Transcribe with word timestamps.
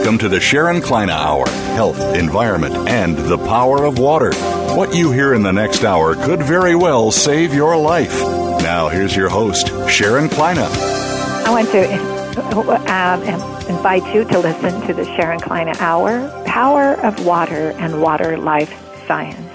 Welcome 0.00 0.16
to 0.20 0.30
the 0.30 0.40
Sharon 0.40 0.80
Kleyne 0.80 1.10
Hour 1.10 1.46
Health, 1.46 2.00
Environment, 2.14 2.74
and 2.88 3.18
the 3.18 3.36
Power 3.36 3.84
of 3.84 3.98
Water. 3.98 4.32
What 4.74 4.94
you 4.94 5.12
hear 5.12 5.34
in 5.34 5.42
the 5.42 5.52
next 5.52 5.84
hour 5.84 6.14
could 6.14 6.42
very 6.42 6.74
well 6.74 7.10
save 7.10 7.52
your 7.52 7.76
life. 7.76 8.18
Now, 8.62 8.88
here's 8.88 9.14
your 9.14 9.28
host, 9.28 9.68
Sharon 9.90 10.30
Kleyne. 10.30 10.56
I 10.56 11.50
want 11.50 11.68
to 11.72 12.90
um, 12.90 13.22
invite 13.68 14.14
you 14.14 14.24
to 14.24 14.38
listen 14.38 14.80
to 14.86 14.94
the 14.94 15.04
Sharon 15.16 15.38
Kleyne 15.38 15.76
Hour 15.80 16.44
Power 16.46 16.94
of 17.04 17.26
Water 17.26 17.72
and 17.72 18.00
Water 18.00 18.38
Life 18.38 18.72
Science. 19.06 19.52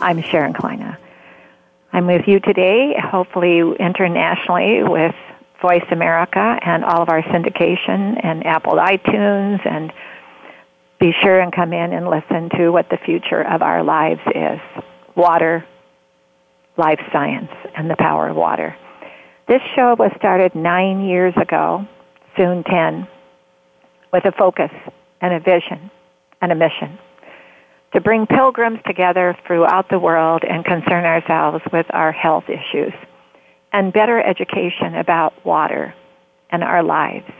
I'm 0.00 0.20
Sharon 0.20 0.52
Kleyne. 0.52 0.98
I'm 1.94 2.06
with 2.06 2.28
you 2.28 2.40
today, 2.40 2.94
hopefully 3.02 3.60
internationally, 3.80 4.82
with 4.82 5.14
Voice 5.60 5.84
America 5.90 6.58
and 6.64 6.84
all 6.84 7.02
of 7.02 7.08
our 7.08 7.22
syndication 7.22 8.24
and 8.24 8.46
Apple 8.46 8.74
iTunes 8.74 9.66
and 9.66 9.92
be 11.00 11.12
sure 11.22 11.40
and 11.40 11.52
come 11.52 11.72
in 11.72 11.92
and 11.92 12.08
listen 12.08 12.48
to 12.58 12.70
what 12.70 12.88
the 12.90 12.98
future 13.04 13.42
of 13.42 13.62
our 13.62 13.82
lives 13.82 14.20
is. 14.34 14.60
Water, 15.16 15.64
life 16.76 17.00
science, 17.12 17.50
and 17.76 17.90
the 17.90 17.96
power 17.96 18.28
of 18.28 18.36
water. 18.36 18.76
This 19.48 19.62
show 19.74 19.96
was 19.98 20.12
started 20.16 20.54
nine 20.54 21.04
years 21.04 21.34
ago, 21.40 21.86
soon 22.36 22.62
ten, 22.64 23.08
with 24.12 24.24
a 24.26 24.32
focus 24.32 24.70
and 25.20 25.34
a 25.34 25.40
vision 25.40 25.90
and 26.40 26.52
a 26.52 26.54
mission 26.54 26.98
to 27.94 28.00
bring 28.00 28.26
pilgrims 28.26 28.78
together 28.86 29.36
throughout 29.46 29.88
the 29.90 29.98
world 29.98 30.42
and 30.48 30.64
concern 30.64 31.04
ourselves 31.04 31.64
with 31.72 31.86
our 31.90 32.12
health 32.12 32.44
issues 32.48 32.92
and 33.72 33.92
better 33.92 34.20
education 34.20 34.94
about 34.94 35.44
water 35.44 35.94
and 36.50 36.64
our 36.64 36.82
lives. 36.82 37.30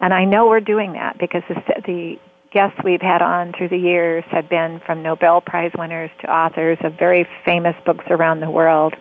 And 0.00 0.12
I 0.12 0.24
know 0.24 0.48
we're 0.48 0.60
doing 0.60 0.94
that 0.94 1.18
because 1.18 1.42
the, 1.48 1.82
the 1.86 2.18
guests 2.52 2.78
we've 2.84 3.00
had 3.00 3.22
on 3.22 3.52
through 3.56 3.68
the 3.68 3.78
years 3.78 4.24
have 4.30 4.48
been 4.48 4.80
from 4.84 5.02
Nobel 5.02 5.40
Prize 5.40 5.70
winners 5.76 6.10
to 6.20 6.30
authors 6.30 6.78
of 6.82 6.98
very 6.98 7.26
famous 7.44 7.76
books 7.86 8.04
around 8.10 8.40
the 8.40 8.50
world, 8.50 8.94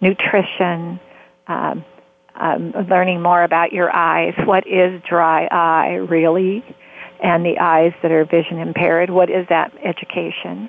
nutrition, 0.00 1.00
um, 1.46 1.84
um, 2.34 2.72
learning 2.90 3.22
more 3.22 3.42
about 3.42 3.72
your 3.72 3.94
eyes. 3.94 4.34
What 4.44 4.66
is 4.66 5.00
dry 5.08 5.46
eye 5.46 5.94
really? 5.94 6.64
And 7.22 7.46
the 7.46 7.58
eyes 7.58 7.92
that 8.02 8.10
are 8.12 8.26
vision 8.26 8.58
impaired. 8.58 9.08
What 9.08 9.30
is 9.30 9.46
that 9.48 9.72
education? 9.82 10.68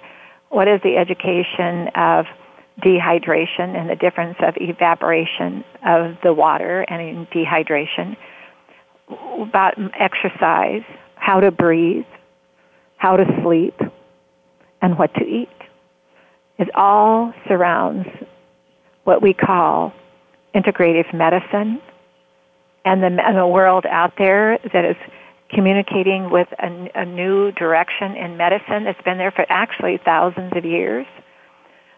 What 0.49 0.69
is 0.69 0.79
the 0.81 0.95
education 0.95 1.89
of 1.93 2.25
dehydration 2.83 3.75
and 3.75 3.89
the 3.89 3.95
difference 3.95 4.37
of 4.39 4.55
evaporation 4.57 5.63
of 5.85 6.15
the 6.23 6.33
water 6.33 6.81
and 6.81 7.27
dehydration, 7.29 8.15
about 9.41 9.73
exercise, 9.99 10.83
how 11.15 11.39
to 11.39 11.51
breathe, 11.51 12.05
how 12.97 13.17
to 13.17 13.25
sleep, 13.43 13.79
and 14.81 14.97
what 14.97 15.13
to 15.15 15.23
eat. 15.23 15.49
It 16.59 16.69
all 16.75 17.33
surrounds 17.47 18.07
what 19.03 19.21
we 19.21 19.33
call 19.33 19.93
integrative 20.53 21.13
medicine 21.13 21.81
and 22.85 23.01
the, 23.01 23.07
and 23.07 23.37
the 23.37 23.47
world 23.47 23.85
out 23.85 24.13
there 24.17 24.59
that 24.73 24.85
is 24.85 24.95
communicating 25.49 26.29
with 26.29 26.47
a, 26.59 26.91
a 26.95 27.05
new 27.05 27.51
direction 27.53 28.15
in 28.15 28.37
medicine 28.37 28.83
that's 28.83 29.01
been 29.03 29.17
there 29.17 29.31
for 29.31 29.45
actually 29.49 29.99
thousands 30.03 30.51
of 30.55 30.65
years 30.65 31.05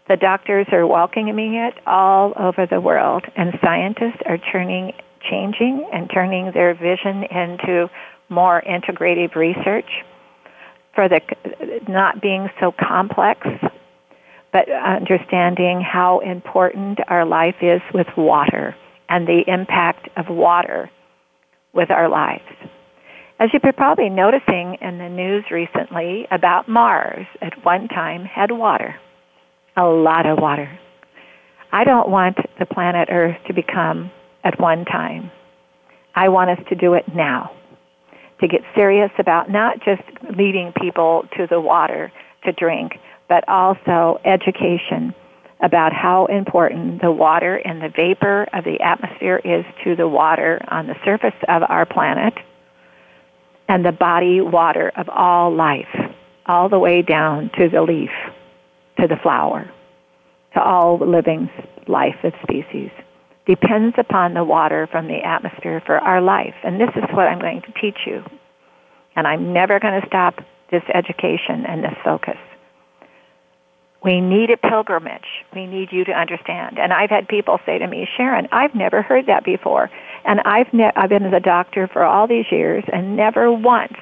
the 0.09 0.17
doctors 0.17 0.65
are 0.71 0.87
welcoming 0.87 1.53
it 1.53 1.75
all 1.85 2.33
over 2.35 2.65
the 2.65 2.81
world, 2.81 3.23
and 3.37 3.53
scientists 3.63 4.19
are 4.25 4.39
turning, 4.51 4.91
changing 5.29 5.87
and 5.93 6.09
turning 6.11 6.51
their 6.51 6.73
vision 6.73 7.23
into 7.29 7.87
more 8.27 8.63
integrative 8.67 9.35
research 9.35 9.85
for 10.95 11.07
the 11.07 11.21
not 11.87 12.21
being 12.21 12.49
so 12.59 12.71
complex, 12.71 13.47
but 14.51 14.67
understanding 14.67 15.79
how 15.79 16.19
important 16.19 16.97
our 17.07 17.23
life 17.23 17.57
is 17.61 17.81
with 17.93 18.07
water 18.17 18.75
and 19.09 19.27
the 19.27 19.43
impact 19.45 20.09
of 20.17 20.25
water 20.27 20.89
with 21.73 21.91
our 21.91 22.09
lives. 22.09 22.43
As 23.39 23.51
been 23.51 23.73
probably 23.73 24.09
noticing 24.09 24.75
in 24.81 24.97
the 24.97 25.07
news 25.07 25.45
recently 25.51 26.27
about 26.31 26.67
Mars 26.67 27.27
at 27.43 27.63
one 27.63 27.87
time 27.87 28.25
had 28.25 28.51
water 28.51 28.95
a 29.75 29.85
lot 29.85 30.25
of 30.25 30.39
water. 30.39 30.79
I 31.71 31.83
don't 31.83 32.09
want 32.09 32.37
the 32.57 32.65
planet 32.65 33.09
Earth 33.11 33.37
to 33.47 33.53
become 33.53 34.11
at 34.43 34.59
one 34.59 34.85
time. 34.85 35.31
I 36.15 36.29
want 36.29 36.49
us 36.49 36.65
to 36.69 36.75
do 36.75 36.93
it 36.93 37.05
now. 37.13 37.51
To 38.41 38.47
get 38.47 38.61
serious 38.75 39.11
about 39.19 39.49
not 39.49 39.79
just 39.83 40.01
leading 40.35 40.73
people 40.81 41.27
to 41.37 41.45
the 41.47 41.59
water 41.59 42.11
to 42.45 42.51
drink, 42.53 42.93
but 43.27 43.47
also 43.47 44.19
education 44.25 45.13
about 45.61 45.91
how 45.93 46.25
important 46.25 47.01
the 47.01 47.11
water 47.11 47.55
and 47.57 47.81
the 47.81 47.89
vapor 47.89 48.47
of 48.53 48.63
the 48.63 48.79
atmosphere 48.81 49.41
is 49.43 49.65
to 49.83 49.95
the 49.95 50.07
water 50.07 50.61
on 50.69 50.87
the 50.87 50.95
surface 51.03 51.35
of 51.47 51.63
our 51.67 51.85
planet 51.85 52.33
and 53.67 53.85
the 53.85 53.91
body 53.91 54.41
water 54.41 54.91
of 54.95 55.09
all 55.09 55.53
life, 55.53 55.93
all 56.45 56.69
the 56.69 56.79
way 56.79 57.01
down 57.01 57.51
to 57.57 57.69
the 57.69 57.81
leaf 57.81 58.09
to 58.99 59.07
the 59.07 59.17
flower, 59.21 59.69
to 60.53 60.61
all 60.61 60.97
living 60.97 61.49
life 61.87 62.15
of 62.23 62.33
species, 62.43 62.91
depends 63.45 63.95
upon 63.97 64.33
the 64.33 64.43
water 64.43 64.87
from 64.91 65.07
the 65.07 65.21
atmosphere 65.25 65.81
for 65.85 65.97
our 65.97 66.21
life. 66.21 66.53
And 66.63 66.79
this 66.79 66.89
is 66.95 67.03
what 67.11 67.27
I'm 67.27 67.39
going 67.39 67.61
to 67.61 67.71
teach 67.81 67.99
you. 68.05 68.23
And 69.15 69.27
I'm 69.27 69.53
never 69.53 69.79
going 69.79 69.99
to 69.99 70.07
stop 70.07 70.35
this 70.71 70.83
education 70.93 71.65
and 71.67 71.83
this 71.83 71.95
focus. 72.03 72.37
We 74.03 74.21
need 74.21 74.49
a 74.49 74.57
pilgrimage. 74.57 75.43
We 75.53 75.65
need 75.65 75.91
you 75.91 76.05
to 76.05 76.11
understand. 76.11 76.79
And 76.79 76.93
I've 76.93 77.09
had 77.09 77.27
people 77.27 77.59
say 77.65 77.79
to 77.79 77.87
me, 77.87 78.07
Sharon, 78.15 78.47
I've 78.51 78.73
never 78.73 79.01
heard 79.01 79.25
that 79.25 79.43
before. 79.43 79.89
And 80.23 80.39
I've, 80.45 80.71
ne- 80.71 80.91
I've 80.95 81.09
been 81.09 81.25
a 81.25 81.39
doctor 81.39 81.89
for 81.91 82.03
all 82.03 82.27
these 82.27 82.45
years 82.49 82.83
and 82.93 83.17
never 83.17 83.51
once 83.51 83.97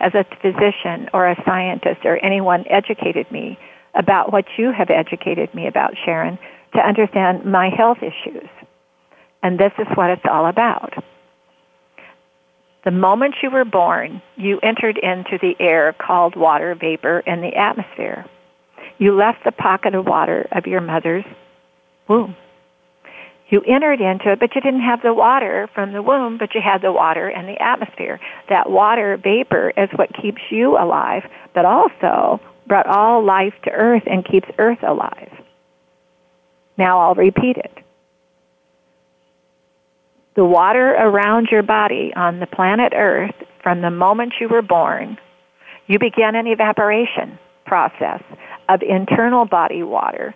as 0.00 0.12
a 0.14 0.24
physician 0.42 1.08
or 1.14 1.28
a 1.28 1.42
scientist 1.46 2.00
or 2.04 2.22
anyone 2.24 2.64
educated 2.68 3.30
me 3.30 3.58
about 3.98 4.32
what 4.32 4.46
you 4.56 4.72
have 4.72 4.88
educated 4.88 5.52
me 5.54 5.66
about, 5.66 5.94
Sharon, 6.04 6.38
to 6.74 6.80
understand 6.80 7.44
my 7.44 7.68
health 7.68 7.98
issues. 7.98 8.48
And 9.42 9.58
this 9.58 9.72
is 9.78 9.86
what 9.94 10.10
it's 10.10 10.24
all 10.24 10.46
about. 10.46 10.94
The 12.84 12.90
moment 12.92 13.34
you 13.42 13.50
were 13.50 13.64
born, 13.64 14.22
you 14.36 14.60
entered 14.62 14.98
into 14.98 15.38
the 15.42 15.54
air 15.60 15.92
called 15.92 16.36
water 16.36 16.74
vapor 16.74 17.20
in 17.20 17.40
the 17.40 17.54
atmosphere. 17.54 18.24
You 18.98 19.16
left 19.16 19.44
the 19.44 19.52
pocket 19.52 19.94
of 19.94 20.06
water 20.06 20.48
of 20.52 20.66
your 20.66 20.80
mother's 20.80 21.24
womb. 22.08 22.36
You 23.50 23.62
entered 23.62 24.00
into 24.00 24.32
it, 24.32 24.40
but 24.40 24.54
you 24.54 24.60
didn't 24.60 24.82
have 24.82 25.02
the 25.02 25.14
water 25.14 25.68
from 25.74 25.92
the 25.92 26.02
womb, 26.02 26.38
but 26.38 26.54
you 26.54 26.60
had 26.60 26.82
the 26.82 26.92
water 26.92 27.28
and 27.28 27.48
the 27.48 27.60
atmosphere. 27.62 28.20
That 28.48 28.70
water 28.70 29.16
vapor 29.16 29.72
is 29.76 29.88
what 29.96 30.10
keeps 30.14 30.42
you 30.50 30.76
alive, 30.76 31.22
but 31.54 31.64
also 31.64 32.40
brought 32.68 32.86
all 32.86 33.24
life 33.24 33.54
to 33.64 33.70
earth 33.70 34.02
and 34.06 34.24
keeps 34.24 34.48
earth 34.58 34.82
alive. 34.82 35.32
Now 36.76 37.00
I'll 37.00 37.14
repeat 37.14 37.56
it. 37.56 37.72
The 40.36 40.44
water 40.44 40.90
around 40.90 41.48
your 41.50 41.64
body 41.64 42.12
on 42.14 42.38
the 42.38 42.46
planet 42.46 42.92
earth 42.94 43.34
from 43.62 43.80
the 43.80 43.90
moment 43.90 44.34
you 44.40 44.48
were 44.48 44.62
born, 44.62 45.18
you 45.88 45.98
began 45.98 46.36
an 46.36 46.46
evaporation 46.46 47.38
process 47.66 48.22
of 48.68 48.82
internal 48.82 49.46
body 49.46 49.82
water 49.82 50.34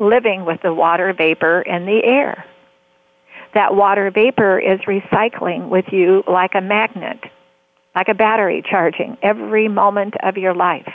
living 0.00 0.44
with 0.44 0.60
the 0.62 0.74
water 0.74 1.12
vapor 1.12 1.62
in 1.62 1.86
the 1.86 2.00
air. 2.02 2.44
That 3.54 3.76
water 3.76 4.10
vapor 4.10 4.58
is 4.58 4.80
recycling 4.80 5.68
with 5.68 5.84
you 5.92 6.24
like 6.26 6.54
a 6.56 6.60
magnet 6.60 7.20
like 7.94 8.08
a 8.08 8.14
battery 8.14 8.62
charging 8.68 9.16
every 9.22 9.68
moment 9.68 10.14
of 10.22 10.36
your 10.36 10.54
life. 10.54 10.92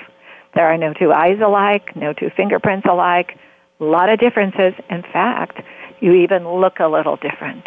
There 0.55 0.65
are 0.65 0.77
no 0.77 0.93
two 0.93 1.11
eyes 1.11 1.39
alike, 1.43 1.95
no 1.95 2.13
two 2.13 2.29
fingerprints 2.35 2.87
alike, 2.89 3.37
a 3.79 3.83
lot 3.83 4.09
of 4.09 4.19
differences. 4.19 4.73
In 4.89 5.03
fact, 5.03 5.61
you 5.99 6.13
even 6.13 6.47
look 6.47 6.79
a 6.79 6.87
little 6.87 7.17
different. 7.17 7.63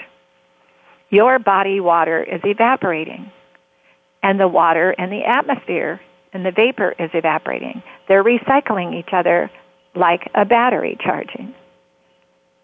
Your 1.10 1.38
body 1.38 1.80
water 1.80 2.22
is 2.22 2.40
evaporating, 2.44 3.30
and 4.22 4.40
the 4.40 4.48
water 4.48 4.92
in 4.92 5.10
the 5.10 5.24
atmosphere 5.24 6.00
and 6.32 6.44
the 6.44 6.50
vapor 6.50 6.94
is 6.98 7.10
evaporating. 7.12 7.82
They're 8.08 8.24
recycling 8.24 8.98
each 8.98 9.10
other 9.12 9.50
like 9.94 10.30
a 10.34 10.44
battery 10.44 10.96
charging. 10.98 11.54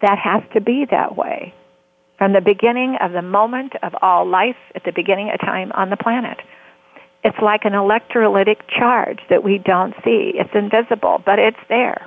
That 0.01 0.19
has 0.19 0.43
to 0.55 0.61
be 0.61 0.87
that 0.91 1.17
way 1.17 1.55
from 2.17 2.33
the 2.33 2.41
beginning 2.41 2.97
of 3.01 3.13
the 3.13 3.23
moment 3.23 3.75
of 3.83 3.95
all 4.03 4.27
life 4.29 4.57
at 4.75 4.85
the 4.85 4.93
beginning 4.93 5.31
of 5.31 5.41
time 5.41 5.71
on 5.73 5.91
the 5.91 5.97
planet. 5.97 6.39
It's 7.25 7.39
like 7.43 7.65
an 7.65 7.73
electrolytic 7.73 8.69
charge 8.69 9.19
that 9.29 9.43
we 9.43 9.59
don't 9.59 9.95
see. 10.05 10.33
It's 10.35 10.55
invisible, 10.55 11.21
but 11.25 11.39
it's 11.39 11.59
there. 11.69 12.07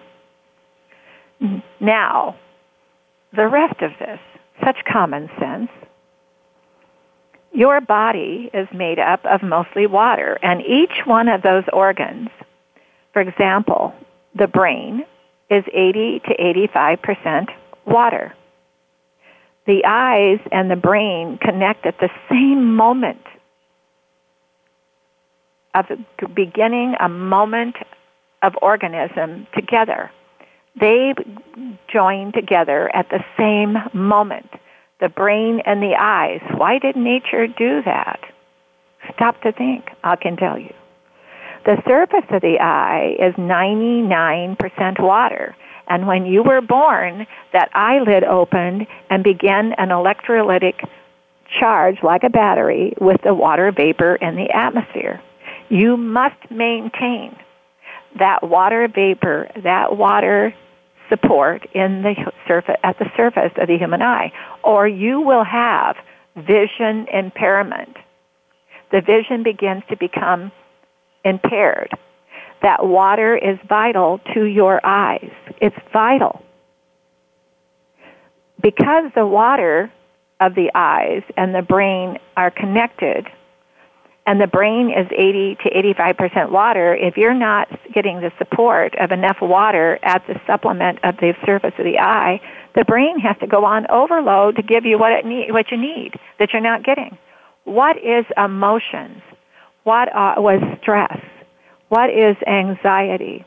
Now, 1.79 2.35
the 3.35 3.47
rest 3.47 3.81
of 3.81 3.91
this, 3.99 4.19
such 4.63 4.77
common 4.91 5.29
sense. 5.39 5.69
Your 7.53 7.81
body 7.81 8.49
is 8.53 8.67
made 8.73 8.99
up 8.99 9.25
of 9.25 9.43
mostly 9.43 9.85
water, 9.87 10.37
and 10.41 10.61
each 10.61 11.05
one 11.05 11.27
of 11.27 11.41
those 11.41 11.63
organs, 11.73 12.29
for 13.11 13.21
example, 13.21 13.93
the 14.35 14.47
brain, 14.47 15.05
is 15.49 15.65
80 15.73 16.21
to 16.27 16.67
85% 16.69 17.47
water. 17.85 18.33
The 19.67 19.83
eyes 19.85 20.39
and 20.51 20.71
the 20.71 20.77
brain 20.77 21.37
connect 21.41 21.85
at 21.85 21.99
the 21.99 22.09
same 22.29 22.75
moment 22.75 23.21
of 25.73 25.85
beginning 26.35 26.95
a 26.99 27.09
moment 27.09 27.75
of 28.41 28.53
organism 28.61 29.47
together. 29.55 30.11
They 30.79 31.13
join 31.91 32.31
together 32.31 32.89
at 32.95 33.09
the 33.09 33.23
same 33.37 33.77
moment. 33.93 34.49
The 34.99 35.09
brain 35.09 35.61
and 35.65 35.81
the 35.81 35.95
eyes. 35.99 36.41
Why 36.55 36.79
did 36.79 36.95
nature 36.95 37.47
do 37.47 37.81
that? 37.83 38.19
Stop 39.15 39.41
to 39.41 39.51
think. 39.51 39.89
I 40.03 40.15
can 40.15 40.37
tell 40.37 40.57
you. 40.57 40.73
The 41.65 41.81
surface 41.87 42.25
of 42.29 42.41
the 42.41 42.59
eye 42.59 43.15
is 43.19 43.35
99% 43.35 44.99
water. 44.99 45.55
And 45.87 46.07
when 46.07 46.25
you 46.25 46.43
were 46.43 46.61
born, 46.61 47.27
that 47.53 47.69
eyelid 47.73 48.23
opened 48.23 48.87
and 49.09 49.23
began 49.23 49.73
an 49.73 49.89
electrolytic 49.89 50.87
charge 51.59 51.97
like 52.01 52.23
a 52.23 52.29
battery 52.29 52.93
with 52.99 53.21
the 53.23 53.33
water 53.33 53.71
vapor 53.71 54.15
in 54.15 54.35
the 54.35 54.49
atmosphere. 54.51 55.21
You 55.71 55.95
must 55.95 56.51
maintain 56.51 57.33
that 58.19 58.43
water 58.43 58.89
vapor, 58.93 59.47
that 59.63 59.95
water 59.95 60.53
support 61.07 61.65
in 61.73 62.01
the 62.01 62.13
surface, 62.45 62.75
at 62.83 62.99
the 62.99 63.09
surface 63.15 63.53
of 63.55 63.69
the 63.69 63.77
human 63.77 64.01
eye, 64.01 64.33
or 64.65 64.85
you 64.85 65.21
will 65.21 65.45
have 65.45 65.95
vision 66.35 67.07
impairment. 67.13 67.95
The 68.91 68.99
vision 68.99 69.43
begins 69.43 69.83
to 69.89 69.95
become 69.95 70.51
impaired. 71.23 71.91
That 72.61 72.85
water 72.85 73.37
is 73.37 73.57
vital 73.69 74.19
to 74.33 74.43
your 74.43 74.85
eyes. 74.85 75.31
It's 75.61 75.75
vital. 75.93 76.43
Because 78.61 79.09
the 79.15 79.25
water 79.25 79.89
of 80.41 80.53
the 80.55 80.69
eyes 80.75 81.23
and 81.37 81.55
the 81.55 81.61
brain 81.61 82.17
are 82.35 82.51
connected, 82.51 83.25
and 84.27 84.39
the 84.39 84.47
brain 84.47 84.91
is 84.91 85.07
80 85.11 85.57
to 85.63 85.95
85% 85.95 86.51
water, 86.51 86.95
if 86.95 87.17
you're 87.17 87.33
not 87.33 87.67
getting 87.91 88.21
the 88.21 88.31
support 88.37 88.93
of 88.99 89.11
enough 89.11 89.37
water 89.41 89.97
at 90.03 90.25
the 90.27 90.39
supplement 90.45 90.99
of 91.03 91.17
the 91.17 91.33
surface 91.45 91.73
of 91.77 91.85
the 91.85 91.97
eye, 91.97 92.39
the 92.75 92.85
brain 92.85 93.19
has 93.19 93.35
to 93.39 93.47
go 93.47 93.65
on 93.65 93.89
overload 93.89 94.57
to 94.57 94.61
give 94.61 94.85
you 94.85 94.99
what 94.99 95.11
it 95.11 95.25
need, 95.25 95.51
what 95.51 95.71
you 95.71 95.77
need 95.77 96.11
that 96.39 96.53
you're 96.53 96.61
not 96.61 96.83
getting. 96.83 97.17
What 97.63 97.97
is 97.97 98.25
emotions? 98.37 99.21
What 99.83 100.15
uh, 100.15 100.35
was 100.37 100.61
stress? 100.81 101.19
What 101.89 102.11
is 102.11 102.37
anxiety? 102.47 103.43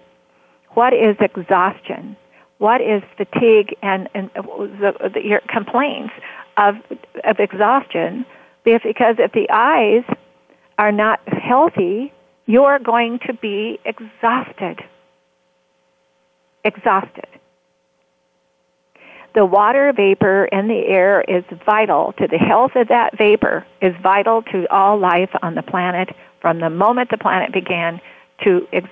What 0.70 0.92
is 0.92 1.16
exhaustion? 1.20 2.16
What 2.58 2.80
is 2.80 3.02
fatigue 3.16 3.76
and, 3.80 4.08
and 4.14 4.30
the, 4.34 5.10
the, 5.14 5.24
your 5.24 5.40
complaints 5.48 6.12
of, 6.56 6.74
of 7.22 7.38
exhaustion? 7.38 8.26
Because 8.64 9.16
if 9.18 9.32
the 9.32 9.46
eyes 9.50 10.04
are 10.78 10.92
not 10.92 11.20
healthy, 11.26 12.12
you're 12.46 12.78
going 12.78 13.20
to 13.26 13.34
be 13.34 13.78
exhausted. 13.84 14.80
Exhausted. 16.64 17.28
The 19.34 19.44
water 19.44 19.92
vapor 19.92 20.44
in 20.44 20.68
the 20.68 20.86
air 20.86 21.20
is 21.22 21.44
vital 21.66 22.12
to 22.18 22.28
the 22.28 22.38
health 22.38 22.72
of 22.76 22.88
that 22.88 23.18
vapor, 23.18 23.66
is 23.82 23.92
vital 24.00 24.42
to 24.42 24.66
all 24.70 24.98
life 24.98 25.30
on 25.42 25.56
the 25.56 25.62
planet 25.62 26.10
from 26.40 26.60
the 26.60 26.70
moment 26.70 27.10
the 27.10 27.18
planet 27.18 27.52
began 27.52 28.00
to 28.44 28.66
ex- 28.72 28.86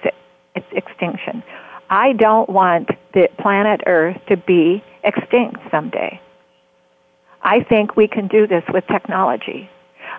its 0.57 0.67
extinction. 0.73 1.45
I 1.89 2.15
don't 2.15 2.49
want 2.49 2.89
the 3.13 3.29
planet 3.39 3.83
Earth 3.87 4.17
to 4.29 4.37
be 4.37 4.83
extinct 5.05 5.61
someday. 5.71 6.21
I 7.43 7.63
think 7.63 7.97
we 7.97 8.09
can 8.09 8.29
do 8.29 8.47
this 8.47 8.65
with 8.73 8.85
technology. 8.87 9.69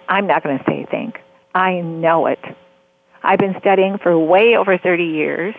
I'm 0.08 0.28
not 0.28 0.44
going 0.44 0.60
to 0.60 0.64
say 0.66 0.86
think. 0.90 1.23
I 1.54 1.82
know 1.82 2.28
it. 2.28 2.40
I've 3.22 3.40
been 3.40 3.56
studying 3.60 3.98
for 4.00 4.18
way 4.18 4.56
over 4.58 4.78
30 4.78 5.04
years. 5.04 5.56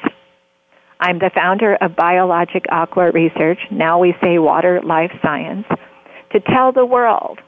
I'm 1.01 1.19
the 1.19 1.31
founder 1.35 1.77
of 1.77 1.97
Biologic 1.97 2.65
Aqua 2.71 3.11
Research, 3.13 3.59
now 3.71 3.99
we 3.99 4.15
say 4.23 4.39
Water 4.39 4.81
Life 4.83 5.13
Science, 5.23 5.67
to 6.33 6.41
tell 6.41 6.73
the 6.73 6.87
world 6.87 7.41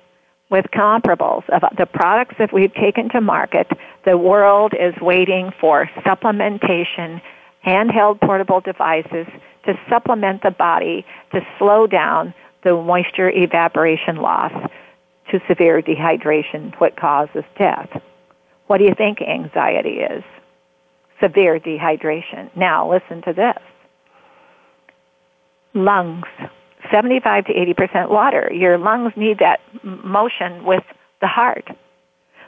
with 0.50 0.66
comparables 0.72 1.48
of 1.50 1.62
the 1.76 1.87
products 1.87 2.37
that 2.38 2.52
we've 2.52 2.75
taken 2.75 3.08
to 3.10 3.20
market, 3.20 3.66
the 4.04 4.16
world 4.16 4.75
is 4.78 4.94
waiting 5.00 5.50
for 5.60 5.90
supplementation, 6.04 7.20
handheld 7.66 8.20
portable 8.20 8.60
devices 8.60 9.26
to 9.64 9.78
supplement 9.88 10.42
the 10.42 10.52
body 10.52 11.04
to 11.32 11.40
slow 11.58 11.87
down 11.87 12.32
the 12.62 12.75
moisture 12.75 13.31
evaporation 13.31 14.16
loss 14.16 14.52
to 15.31 15.40
severe 15.49 15.82
dehydration, 15.82 16.72
what 16.78 16.96
causes 16.96 17.44
death. 17.58 17.88
What 18.66 18.78
do 18.78 18.84
you 18.84 18.94
think 18.96 19.18
anxiety 19.22 20.00
is? 20.00 20.24
Severe 21.23 21.58
dehydration. 21.61 22.54
Now, 22.56 22.90
listen 22.90 23.23
to 23.23 23.32
this. 23.32 23.62
Lungs, 25.75 26.26
75 26.90 27.46
to 27.46 27.52
80% 27.52 28.11
water. 28.11 28.50
Your 28.52 28.78
lungs 28.78 29.12
need 29.16 29.38
that 29.38 29.61
motion 29.82 30.64
with 30.64 30.82
the 31.20 31.26
heart. 31.26 31.66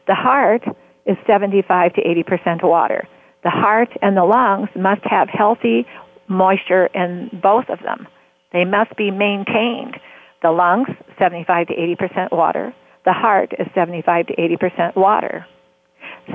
The 0.07 0.15
heart 0.15 0.63
is 1.07 1.17
75 1.27 1.95
to 1.95 2.03
80% 2.03 2.63
water. 2.63 3.07
The 3.45 3.51
heart 3.51 3.91
and 4.03 4.17
the 4.17 4.25
lungs 4.25 4.69
must 4.75 5.03
have 5.05 5.29
healthy 5.29 5.87
moisture 6.29 6.87
in 6.87 7.31
both 7.43 7.69
of 7.69 7.79
them. 7.81 8.07
They 8.53 8.65
must 8.65 8.97
be 8.97 9.11
maintained. 9.11 9.99
The 10.43 10.51
lungs, 10.51 10.89
75 11.19 11.69
to 11.69 11.75
80% 11.75 12.33
water. 12.33 12.75
The 13.05 13.13
heart 13.13 13.53
is 13.59 13.67
75 13.75 14.27
to 14.29 14.37
80% 14.37 14.97
water. 14.97 15.47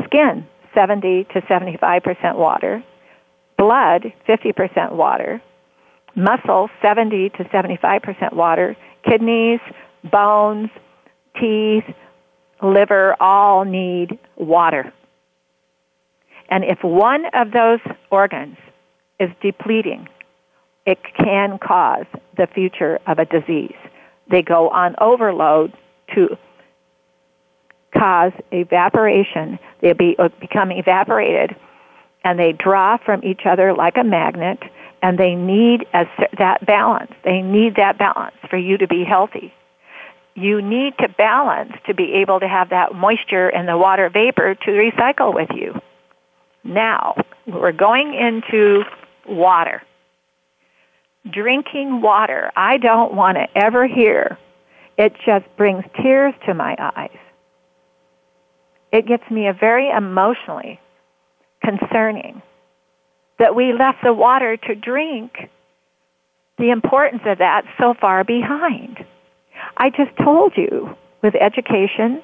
Skin, 0.05 0.45
70 0.73 1.25
to 1.33 1.41
75% 1.41 2.35
water. 2.35 2.83
Blood, 3.57 4.13
50% 4.27 4.91
water. 4.93 5.41
Muscle, 6.15 6.69
70 6.81 7.29
to 7.37 7.43
75% 7.45 8.33
water. 8.33 8.75
Kidneys, 9.07 9.59
bones, 10.11 10.69
teeth, 11.39 11.83
liver 12.61 13.15
all 13.19 13.65
need 13.65 14.17
water. 14.37 14.93
And 16.49 16.63
if 16.63 16.79
one 16.83 17.25
of 17.33 17.51
those 17.51 17.79
organs 18.11 18.57
is 19.19 19.29
depleting, 19.41 20.07
it 20.85 20.99
can 21.17 21.57
cause 21.57 22.05
the 22.37 22.47
future 22.53 22.99
of 23.07 23.19
a 23.19 23.25
disease. 23.25 23.75
They 24.29 24.41
go 24.41 24.69
on 24.69 24.95
overload 24.99 25.73
to 26.15 26.37
cause 27.97 28.31
evaporation. 28.51 29.59
They 29.81 29.93
be, 29.93 30.15
uh, 30.17 30.29
become 30.39 30.71
evaporated 30.71 31.55
and 32.23 32.39
they 32.39 32.53
draw 32.53 32.97
from 32.97 33.23
each 33.23 33.41
other 33.45 33.73
like 33.73 33.97
a 33.97 34.03
magnet 34.03 34.59
and 35.01 35.17
they 35.17 35.35
need 35.35 35.85
a, 35.93 36.05
that 36.37 36.65
balance. 36.65 37.11
They 37.23 37.41
need 37.41 37.75
that 37.75 37.97
balance 37.97 38.35
for 38.49 38.57
you 38.57 38.77
to 38.77 38.87
be 38.87 39.03
healthy. 39.03 39.53
You 40.35 40.61
need 40.61 40.93
to 40.99 41.09
balance 41.09 41.73
to 41.85 41.93
be 41.93 42.13
able 42.13 42.39
to 42.39 42.47
have 42.47 42.69
that 42.69 42.95
moisture 42.95 43.49
and 43.49 43.67
the 43.67 43.77
water 43.77 44.09
vapor 44.09 44.55
to 44.55 44.71
recycle 44.71 45.33
with 45.33 45.49
you. 45.53 45.79
Now, 46.63 47.15
we're 47.45 47.73
going 47.73 48.13
into 48.13 48.83
water. 49.27 49.83
Drinking 51.29 52.01
water, 52.01 52.51
I 52.55 52.77
don't 52.77 53.13
want 53.13 53.37
to 53.37 53.47
ever 53.55 53.85
hear. 53.85 54.37
It 54.97 55.13
just 55.25 55.45
brings 55.57 55.83
tears 56.01 56.33
to 56.45 56.53
my 56.53 56.75
eyes 56.79 57.17
it 58.93 59.07
gets 59.07 59.23
me 59.31 59.47
a 59.47 59.53
very 59.53 59.89
emotionally 59.89 60.79
concerning 61.65 62.41
that 63.39 63.55
we 63.55 63.73
left 63.73 63.97
the 64.03 64.13
water 64.13 64.55
to 64.55 64.75
drink, 64.75 65.49
the 66.59 66.69
importance 66.69 67.23
of 67.25 67.39
that 67.39 67.63
so 67.79 67.95
far 67.99 68.23
behind. 68.23 69.03
I 69.75 69.89
just 69.89 70.15
told 70.23 70.53
you 70.55 70.95
with 71.23 71.33
education, 71.35 72.21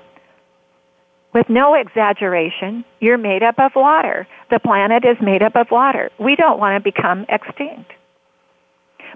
with 1.33 1.49
no 1.49 1.73
exaggeration, 1.73 2.85
you're 2.99 3.17
made 3.17 3.41
up 3.41 3.55
of 3.57 3.71
water. 3.75 4.27
The 4.51 4.59
planet 4.59 5.03
is 5.03 5.17
made 5.21 5.41
up 5.41 5.55
of 5.55 5.67
water. 5.71 6.11
We 6.19 6.35
don't 6.35 6.59
want 6.59 6.83
to 6.83 6.91
become 6.91 7.25
extinct. 7.29 7.91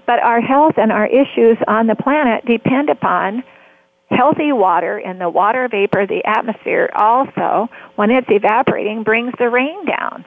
But 0.06 0.18
our 0.18 0.40
health 0.40 0.74
and 0.76 0.90
our 0.90 1.06
issues 1.06 1.56
on 1.68 1.86
the 1.86 1.94
planet 1.94 2.44
depend 2.46 2.90
upon 2.90 3.44
healthy 4.16 4.52
water 4.52 4.98
and 4.98 5.20
the 5.20 5.28
water 5.28 5.68
vapor, 5.68 6.06
the 6.06 6.24
atmosphere 6.24 6.90
also, 6.94 7.68
when 7.96 8.10
it's 8.10 8.28
evaporating, 8.30 9.02
brings 9.02 9.32
the 9.38 9.50
rain 9.50 9.84
down. 9.84 10.24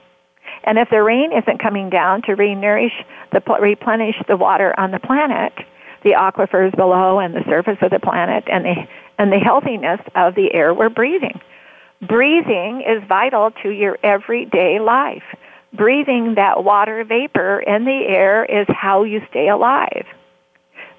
And 0.63 0.77
if 0.77 0.89
the 0.89 1.01
rain 1.01 1.31
isn't 1.31 1.61
coming 1.61 1.89
down 1.89 2.23
to 2.23 2.35
re-nourish 2.35 2.93
the, 3.31 3.41
replenish 3.59 4.15
the 4.27 4.37
water 4.37 4.73
on 4.77 4.91
the 4.91 4.99
planet, 4.99 5.53
the 6.03 6.11
aquifers 6.11 6.75
below 6.75 7.19
and 7.19 7.33
the 7.33 7.43
surface 7.45 7.77
of 7.81 7.91
the 7.91 7.99
planet 7.99 8.43
and 8.51 8.65
the, 8.65 8.75
and 9.17 9.31
the 9.31 9.39
healthiness 9.39 10.01
of 10.15 10.35
the 10.35 10.53
air 10.53 10.73
we're 10.73 10.89
breathing. 10.89 11.39
Breathing 12.01 12.83
is 12.87 13.03
vital 13.07 13.51
to 13.63 13.69
your 13.69 13.97
everyday 14.03 14.79
life. 14.79 15.23
Breathing 15.73 16.35
that 16.35 16.63
water 16.63 17.03
vapor 17.03 17.59
in 17.59 17.85
the 17.85 18.05
air 18.07 18.45
is 18.45 18.67
how 18.69 19.03
you 19.03 19.21
stay 19.29 19.49
alive. 19.49 20.05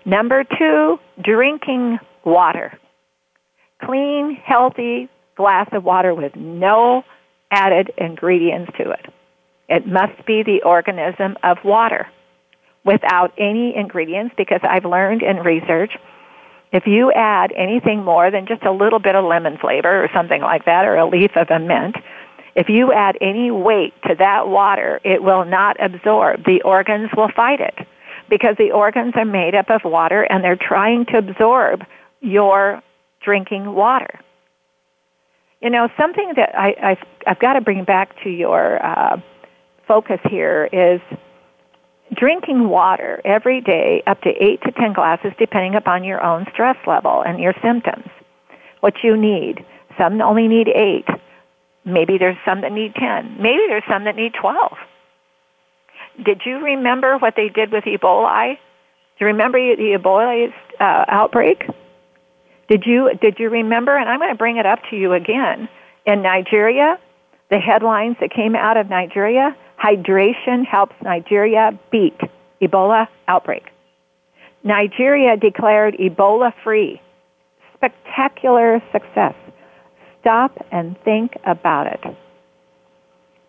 Number 0.05 0.45
two, 0.45 0.99
drinking 1.23 1.99
water. 2.29 2.79
Clean, 3.83 4.37
healthy 4.45 5.09
glass 5.37 5.69
of 5.73 5.85
water 5.85 6.15
with 6.15 6.35
no 6.37 7.05
added 7.51 7.91
ingredients 7.97 8.73
to 8.77 8.91
it. 8.91 9.07
It 9.69 9.87
must 9.87 10.27
be 10.27 10.43
the 10.43 10.63
organism 10.65 11.37
of 11.43 11.59
water 11.65 12.07
without 12.85 13.33
any 13.39 13.75
ingredients 13.77 14.35
because 14.37 14.61
I've 14.63 14.85
learned 14.85 15.23
in 15.23 15.39
research 15.39 15.93
if 16.73 16.87
you 16.87 17.13
add 17.13 17.53
anything 17.57 18.05
more 18.05 18.31
than 18.31 18.47
just 18.47 18.63
a 18.63 18.73
little 18.73 18.99
bit 18.99 19.15
of 19.15 19.25
lemon 19.25 19.57
flavor 19.59 20.05
or 20.05 20.09
something 20.15 20.43
like 20.43 20.67
that 20.67 20.85
or 20.85 20.97
a 20.97 21.09
leaf 21.09 21.31
of 21.37 21.49
a 21.51 21.59
mint, 21.59 21.97
if 22.55 22.69
you 22.69 22.93
add 22.93 23.17
any 23.21 23.51
weight 23.51 23.95
to 24.07 24.15
that 24.19 24.49
water, 24.49 25.01
it 25.05 25.23
will 25.23 25.45
not 25.45 25.83
absorb. 25.83 26.45
The 26.45 26.63
organs 26.63 27.11
will 27.17 27.31
fight 27.35 27.61
it 27.61 27.75
because 28.29 28.57
the 28.59 28.73
organs 28.73 29.15
are 29.17 29.25
made 29.25 29.55
up 29.55 29.71
of 29.71 29.83
water 29.85 30.23
and 30.23 30.45
they're 30.45 30.57
trying 30.61 31.07
to 31.07 31.19
absorb 31.19 31.85
your 32.21 32.83
drinking 33.23 33.75
water. 33.75 34.21
You 35.61 35.71
know, 35.71 35.89
something 35.99 36.33
that 36.37 36.57
I, 36.57 36.75
I've, 36.83 37.07
I've 37.27 37.39
got 37.41 37.55
to 37.55 37.61
bring 37.61 37.85
back 37.85 38.23
to 38.23 38.31
your 38.31 38.85
uh, 38.85 39.21
focus 39.87 40.21
here 40.31 40.69
is 40.73 41.01
drinking 42.15 42.69
water 42.69 43.21
every 43.25 43.61
day, 43.61 44.03
up 44.07 44.21
to 44.23 44.31
8 44.31 44.63
to 44.63 44.73
10 44.73 44.93
glasses, 44.93 45.33
depending 45.39 45.75
upon 45.75 46.05
your 46.05 46.23
own 46.23 46.47
stress 46.53 46.77
level 46.87 47.23
and 47.27 47.41
your 47.41 47.55
symptoms. 47.63 48.07
What 48.81 48.95
you 49.03 49.17
need. 49.17 49.65
Some 49.99 50.21
only 50.21 50.47
need 50.47 50.69
8. 50.69 51.07
Maybe 51.85 52.19
there's 52.19 52.37
some 52.45 52.61
that 52.61 52.73
need 52.73 52.95
10. 52.95 53.37
Maybe 53.41 53.63
there's 53.69 53.83
some 53.89 54.05
that 54.05 54.15
need 54.15 54.35
12. 54.41 54.73
Did 56.25 56.43
you 56.45 56.59
remember 56.59 57.19
what 57.19 57.35
they 57.37 57.49
did 57.49 57.73
with 57.73 57.85
Ebola? 57.85 58.55
Do 58.55 59.25
you 59.25 59.27
remember 59.27 59.59
the 59.59 59.99
Ebola 59.99 60.53
uh, 60.79 61.05
outbreak? 61.09 61.65
Did 62.69 62.85
you 62.85 63.11
did 63.21 63.39
you 63.39 63.49
remember? 63.49 63.97
And 63.97 64.09
I'm 64.09 64.19
going 64.19 64.31
to 64.31 64.37
bring 64.37 64.59
it 64.59 64.67
up 64.67 64.81
to 64.91 64.97
you 64.97 65.15
again. 65.15 65.69
In 66.07 66.23
Nigeria, 66.23 66.99
the 67.51 67.59
headlines 67.59 68.17
that 68.21 68.31
came 68.31 68.55
out 68.55 68.77
of 68.77 68.91
Nigeria: 68.91 69.57
hydration 69.83 70.65
helps 70.67 70.95
Nigeria 71.03 71.79
beat 71.91 72.19
Ebola 72.61 73.09
outbreak. 73.27 73.65
Nigeria 74.63 75.37
declared 75.37 75.95
Ebola 75.95 76.53
free. 76.63 77.01
Spectacular 77.75 78.83
success. 78.93 79.35
Stop 80.21 80.59
and 80.71 80.97
think 81.05 81.33
about 81.47 81.87
it. 81.87 82.17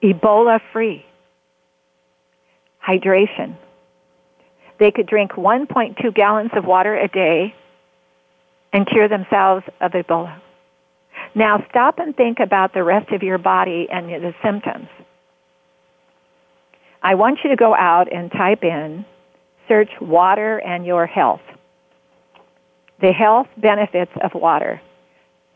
Ebola 0.04 0.60
free. 0.72 1.04
Hydration. 2.88 3.58
They 4.80 4.92
could 4.92 5.08
drink 5.08 5.32
1.2 5.32 6.14
gallons 6.16 6.52
of 6.56 6.64
water 6.64 6.96
a 6.96 7.10
day 7.10 7.54
and 8.74 8.88
cure 8.88 9.08
themselves 9.08 9.66
of 9.82 9.92
Ebola. 9.92 10.42
Now 11.36 11.64
stop 11.70 12.00
and 12.00 12.16
think 12.16 12.40
about 12.40 12.74
the 12.74 12.84
rest 12.84 13.12
of 13.12 13.24
your 13.24 13.38
body 13.38 13.88
and 13.92 14.10
the 14.10 14.34
symptoms. 14.44 14.88
I 17.02 17.16
want 17.16 17.40
you 17.44 17.50
to 17.50 17.56
go 17.56 17.76
out 17.76 18.12
and 18.12 18.32
type 18.32 18.64
in, 18.64 19.06
search 19.68 19.90
water 20.02 20.58
and 20.60 20.86
your 20.86 21.06
health. 21.06 21.42
The 23.02 23.14
health 23.14 23.48
benefits 23.58 24.12
of 24.22 24.34
water. 24.34 24.82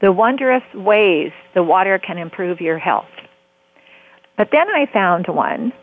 The 0.02 0.12
wondrous 0.12 0.64
ways 0.74 1.32
the 1.54 1.64
water 1.64 2.00
can 2.00 2.18
improve 2.18 2.62
your 2.62 2.78
health. 2.78 3.10
But 4.38 4.50
then 4.52 4.70
I 4.70 4.86
found 4.92 5.28
one 5.28 5.74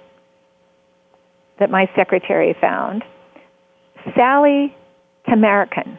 that 1.58 1.70
my 1.70 1.90
secretary 1.94 2.56
found. 2.60 3.04
Sally 4.16 4.74
Tamarkin 5.28 5.98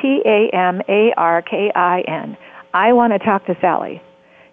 T 0.00 0.22
A 0.24 0.50
M 0.54 0.80
A 0.88 1.12
R 1.16 1.42
K 1.42 1.70
I 1.74 2.00
N. 2.02 2.36
I 2.74 2.92
want 2.92 3.12
to 3.12 3.18
talk 3.18 3.46
to 3.46 3.56
Sally. 3.60 4.02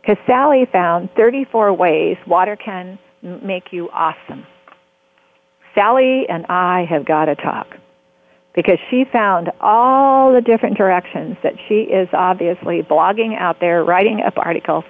Because 0.02 0.18
Sally 0.28 0.68
found 0.72 1.10
34 1.16 1.74
ways 1.74 2.18
water 2.28 2.56
can 2.56 3.00
make 3.22 3.72
you 3.72 3.90
awesome. 3.90 4.46
Sally 5.74 6.26
and 6.30 6.46
I 6.48 6.86
have 6.90 7.06
got 7.06 7.26
to 7.26 7.36
talk 7.36 7.68
because 8.56 8.80
she 8.90 9.04
found 9.12 9.52
all 9.60 10.34
the 10.34 10.42
different 10.42 10.78
directions 10.78 11.36
that 11.44 11.54
she 11.68 11.82
is 11.82 12.08
obviously 12.14 12.82
blogging 12.82 13.38
out 13.38 13.60
there, 13.60 13.84
writing 13.84 14.22
up 14.26 14.38
articles, 14.38 14.86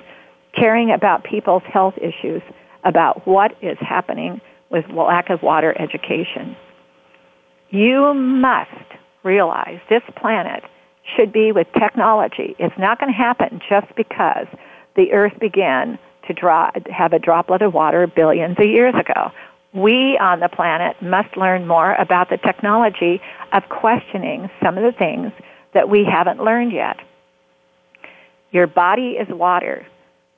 caring 0.54 0.92
about 0.92 1.24
people's 1.24 1.64
health 1.64 1.96
issues, 1.98 2.44
about 2.84 3.26
what 3.28 3.52
is 3.64 3.78
happening 3.80 4.40
with 4.70 4.86
lack 4.90 5.30
of 5.30 5.42
water 5.42 5.76
education. 5.82 6.56
You 7.70 8.14
must 8.14 8.70
realize 9.26 9.80
this 9.90 10.04
planet 10.16 10.64
should 11.16 11.34
be 11.34 11.52
with 11.52 11.68
technology. 11.74 12.56
It's 12.58 12.78
not 12.78 13.00
going 13.00 13.12
to 13.12 13.18
happen 13.18 13.60
just 13.68 13.94
because 13.96 14.48
the 14.96 15.12
Earth 15.12 15.38
began 15.40 16.00
to 16.28 16.34
draw, 16.34 16.72
have 16.90 17.14
a 17.14 17.20
droplet 17.20 17.62
of 17.62 17.74
water 17.74 18.08
billions 18.08 18.58
of 18.58 18.66
years 18.66 18.96
ago. 18.96 19.32
We 19.74 20.18
on 20.22 20.40
the 20.40 20.50
planet 20.50 21.02
must 21.02 21.36
learn 21.36 21.68
more 21.68 21.94
about 21.96 22.30
the 22.30 22.38
technology 22.38 23.22
of 23.52 23.64
questioning 23.70 24.50
some 24.64 24.78
of 24.78 24.84
the 24.84 24.98
things 24.98 25.32
that 25.74 25.90
we 25.90 26.06
haven't 26.06 26.44
learned 26.44 26.72
yet. 26.72 26.98
Your 28.52 28.68
body 28.68 29.18
is 29.20 29.28
water. 29.30 29.86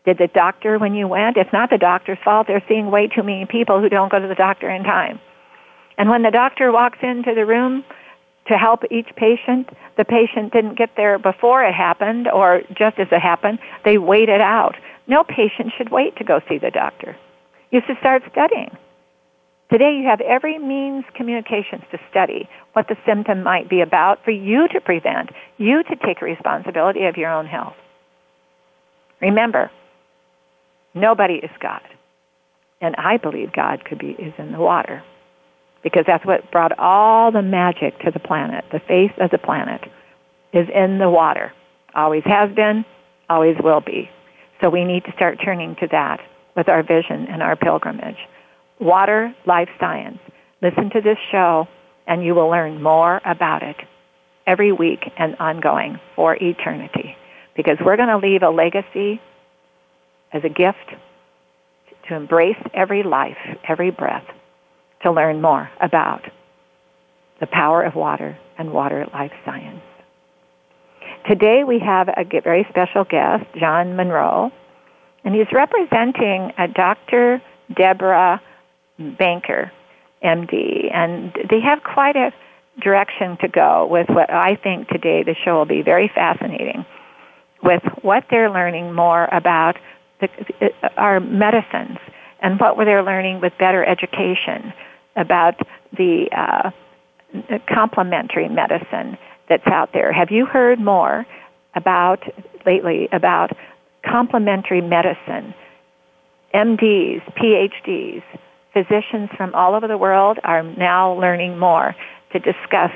Did 0.06 0.18
the 0.18 0.28
doctor 0.28 0.80
when 0.80 0.96
you 0.96 1.08
went? 1.08 1.38
It's 1.38 1.54
not 1.54 1.70
the 1.70 1.78
doctor's 1.78 2.18
fault. 2.24 2.48
They're 2.48 2.64
seeing 2.68 2.90
way 2.90 3.08
too 3.08 3.24
many 3.24 3.46
people 3.46 3.80
who 3.80 3.90
don't 3.90 4.12
go 4.12 4.20
to 4.20 4.28
the 4.28 4.36
doctor 4.36 4.70
in 4.70 4.84
time. 4.84 5.20
And 5.98 6.10
when 6.10 6.24
the 6.24 6.32
doctor 6.32 6.72
walks 6.72 7.00
into 7.02 7.36
the 7.36 7.46
room, 7.46 7.84
to 8.48 8.58
help 8.58 8.82
each 8.92 9.10
patient. 9.16 9.70
The 9.98 10.06
patient 10.06 10.54
didn't 10.54 10.78
get 10.78 10.92
there 10.96 11.20
before 11.20 11.64
it 11.64 11.74
happened 11.74 12.28
or 12.28 12.62
just 12.70 13.00
as 13.00 13.08
it 13.12 13.22
happened. 13.22 13.60
They 13.84 13.98
waited 13.98 14.42
out. 14.42 14.76
No 15.08 15.24
patient 15.24 15.74
should 15.78 15.90
wait 15.90 16.16
to 16.18 16.24
go 16.24 16.40
see 16.48 16.58
the 16.58 16.72
doctor. 16.72 17.16
You 17.72 17.82
should 17.86 17.98
start 18.00 18.24
studying. 18.32 18.76
Today 19.72 19.98
you 20.00 20.08
have 20.08 20.22
every 20.22 20.58
means 20.58 21.04
communications 21.14 21.84
to 21.92 22.00
study 22.10 22.48
what 22.72 22.88
the 22.88 22.96
symptom 23.06 23.44
might 23.44 23.70
be 23.70 23.82
about 23.82 24.24
for 24.24 24.32
you 24.32 24.68
to 24.70 24.80
prevent, 24.80 25.30
you 25.58 25.84
to 25.84 25.96
take 26.06 26.22
responsibility 26.22 27.06
of 27.06 27.18
your 27.18 27.32
own 27.32 27.46
health. 27.46 27.76
Remember, 29.20 29.70
nobody 30.94 31.36
is 31.36 31.52
God. 31.60 31.82
And 32.80 32.96
I 32.96 33.18
believe 33.18 33.52
God 33.52 33.84
could 33.84 34.00
be 34.00 34.12
is 34.12 34.34
in 34.38 34.54
the 34.54 34.60
water 34.60 35.04
because 35.88 36.04
that's 36.06 36.26
what 36.26 36.52
brought 36.52 36.78
all 36.78 37.32
the 37.32 37.42
magic 37.42 37.98
to 38.00 38.12
the 38.12 38.20
planet. 38.20 38.66
The 38.74 38.80
face 38.80 39.12
of 39.22 39.32
the 39.32 39.38
planet 39.38 39.82
is 40.52 40.68
in 40.74 41.00
the 41.00 41.10
water. 41.10 41.54
Always 41.96 42.24
has 42.26 42.54
been, 42.54 42.84
always 43.30 43.56
will 43.64 43.80
be. 43.80 44.10
So 44.62 44.70
we 44.70 44.84
need 44.84 45.06
to 45.06 45.14
start 45.14 45.40
turning 45.44 45.78
to 45.80 45.88
that 45.92 46.20
with 46.58 46.68
our 46.68 46.84
vision 46.84 47.28
and 47.30 47.42
our 47.42 47.56
pilgrimage. 47.56 48.18
Water, 48.82 49.34
life 49.46 49.70
science. 49.80 50.20
Listen 50.62 50.90
to 50.90 51.00
this 51.02 51.18
show 51.32 51.68
and 52.06 52.22
you 52.22 52.36
will 52.36 52.50
learn 52.50 52.84
more 52.84 53.22
about 53.24 53.64
it 53.64 53.78
every 54.46 54.74
week 54.74 55.10
and 55.18 55.38
ongoing 55.40 56.00
for 56.18 56.36
eternity. 56.36 57.16
Because 57.56 57.78
we're 57.84 57.98
going 57.98 58.10
to 58.10 58.18
leave 58.18 58.44
a 58.44 58.50
legacy 58.50 59.22
as 60.34 60.44
a 60.44 60.50
gift 60.50 61.00
to 62.10 62.16
embrace 62.16 62.62
every 62.74 63.04
life, 63.04 63.38
every 63.68 63.92
breath, 63.92 64.26
to 65.04 65.12
learn 65.12 65.42
more 65.42 65.70
about 65.82 66.22
the 67.40 67.48
power 67.48 67.84
of 67.84 67.96
water 67.96 68.38
and 68.58 68.72
water 68.72 69.06
life 69.14 69.32
science. 69.46 69.82
Today 71.28 71.64
we 71.68 71.80
have 71.80 72.08
a 72.10 72.24
very 72.42 72.66
special 72.70 73.04
guest, 73.04 73.46
John 73.60 73.96
Monroe. 73.96 74.52
and 75.24 75.36
he's 75.36 75.52
representing 75.52 76.52
uh, 76.58 76.64
a 76.64 76.68
Dr. 76.68 77.42
Deborah 77.76 78.42
Banker, 78.98 79.72
MD, 80.24 80.94
and 80.94 81.34
they 81.50 81.60
have 81.60 81.84
quite 81.84 82.16
a 82.16 82.32
direction 82.82 83.38
to 83.42 83.48
go 83.48 83.88
with 83.90 84.08
what 84.10 84.32
I 84.32 84.56
think 84.56 84.88
today 84.88 85.24
the 85.24 85.36
show 85.44 85.56
will 85.56 85.66
be 85.66 85.82
very 85.82 86.10
fascinating 86.14 86.86
with 87.64 87.82
what 88.02 88.24
they're 88.30 88.52
learning 88.52 88.94
more 88.94 89.26
about 89.32 89.78
the, 90.22 90.30
uh, 90.62 90.90
our 90.96 91.20
medicines 91.20 91.98
and 92.42 92.60
what 92.60 92.78
were 92.78 92.86
they're 92.86 93.04
learning 93.04 93.42
with 93.42 93.54
better 93.60 93.84
education 93.84 94.74
about 95.16 95.56
the 95.98 96.28
uh, 96.32 96.72
complementary 97.68 98.48
medicine 98.48 99.18
that's 99.50 99.68
out 99.68 99.90
there. 99.94 100.12
Have 100.12 100.32
you 100.32 100.46
heard 100.46 100.80
more 100.80 101.26
about 101.76 102.20
lately 102.66 103.10
about 103.12 103.52
complementary 104.06 104.82
medicine? 104.82 105.54
MDs, 106.54 107.22
PhDs, 107.36 108.24
physicians 108.74 109.30
from 109.36 109.54
all 109.54 109.76
over 109.76 109.88
the 109.88 109.98
world 109.98 110.38
are 110.44 110.64
now 110.64 111.14
learning 111.14 111.58
more 111.58 111.96
to 112.32 112.40
discuss 112.40 112.92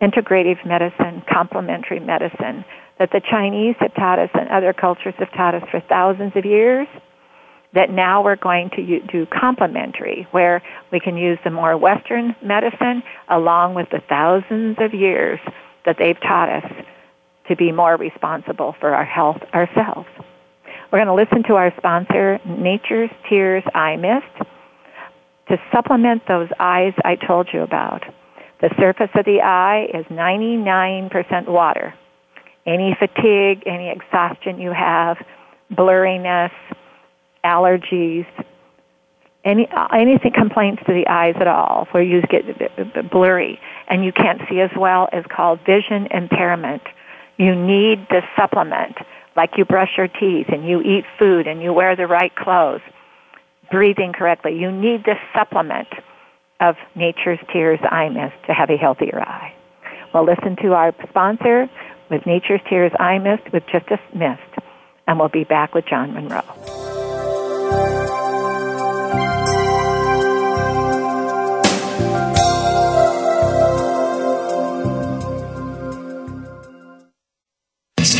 integrative 0.00 0.64
medicine, 0.66 1.22
complementary 1.32 2.00
medicine 2.00 2.64
that 2.98 3.10
the 3.12 3.20
Chinese 3.30 3.76
have 3.78 3.94
taught 3.94 4.18
us 4.18 4.30
and 4.34 4.48
other 4.48 4.72
cultures 4.72 5.14
have 5.18 5.30
taught 5.32 5.54
us 5.54 5.62
for 5.70 5.80
thousands 5.88 6.32
of 6.34 6.44
years 6.44 6.88
that 7.74 7.90
now 7.90 8.22
we're 8.22 8.36
going 8.36 8.70
to 8.70 9.00
do 9.00 9.26
complementary, 9.26 10.26
where 10.30 10.62
we 10.90 11.00
can 11.00 11.16
use 11.16 11.38
the 11.44 11.50
more 11.50 11.76
Western 11.76 12.36
medicine 12.42 13.02
along 13.28 13.74
with 13.74 13.88
the 13.90 14.00
thousands 14.08 14.76
of 14.80 14.92
years 14.92 15.40
that 15.86 15.96
they've 15.98 16.20
taught 16.20 16.48
us 16.48 16.72
to 17.48 17.56
be 17.56 17.72
more 17.72 17.96
responsible 17.96 18.74
for 18.78 18.94
our 18.94 19.04
health 19.04 19.40
ourselves. 19.54 20.08
We're 20.90 21.02
going 21.02 21.06
to 21.06 21.14
listen 21.14 21.42
to 21.48 21.54
our 21.54 21.72
sponsor, 21.78 22.38
Nature's 22.44 23.10
Tears 23.28 23.64
Eye 23.74 23.96
Mist, 23.96 24.48
to 25.48 25.56
supplement 25.72 26.22
those 26.28 26.48
eyes 26.60 26.92
I 27.04 27.16
told 27.16 27.48
you 27.52 27.62
about. 27.62 28.04
The 28.60 28.70
surface 28.78 29.10
of 29.14 29.24
the 29.24 29.40
eye 29.40 29.86
is 29.92 30.04
99% 30.06 31.48
water. 31.48 31.94
Any 32.64 32.96
fatigue, 32.96 33.64
any 33.66 33.90
exhaustion 33.90 34.60
you 34.60 34.72
have, 34.72 35.16
blurriness, 35.72 36.52
allergies, 37.44 38.26
any 39.44 39.68
anything 39.92 40.32
complaints 40.32 40.82
to 40.86 40.92
the 40.92 41.06
eyes 41.08 41.34
at 41.40 41.48
all, 41.48 41.88
where 41.90 42.02
you 42.02 42.22
get 42.22 43.10
blurry 43.10 43.60
and 43.88 44.04
you 44.04 44.12
can't 44.12 44.40
see 44.48 44.60
as 44.60 44.70
well, 44.76 45.08
is 45.12 45.24
called 45.28 45.60
vision 45.66 46.06
impairment. 46.10 46.82
You 47.38 47.54
need 47.54 48.06
this 48.08 48.24
supplement, 48.36 48.96
like 49.36 49.56
you 49.56 49.64
brush 49.64 49.90
your 49.96 50.08
teeth 50.08 50.46
and 50.48 50.68
you 50.68 50.80
eat 50.82 51.04
food 51.18 51.46
and 51.46 51.60
you 51.60 51.72
wear 51.72 51.96
the 51.96 52.06
right 52.06 52.34
clothes, 52.34 52.82
breathing 53.70 54.12
correctly. 54.12 54.56
You 54.58 54.70
need 54.70 55.04
this 55.04 55.18
supplement 55.34 55.88
of 56.60 56.76
Nature's 56.94 57.40
Tears 57.52 57.80
Eye 57.82 58.10
Mist 58.10 58.34
to 58.46 58.54
have 58.54 58.70
a 58.70 58.76
healthier 58.76 59.20
eye. 59.20 59.52
Well, 60.14 60.24
listen 60.24 60.56
to 60.62 60.74
our 60.74 60.94
sponsor 61.08 61.68
with 62.10 62.24
Nature's 62.26 62.60
Tears 62.68 62.92
Eye 63.00 63.18
Mist 63.18 63.52
with 63.52 63.64
just 63.72 63.86
a 63.88 63.98
mist, 64.16 64.42
and 65.08 65.18
we'll 65.18 65.30
be 65.30 65.44
back 65.44 65.74
with 65.74 65.86
John 65.86 66.12
Monroe. 66.14 66.91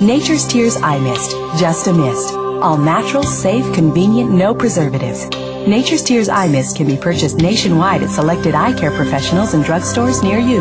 Nature's 0.00 0.46
Tears 0.46 0.76
Eye 0.76 1.00
Mist, 1.00 1.32
just 1.58 1.88
a 1.88 1.92
mist. 1.92 2.32
All 2.32 2.78
natural, 2.78 3.24
safe, 3.24 3.64
convenient, 3.74 4.30
no 4.30 4.54
preservatives. 4.54 5.28
Nature's 5.66 6.04
Tears 6.04 6.28
Eye 6.28 6.46
Mist 6.46 6.76
can 6.76 6.86
be 6.86 6.96
purchased 6.96 7.38
nationwide 7.38 8.04
at 8.04 8.10
selected 8.10 8.54
eye 8.54 8.78
care 8.78 8.92
professionals 8.92 9.54
and 9.54 9.64
drugstores 9.64 10.22
near 10.22 10.38
you. 10.38 10.60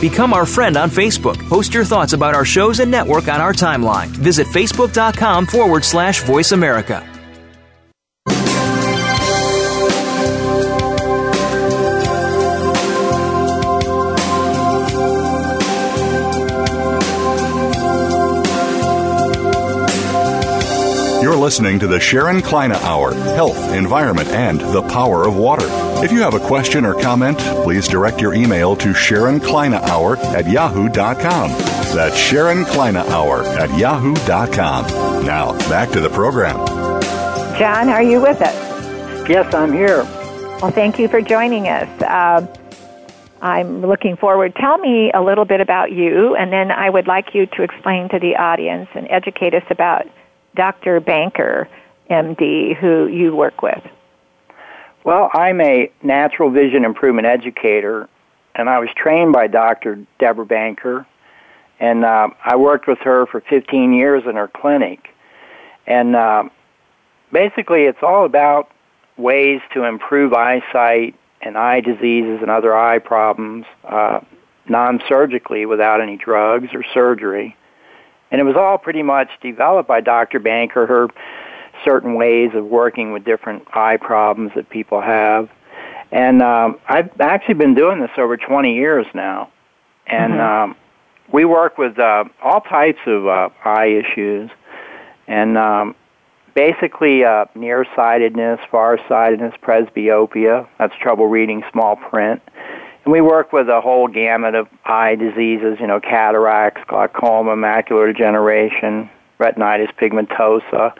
Become 0.00 0.32
our 0.32 0.46
friend 0.46 0.78
on 0.78 0.88
Facebook. 0.88 1.36
Post 1.50 1.74
your 1.74 1.84
thoughts 1.84 2.14
about 2.14 2.34
our 2.34 2.46
shows 2.46 2.80
and 2.80 2.90
network 2.90 3.28
on 3.28 3.42
our 3.42 3.52
timeline. 3.52 4.06
Visit 4.06 4.46
facebook.com 4.46 5.44
forward 5.44 5.84
slash 5.84 6.22
voice 6.22 6.52
America. 6.52 7.06
You're 21.20 21.36
listening 21.36 21.80
to 21.80 21.88
the 21.88 21.98
Sharon 21.98 22.40
Kleyne 22.40 22.70
Hour 22.70 23.12
Health, 23.12 23.58
Environment, 23.74 24.28
and 24.28 24.60
the 24.60 24.82
Power 24.82 25.26
of 25.26 25.36
Water. 25.36 25.66
If 26.04 26.12
you 26.12 26.20
have 26.20 26.34
a 26.34 26.38
question 26.38 26.84
or 26.84 26.94
comment, 26.94 27.38
please 27.64 27.88
direct 27.88 28.20
your 28.20 28.34
email 28.34 28.76
to 28.76 28.94
Sharon 28.94 29.40
Kleyne 29.40 29.74
Hour 29.74 30.16
at 30.18 30.48
yahoo.com. 30.48 31.50
That's 31.92 32.16
Sharon 32.16 32.64
Kleyne 32.64 32.96
Hour 32.96 33.42
at 33.42 33.76
yahoo.com. 33.76 35.24
Now, 35.26 35.58
back 35.68 35.90
to 35.90 36.00
the 36.00 36.08
program. 36.08 36.56
John, 37.58 37.88
are 37.88 38.02
you 38.02 38.20
with 38.20 38.40
us? 38.40 39.28
Yes, 39.28 39.52
I'm 39.52 39.72
here. 39.72 40.04
Well, 40.62 40.70
thank 40.70 41.00
you 41.00 41.08
for 41.08 41.20
joining 41.20 41.66
us. 41.66 41.88
Uh, 42.00 42.46
I'm 43.42 43.84
looking 43.84 44.16
forward. 44.16 44.54
Tell 44.54 44.78
me 44.78 45.10
a 45.12 45.20
little 45.20 45.44
bit 45.44 45.60
about 45.60 45.90
you, 45.90 46.36
and 46.36 46.52
then 46.52 46.70
I 46.70 46.88
would 46.88 47.08
like 47.08 47.34
you 47.34 47.46
to 47.46 47.62
explain 47.64 48.08
to 48.10 48.20
the 48.20 48.36
audience 48.36 48.88
and 48.94 49.08
educate 49.10 49.54
us 49.54 49.64
about 49.68 50.06
Dr. 50.58 50.98
Banker, 50.98 51.68
MD, 52.10 52.76
who 52.76 53.06
you 53.06 53.34
work 53.34 53.62
with? 53.62 53.80
Well, 55.04 55.30
I'm 55.32 55.60
a 55.60 55.90
natural 56.02 56.50
vision 56.50 56.84
improvement 56.84 57.28
educator, 57.28 58.08
and 58.56 58.68
I 58.68 58.80
was 58.80 58.88
trained 58.96 59.32
by 59.32 59.46
Dr. 59.46 60.04
Deborah 60.18 60.44
Banker, 60.44 61.06
and 61.78 62.04
uh, 62.04 62.30
I 62.44 62.56
worked 62.56 62.88
with 62.88 62.98
her 62.98 63.24
for 63.26 63.40
15 63.40 63.94
years 63.94 64.24
in 64.28 64.34
her 64.34 64.48
clinic. 64.48 65.14
And 65.86 66.16
uh, 66.16 66.48
basically, 67.32 67.84
it's 67.84 68.02
all 68.02 68.24
about 68.24 68.68
ways 69.16 69.60
to 69.74 69.84
improve 69.84 70.32
eyesight 70.32 71.14
and 71.40 71.56
eye 71.56 71.80
diseases 71.80 72.40
and 72.42 72.50
other 72.50 72.76
eye 72.76 72.98
problems 72.98 73.64
uh, 73.84 74.20
non 74.68 75.00
surgically 75.08 75.66
without 75.66 76.00
any 76.00 76.16
drugs 76.16 76.70
or 76.74 76.82
surgery. 76.92 77.56
And 78.30 78.40
it 78.40 78.44
was 78.44 78.56
all 78.56 78.78
pretty 78.78 79.02
much 79.02 79.28
developed 79.40 79.88
by 79.88 80.00
Dr. 80.00 80.38
Banker, 80.38 80.86
her 80.86 81.08
certain 81.84 82.14
ways 82.14 82.50
of 82.54 82.64
working 82.66 83.12
with 83.12 83.24
different 83.24 83.66
eye 83.72 83.96
problems 83.96 84.52
that 84.54 84.68
people 84.68 85.00
have. 85.00 85.48
And 86.10 86.42
um, 86.42 86.78
I've 86.88 87.10
actually 87.20 87.54
been 87.54 87.74
doing 87.74 88.00
this 88.00 88.10
over 88.16 88.36
20 88.36 88.74
years 88.74 89.06
now. 89.14 89.50
And 90.06 90.34
mm-hmm. 90.34 90.70
um, 90.70 90.76
we 91.32 91.44
work 91.44 91.78
with 91.78 91.98
uh, 91.98 92.24
all 92.42 92.60
types 92.62 93.00
of 93.06 93.26
uh, 93.26 93.48
eye 93.64 94.02
issues. 94.04 94.50
And 95.26 95.58
um, 95.58 95.94
basically 96.54 97.24
uh, 97.24 97.44
nearsightedness, 97.54 98.58
farsightedness, 98.70 99.54
presbyopia, 99.62 100.66
that's 100.78 100.94
trouble 101.00 101.28
reading 101.28 101.62
small 101.70 101.94
print, 101.94 102.42
and 103.08 103.12
we 103.14 103.22
work 103.22 103.54
with 103.54 103.70
a 103.70 103.80
whole 103.80 104.06
gamut 104.06 104.54
of 104.54 104.68
eye 104.84 105.14
diseases, 105.14 105.78
you 105.80 105.86
know, 105.86 105.98
cataracts, 105.98 106.82
glaucoma, 106.88 107.56
macular 107.56 108.12
degeneration, 108.12 109.08
retinitis 109.40 109.88
pigmentosa, 109.96 110.92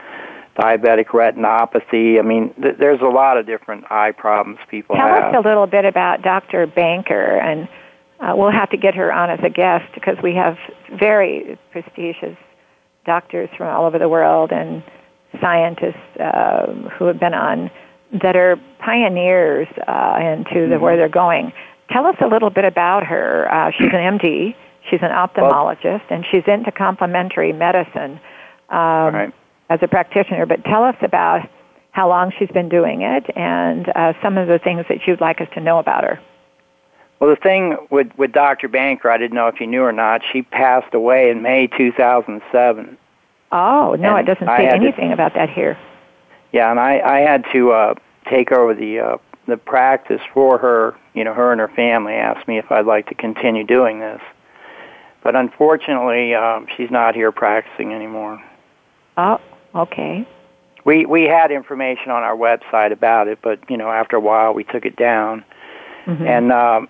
diabetic 0.56 1.08
retinopathy. 1.08 2.18
I 2.18 2.22
mean, 2.22 2.54
th- 2.54 2.76
there's 2.78 3.02
a 3.02 3.08
lot 3.08 3.36
of 3.36 3.44
different 3.44 3.84
eye 3.92 4.12
problems 4.12 4.58
people 4.70 4.96
Tell 4.96 5.06
have. 5.06 5.32
Tell 5.32 5.40
us 5.40 5.44
a 5.44 5.48
little 5.48 5.66
bit 5.66 5.84
about 5.84 6.22
Dr. 6.22 6.66
Banker, 6.66 7.38
and 7.40 7.68
uh, 8.20 8.32
we'll 8.34 8.52
have 8.52 8.70
to 8.70 8.78
get 8.78 8.94
her 8.94 9.12
on 9.12 9.28
as 9.28 9.40
a 9.42 9.50
guest 9.50 9.92
because 9.92 10.16
we 10.22 10.34
have 10.34 10.56
very 10.98 11.58
prestigious 11.72 12.38
doctors 13.04 13.50
from 13.58 13.66
all 13.66 13.84
over 13.84 13.98
the 13.98 14.08
world 14.08 14.50
and 14.50 14.82
scientists 15.42 16.16
uh, 16.18 16.72
who 16.98 17.04
have 17.04 17.20
been 17.20 17.34
on 17.34 17.70
that 18.22 18.34
are 18.34 18.56
pioneers 18.78 19.68
uh, 19.86 20.16
into 20.18 20.68
the, 20.68 20.76
mm-hmm. 20.76 20.82
where 20.82 20.96
they're 20.96 21.10
going. 21.10 21.52
Tell 21.90 22.06
us 22.06 22.16
a 22.20 22.26
little 22.26 22.50
bit 22.50 22.64
about 22.64 23.04
her. 23.06 23.48
Uh, 23.52 23.70
she's 23.70 23.88
an 23.92 24.18
MD. 24.18 24.54
She's 24.90 25.00
an 25.02 25.10
ophthalmologist, 25.10 26.02
and 26.10 26.24
she's 26.30 26.44
into 26.46 26.72
complementary 26.72 27.52
medicine 27.52 28.20
um, 28.70 29.14
right. 29.14 29.34
as 29.68 29.80
a 29.82 29.88
practitioner. 29.88 30.46
But 30.46 30.64
tell 30.64 30.82
us 30.84 30.96
about 31.02 31.48
how 31.90 32.08
long 32.08 32.32
she's 32.38 32.50
been 32.50 32.68
doing 32.68 33.02
it, 33.02 33.24
and 33.36 33.88
uh, 33.94 34.12
some 34.22 34.38
of 34.38 34.48
the 34.48 34.58
things 34.58 34.86
that 34.88 35.06
you'd 35.06 35.20
like 35.20 35.40
us 35.40 35.48
to 35.54 35.60
know 35.60 35.78
about 35.78 36.04
her. 36.04 36.20
Well, 37.20 37.30
the 37.30 37.36
thing 37.36 37.76
with 37.90 38.12
with 38.16 38.32
Dr. 38.32 38.68
Banker, 38.68 39.10
I 39.10 39.18
didn't 39.18 39.34
know 39.34 39.48
if 39.48 39.60
you 39.60 39.66
knew 39.66 39.82
or 39.82 39.92
not. 39.92 40.22
She 40.32 40.42
passed 40.42 40.94
away 40.94 41.30
in 41.30 41.42
May 41.42 41.66
2007. 41.66 42.96
Oh 43.50 43.96
no, 43.98 44.16
And 44.16 44.28
it 44.28 44.32
doesn't 44.32 44.46
say 44.46 44.64
had 44.64 44.80
to- 44.80 44.86
anything 44.86 45.12
about 45.12 45.34
that 45.34 45.50
here. 45.50 45.76
Yeah, 46.52 46.70
and 46.70 46.78
I 46.78 47.00
I 47.00 47.18
had 47.20 47.44
to 47.52 47.72
uh, 47.72 47.94
take 48.30 48.52
over 48.52 48.74
the 48.74 49.00
uh, 49.00 49.18
the 49.48 49.56
practice 49.56 50.20
for 50.32 50.58
her. 50.58 50.94
You 51.14 51.24
know, 51.24 51.34
her 51.34 51.50
and 51.50 51.60
her 51.60 51.68
family 51.68 52.12
asked 52.12 52.46
me 52.46 52.58
if 52.58 52.70
I'd 52.70 52.86
like 52.86 53.08
to 53.08 53.14
continue 53.14 53.64
doing 53.64 53.98
this, 53.98 54.20
but 55.24 55.34
unfortunately, 55.34 56.34
um, 56.34 56.68
she's 56.76 56.90
not 56.90 57.16
here 57.16 57.32
practicing 57.32 57.92
anymore. 57.92 58.40
Oh, 59.16 59.40
okay. 59.74 60.28
We 60.84 61.06
we 61.06 61.24
had 61.24 61.50
information 61.50 62.12
on 62.12 62.22
our 62.22 62.36
website 62.36 62.92
about 62.92 63.26
it, 63.26 63.40
but 63.42 63.58
you 63.68 63.76
know, 63.76 63.90
after 63.90 64.16
a 64.16 64.20
while, 64.20 64.54
we 64.54 64.62
took 64.62 64.84
it 64.84 64.94
down. 64.94 65.44
Mhm. 66.06 66.26
And 66.26 66.52
um, 66.52 66.88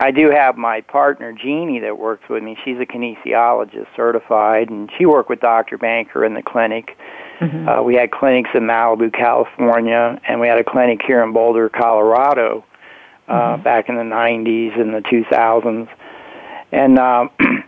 I 0.00 0.10
do 0.10 0.30
have 0.30 0.56
my 0.56 0.80
partner 0.80 1.32
Jeannie 1.32 1.80
that 1.80 1.98
works 1.98 2.28
with 2.30 2.42
me. 2.42 2.56
She's 2.64 2.78
a 2.78 2.86
kinesiologist 2.86 3.88
certified, 3.94 4.70
and 4.70 4.90
she 4.96 5.04
worked 5.04 5.28
with 5.28 5.40
Dr. 5.40 5.76
Banker 5.76 6.24
in 6.24 6.32
the 6.32 6.42
clinic. 6.42 6.96
Mhm. 7.40 7.78
Uh, 7.78 7.82
we 7.82 7.94
had 7.94 8.10
clinics 8.10 8.50
in 8.54 8.64
Malibu, 8.64 9.12
California, 9.12 10.20
and 10.28 10.40
we 10.40 10.48
had 10.48 10.58
a 10.58 10.64
clinic 10.64 11.00
here 11.06 11.22
in 11.22 11.32
Boulder, 11.32 11.68
Colorado, 11.68 12.64
uh, 13.28 13.56
back 13.56 13.88
in 13.88 13.96
the 13.96 14.04
90s 14.04 14.78
and 14.78 14.92
the 14.92 15.00
2000s. 15.00 15.88
And 16.72 16.98
um, 16.98 17.30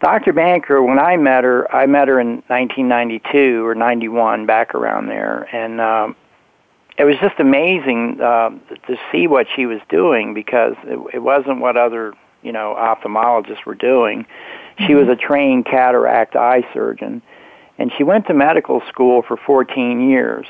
Dr. 0.00 0.32
Banker, 0.32 0.82
when 0.82 0.98
I 0.98 1.16
met 1.16 1.44
her, 1.44 1.72
I 1.74 1.86
met 1.86 2.08
her 2.08 2.18
in 2.20 2.42
1992 2.48 3.64
or 3.64 3.74
91, 3.74 4.44
back 4.46 4.74
around 4.74 5.06
there, 5.06 5.48
and 5.52 5.80
um, 5.80 6.16
it 6.98 7.04
was 7.04 7.16
just 7.20 7.38
amazing 7.38 8.20
uh, 8.20 8.50
to 8.88 8.96
see 9.12 9.26
what 9.26 9.46
she 9.54 9.66
was 9.66 9.80
doing 9.88 10.34
because 10.34 10.74
it, 10.84 10.98
it 11.14 11.18
wasn't 11.20 11.60
what 11.60 11.76
other 11.76 12.14
you 12.42 12.52
know 12.52 12.74
ophthalmologists 12.78 13.64
were 13.64 13.74
doing. 13.74 14.26
She 14.86 14.94
was 14.94 15.08
a 15.08 15.16
trained 15.16 15.64
cataract 15.64 16.36
eye 16.36 16.66
surgeon, 16.74 17.22
and 17.78 17.92
she 17.96 18.04
went 18.04 18.26
to 18.26 18.34
medical 18.34 18.82
school 18.88 19.22
for 19.22 19.36
14 19.36 20.08
years. 20.08 20.46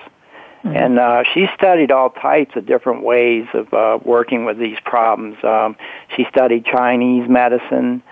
And 0.65 0.99
uh, 0.99 1.23
she 1.33 1.47
studied 1.55 1.93
all 1.93 2.11
types 2.11 2.57
of 2.57 2.67
different 2.67 3.03
ways 3.03 3.47
of 3.55 3.73
uh, 3.73 3.99
working 4.03 4.45
with 4.45 4.59
these 4.59 4.79
problems. 4.85 5.37
Um, 5.45 5.77
she 6.17 6.27
studied 6.29 6.65
Chinese 6.65 7.29
medicine, 7.29 8.03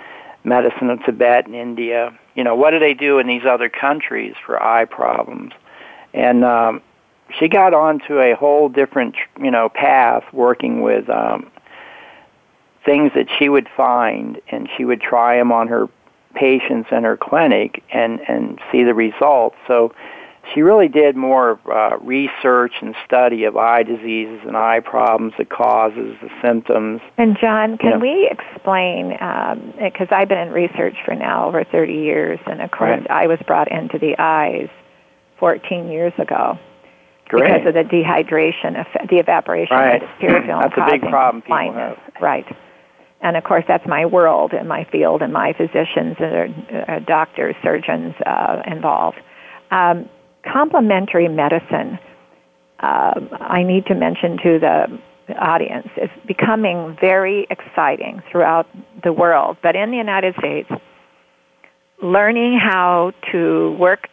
medicine 0.45 0.91
of 0.91 1.05
Tibet 1.05 1.47
and 1.47 1.55
India. 1.57 2.17
You 2.37 2.45
know, 2.45 2.55
what 2.55 2.71
do 2.71 2.79
they 2.79 2.95
do 2.95 3.19
in 3.19 3.27
these 3.27 3.45
other 3.45 3.69
countries 3.69 4.35
for 4.45 4.63
eye 4.63 4.85
problems? 4.85 5.53
And 6.13 6.45
um, 6.45 6.81
she 7.39 7.49
got 7.49 7.75
onto 7.75 8.21
a 8.21 8.35
whole 8.37 8.69
different, 8.69 9.17
you 9.41 9.51
know, 9.51 9.69
path 9.69 10.25
working 10.33 10.81
with 10.81 11.11
um, 11.11 11.51
things 12.85 13.11
that 13.15 13.27
she 13.37 13.49
would 13.49 13.69
find, 13.77 14.41
and 14.49 14.69
she 14.77 14.85
would 14.85 15.01
try 15.01 15.39
them 15.39 15.51
on 15.51 15.69
her 15.69 15.89
patients 16.35 16.89
in 16.93 17.05
her 17.05 17.17
clinic 17.17 17.83
and 17.93 18.21
and 18.29 18.59
see 18.71 18.85
the 18.85 18.95
results. 18.95 19.57
So 19.67 19.93
she 20.53 20.61
really 20.61 20.89
did 20.89 21.17
more 21.17 21.59
uh, 21.73 21.97
research 22.03 22.73
and 22.83 22.95
study 23.07 23.45
of 23.45 23.57
eye 23.57 23.83
diseases 23.83 24.41
and 24.47 24.57
eye 24.59 24.81
problems, 24.81 25.33
the 25.39 25.47
causes, 25.47 26.17
the 26.21 26.29
symptoms. 26.43 27.01
And 27.17 27.39
John, 27.41 27.79
can 27.79 27.93
Yeah. 27.93 27.97
we 27.99 28.29
explain? 28.31 29.11
Because 29.79 30.09
I've 30.11 30.29
been 30.29 30.39
in 30.39 30.53
research 30.53 30.97
for 31.05 31.15
now 31.15 31.47
over 31.49 31.65
30 31.65 31.95
years, 31.95 32.39
and 32.47 32.61
of 32.61 32.71
course, 32.71 32.91
Right. 33.01 33.11
I 33.11 33.27
was 33.27 33.39
brought 33.47 33.69
into 33.73 33.99
the 33.99 34.17
eyes 34.19 34.69
14 35.39 35.89
years 35.91 36.13
ago 36.19 36.59
Great. 37.29 37.51
because 37.65 37.67
of 37.69 37.75
the 37.75 37.85
dehydration, 37.85 38.85
the 39.09 39.19
evaporation 39.19 39.75
Right. 39.77 40.03
of 40.03 40.09
the 40.21 40.27
tear 40.27 40.43
film 40.43 40.61
That's 40.77 40.77
a 40.77 40.91
big 40.91 41.09
problem 41.09 41.41
people 41.41 41.57
blindness. 41.57 41.99
Right. 42.21 42.47
And 43.25 43.39
of 43.39 43.43
course, 43.43 43.65
that's 43.67 43.87
my 43.87 44.05
world 44.05 44.53
and 44.53 44.69
my 44.69 44.85
field, 44.93 45.23
and 45.23 45.33
my 45.33 45.55
physicians 45.55 46.17
and 46.21 46.55
uh, 46.71 46.99
doctors, 47.07 47.57
surgeons 47.63 48.15
uh, 48.25 48.61
involved. 48.67 49.17
Um, 49.71 50.11
complementary 50.45 51.27
medicine. 51.29 51.99
Um, 52.81 53.31
I 53.41 53.63
need 53.63 53.87
to 53.87 53.95
mention 53.95 54.37
to 54.45 54.59
the 54.61 55.35
audience 55.41 55.89
is 55.97 56.11
becoming 56.27 56.99
very 57.01 57.47
exciting 57.49 58.23
throughout 58.31 58.67
the 59.03 59.13
world, 59.13 59.57
but 59.63 59.75
in 59.75 59.91
the 59.91 59.97
United 59.97 60.35
States, 60.39 60.69
learning 62.03 62.61
how 62.63 63.13
to 63.33 63.75
work 63.81 64.09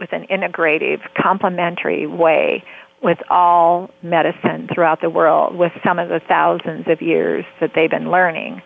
with 0.00 0.12
an 0.12 0.26
integrative, 0.32 0.98
complementary 1.16 2.08
way 2.08 2.64
with 3.02 3.18
all 3.30 3.90
medicine 4.02 4.68
throughout 4.72 5.00
the 5.00 5.10
world, 5.10 5.56
with 5.56 5.72
some 5.84 5.98
of 5.98 6.08
the 6.08 6.20
thousands 6.26 6.86
of 6.88 7.00
years 7.00 7.44
that 7.60 7.72
they've 7.74 7.90
been 7.90 8.10
learning 8.10 8.62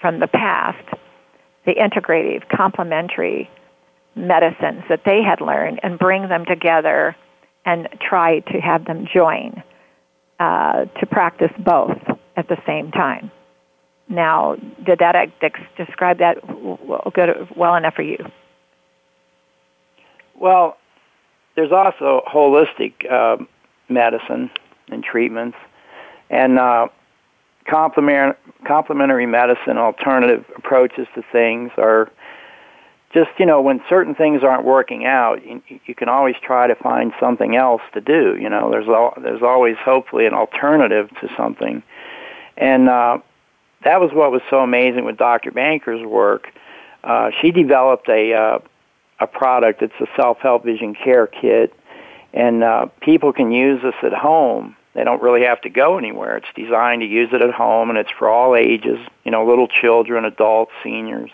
from 0.00 0.20
the 0.20 0.26
past, 0.26 0.84
the 1.64 1.74
integrative, 1.74 2.48
complementary 2.48 3.48
medicines 4.16 4.82
that 4.88 5.02
they 5.04 5.22
had 5.22 5.40
learned, 5.40 5.80
and 5.82 5.98
bring 5.98 6.28
them 6.28 6.44
together 6.44 7.16
and 7.64 7.88
try 8.00 8.40
to 8.40 8.60
have 8.60 8.84
them 8.84 9.06
join 9.12 9.62
uh, 10.40 10.84
to 11.00 11.06
practice 11.06 11.50
both 11.58 11.96
at 12.36 12.48
the 12.48 12.56
same 12.66 12.90
time. 12.90 13.30
Now, 14.08 14.56
did 14.84 14.98
that 14.98 15.14
describe 15.76 16.18
that 16.18 16.36
well 17.56 17.74
enough 17.74 17.94
for 17.94 18.02
you? 18.02 18.18
Well, 20.38 20.76
there's 21.56 21.72
also 21.72 22.22
holistic 22.26 23.10
uh, 23.10 23.42
medicine 23.88 24.50
and 24.88 25.02
treatments, 25.02 25.56
and 26.30 26.58
uh, 26.58 26.88
complement, 27.68 28.36
complementary 28.66 29.26
medicine, 29.26 29.78
alternative 29.78 30.44
approaches 30.56 31.06
to 31.14 31.22
things 31.32 31.70
are 31.76 32.10
just 33.12 33.30
you 33.38 33.46
know 33.46 33.62
when 33.62 33.80
certain 33.88 34.14
things 34.14 34.42
aren't 34.42 34.64
working 34.64 35.06
out, 35.06 35.46
you, 35.46 35.62
you 35.86 35.94
can 35.94 36.08
always 36.08 36.34
try 36.42 36.66
to 36.66 36.74
find 36.74 37.12
something 37.20 37.54
else 37.56 37.82
to 37.92 38.00
do. 38.00 38.36
You 38.36 38.50
know, 38.50 38.70
there's 38.70 38.88
al- 38.88 39.14
there's 39.20 39.42
always 39.42 39.76
hopefully 39.76 40.26
an 40.26 40.34
alternative 40.34 41.08
to 41.20 41.32
something, 41.36 41.82
and 42.56 42.88
uh, 42.88 43.18
that 43.84 44.00
was 44.00 44.12
what 44.12 44.32
was 44.32 44.42
so 44.50 44.58
amazing 44.58 45.04
with 45.04 45.16
Dr. 45.16 45.52
Banker's 45.52 46.04
work. 46.04 46.52
Uh, 47.04 47.30
she 47.40 47.52
developed 47.52 48.08
a 48.08 48.32
uh, 48.32 48.58
a 49.24 49.26
product. 49.26 49.82
It's 49.82 50.00
a 50.00 50.06
self-help 50.16 50.64
vision 50.64 50.94
care 50.94 51.26
kit, 51.26 51.74
and 52.32 52.62
uh, 52.62 52.86
people 53.00 53.32
can 53.32 53.50
use 53.50 53.82
this 53.82 53.94
at 54.02 54.12
home. 54.12 54.76
They 54.94 55.02
don't 55.02 55.20
really 55.20 55.42
have 55.42 55.60
to 55.62 55.70
go 55.70 55.98
anywhere. 55.98 56.36
It's 56.36 56.46
designed 56.54 57.00
to 57.02 57.06
use 57.06 57.30
it 57.32 57.42
at 57.42 57.52
home, 57.52 57.90
and 57.90 57.98
it's 57.98 58.10
for 58.16 58.28
all 58.28 58.54
ages. 58.54 58.98
You 59.24 59.32
know, 59.32 59.44
little 59.44 59.66
children, 59.66 60.24
adults, 60.24 60.72
seniors 60.84 61.30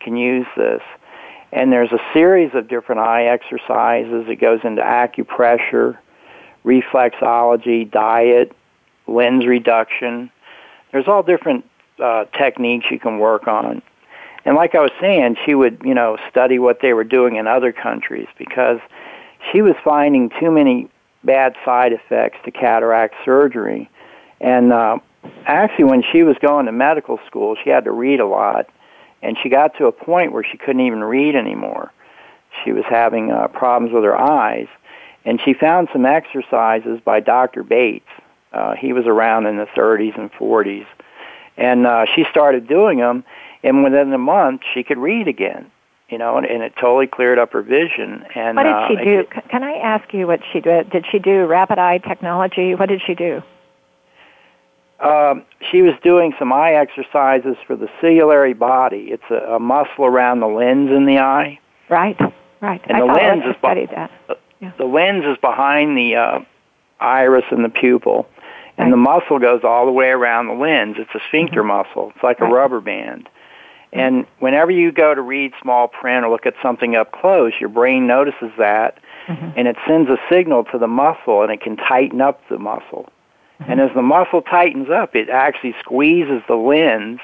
can 0.00 0.16
use 0.16 0.46
this. 0.56 0.82
And 1.52 1.70
there's 1.70 1.92
a 1.92 2.00
series 2.12 2.54
of 2.54 2.66
different 2.66 3.00
eye 3.02 3.26
exercises. 3.26 4.26
It 4.28 4.40
goes 4.40 4.60
into 4.64 4.82
acupressure, 4.82 5.98
reflexology, 6.64 7.88
diet, 7.88 8.52
lens 9.06 9.46
reduction. 9.46 10.30
There's 10.90 11.06
all 11.06 11.22
different 11.22 11.64
uh, 12.02 12.24
techniques 12.36 12.86
you 12.90 12.98
can 12.98 13.18
work 13.18 13.46
on. 13.46 13.82
And 14.44 14.56
like 14.56 14.74
I 14.74 14.80
was 14.80 14.90
saying, 15.00 15.36
she 15.44 15.54
would, 15.54 15.82
you 15.84 15.94
know, 15.94 16.18
study 16.30 16.58
what 16.58 16.80
they 16.80 16.92
were 16.92 17.04
doing 17.04 17.36
in 17.36 17.46
other 17.46 17.72
countries 17.72 18.26
because 18.38 18.80
she 19.50 19.62
was 19.62 19.74
finding 19.84 20.30
too 20.40 20.50
many 20.50 20.88
bad 21.24 21.54
side 21.64 21.92
effects 21.92 22.38
to 22.44 22.50
cataract 22.50 23.14
surgery. 23.24 23.88
And 24.40 24.72
uh, 24.72 24.98
actually, 25.46 25.84
when 25.84 26.02
she 26.12 26.22
was 26.22 26.36
going 26.40 26.66
to 26.66 26.72
medical 26.72 27.20
school, 27.26 27.56
she 27.62 27.70
had 27.70 27.84
to 27.84 27.92
read 27.92 28.20
a 28.20 28.26
lot, 28.26 28.68
and 29.22 29.36
she 29.40 29.48
got 29.48 29.76
to 29.78 29.86
a 29.86 29.92
point 29.92 30.32
where 30.32 30.44
she 30.44 30.58
couldn't 30.58 30.84
even 30.84 31.04
read 31.04 31.36
anymore. 31.36 31.92
She 32.64 32.72
was 32.72 32.84
having 32.88 33.30
uh, 33.30 33.48
problems 33.48 33.94
with 33.94 34.02
her 34.02 34.18
eyes, 34.18 34.66
and 35.24 35.40
she 35.44 35.54
found 35.54 35.88
some 35.92 36.04
exercises 36.04 37.00
by 37.04 37.20
Dr. 37.20 37.62
Bates. 37.62 38.08
Uh, 38.52 38.74
he 38.74 38.92
was 38.92 39.06
around 39.06 39.46
in 39.46 39.56
the 39.56 39.66
30s 39.66 40.18
and 40.18 40.30
40s, 40.32 40.86
and 41.56 41.86
uh, 41.86 42.04
she 42.14 42.24
started 42.30 42.66
doing 42.66 42.98
them 42.98 43.24
and 43.62 43.84
within 43.84 44.12
a 44.12 44.18
month 44.18 44.62
she 44.74 44.82
could 44.82 44.98
read 44.98 45.28
again 45.28 45.70
you 46.08 46.18
know 46.18 46.36
and, 46.36 46.46
and 46.46 46.62
it 46.62 46.72
totally 46.80 47.06
cleared 47.06 47.38
up 47.38 47.52
her 47.52 47.62
vision 47.62 48.24
and 48.34 48.56
What 48.56 48.64
did 48.64 48.72
uh, 48.74 48.88
she 48.88 48.94
it- 48.94 49.04
do? 49.30 49.34
C- 49.34 49.48
Can 49.50 49.62
I 49.62 49.72
ask 49.74 50.12
you 50.12 50.26
what 50.26 50.40
she 50.52 50.60
did? 50.60 50.90
Did 50.90 51.04
she 51.10 51.18
do 51.18 51.46
rapid 51.46 51.78
eye 51.78 51.98
technology? 51.98 52.74
What 52.74 52.88
did 52.88 53.00
she 53.06 53.14
do? 53.14 53.42
um, 55.00 55.42
she 55.70 55.82
was 55.82 55.94
doing 56.04 56.32
some 56.38 56.52
eye 56.52 56.74
exercises 56.74 57.56
for 57.66 57.74
the 57.76 57.88
ciliary 58.00 58.54
body 58.54 59.08
it's 59.10 59.28
a, 59.30 59.54
a 59.54 59.58
muscle 59.58 60.04
around 60.04 60.40
the 60.40 60.46
lens 60.46 60.90
in 60.90 61.06
the 61.06 61.18
eye 61.18 61.58
Right, 61.88 62.18
right. 62.60 62.80
And 62.86 62.96
I 62.96 63.00
the 63.00 63.06
lens 63.06 63.42
I 63.44 63.50
is 63.50 63.56
studied 63.58 63.90
that. 63.90 64.10
the 64.78 64.84
lens 64.84 65.24
is 65.24 65.36
behind 65.38 65.96
the 65.96 66.14
uh, 66.16 66.38
iris 67.00 67.44
and 67.50 67.64
the 67.64 67.68
pupil 67.68 68.28
and 68.78 68.86
Right. 68.86 68.90
the 68.92 68.96
muscle 68.96 69.38
goes 69.38 69.62
all 69.64 69.86
the 69.86 69.92
way 69.92 70.08
around 70.08 70.46
the 70.46 70.54
lens 70.54 70.96
it's 70.98 71.14
a 71.14 71.20
sphincter 71.28 71.64
muscle 71.64 72.12
it's 72.14 72.22
like 72.22 72.38
a 72.38 72.42
Mm-hmm. 72.44 72.52
Rubber 72.52 72.80
band 72.80 73.28
and 73.92 74.26
whenever 74.38 74.70
you 74.70 74.90
go 74.90 75.14
to 75.14 75.20
read 75.20 75.52
small 75.60 75.88
print 75.88 76.24
or 76.24 76.30
look 76.30 76.46
at 76.46 76.54
something 76.62 76.96
up 76.96 77.12
close 77.12 77.52
your 77.60 77.68
brain 77.68 78.06
notices 78.06 78.50
that 78.58 78.98
mm-hmm. 79.26 79.50
and 79.56 79.68
it 79.68 79.76
sends 79.86 80.08
a 80.10 80.18
signal 80.30 80.64
to 80.64 80.78
the 80.78 80.86
muscle 80.86 81.42
and 81.42 81.52
it 81.52 81.60
can 81.60 81.76
tighten 81.76 82.20
up 82.20 82.40
the 82.48 82.58
muscle. 82.58 83.08
Mm-hmm. 83.60 83.72
And 83.72 83.80
as 83.80 83.90
the 83.94 84.02
muscle 84.02 84.42
tightens 84.42 84.88
up, 84.90 85.14
it 85.14 85.28
actually 85.28 85.74
squeezes 85.80 86.42
the 86.48 86.56
lens 86.56 87.20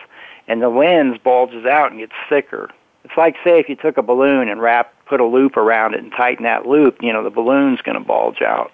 and 0.46 0.62
the 0.62 0.68
lens 0.68 1.18
bulges 1.22 1.66
out 1.66 1.90
and 1.90 2.00
gets 2.00 2.12
thicker. 2.28 2.70
It's 3.04 3.16
like 3.16 3.37
say 3.44 3.59
if 3.59 3.68
you 3.68 3.76
took 3.76 3.96
a 3.96 4.02
balloon 4.02 4.48
and 4.48 4.61
wrap 4.61 4.92
put 5.07 5.20
a 5.20 5.24
loop 5.24 5.57
around 5.57 5.94
it 5.94 6.00
and 6.00 6.12
tighten 6.12 6.44
that 6.44 6.66
loop, 6.66 6.98
you 7.00 7.12
know, 7.12 7.24
the 7.24 7.31
balloon's 7.31 7.81
going 7.81 7.98
to 7.98 8.04
bulge 8.04 8.42
out. 8.42 8.70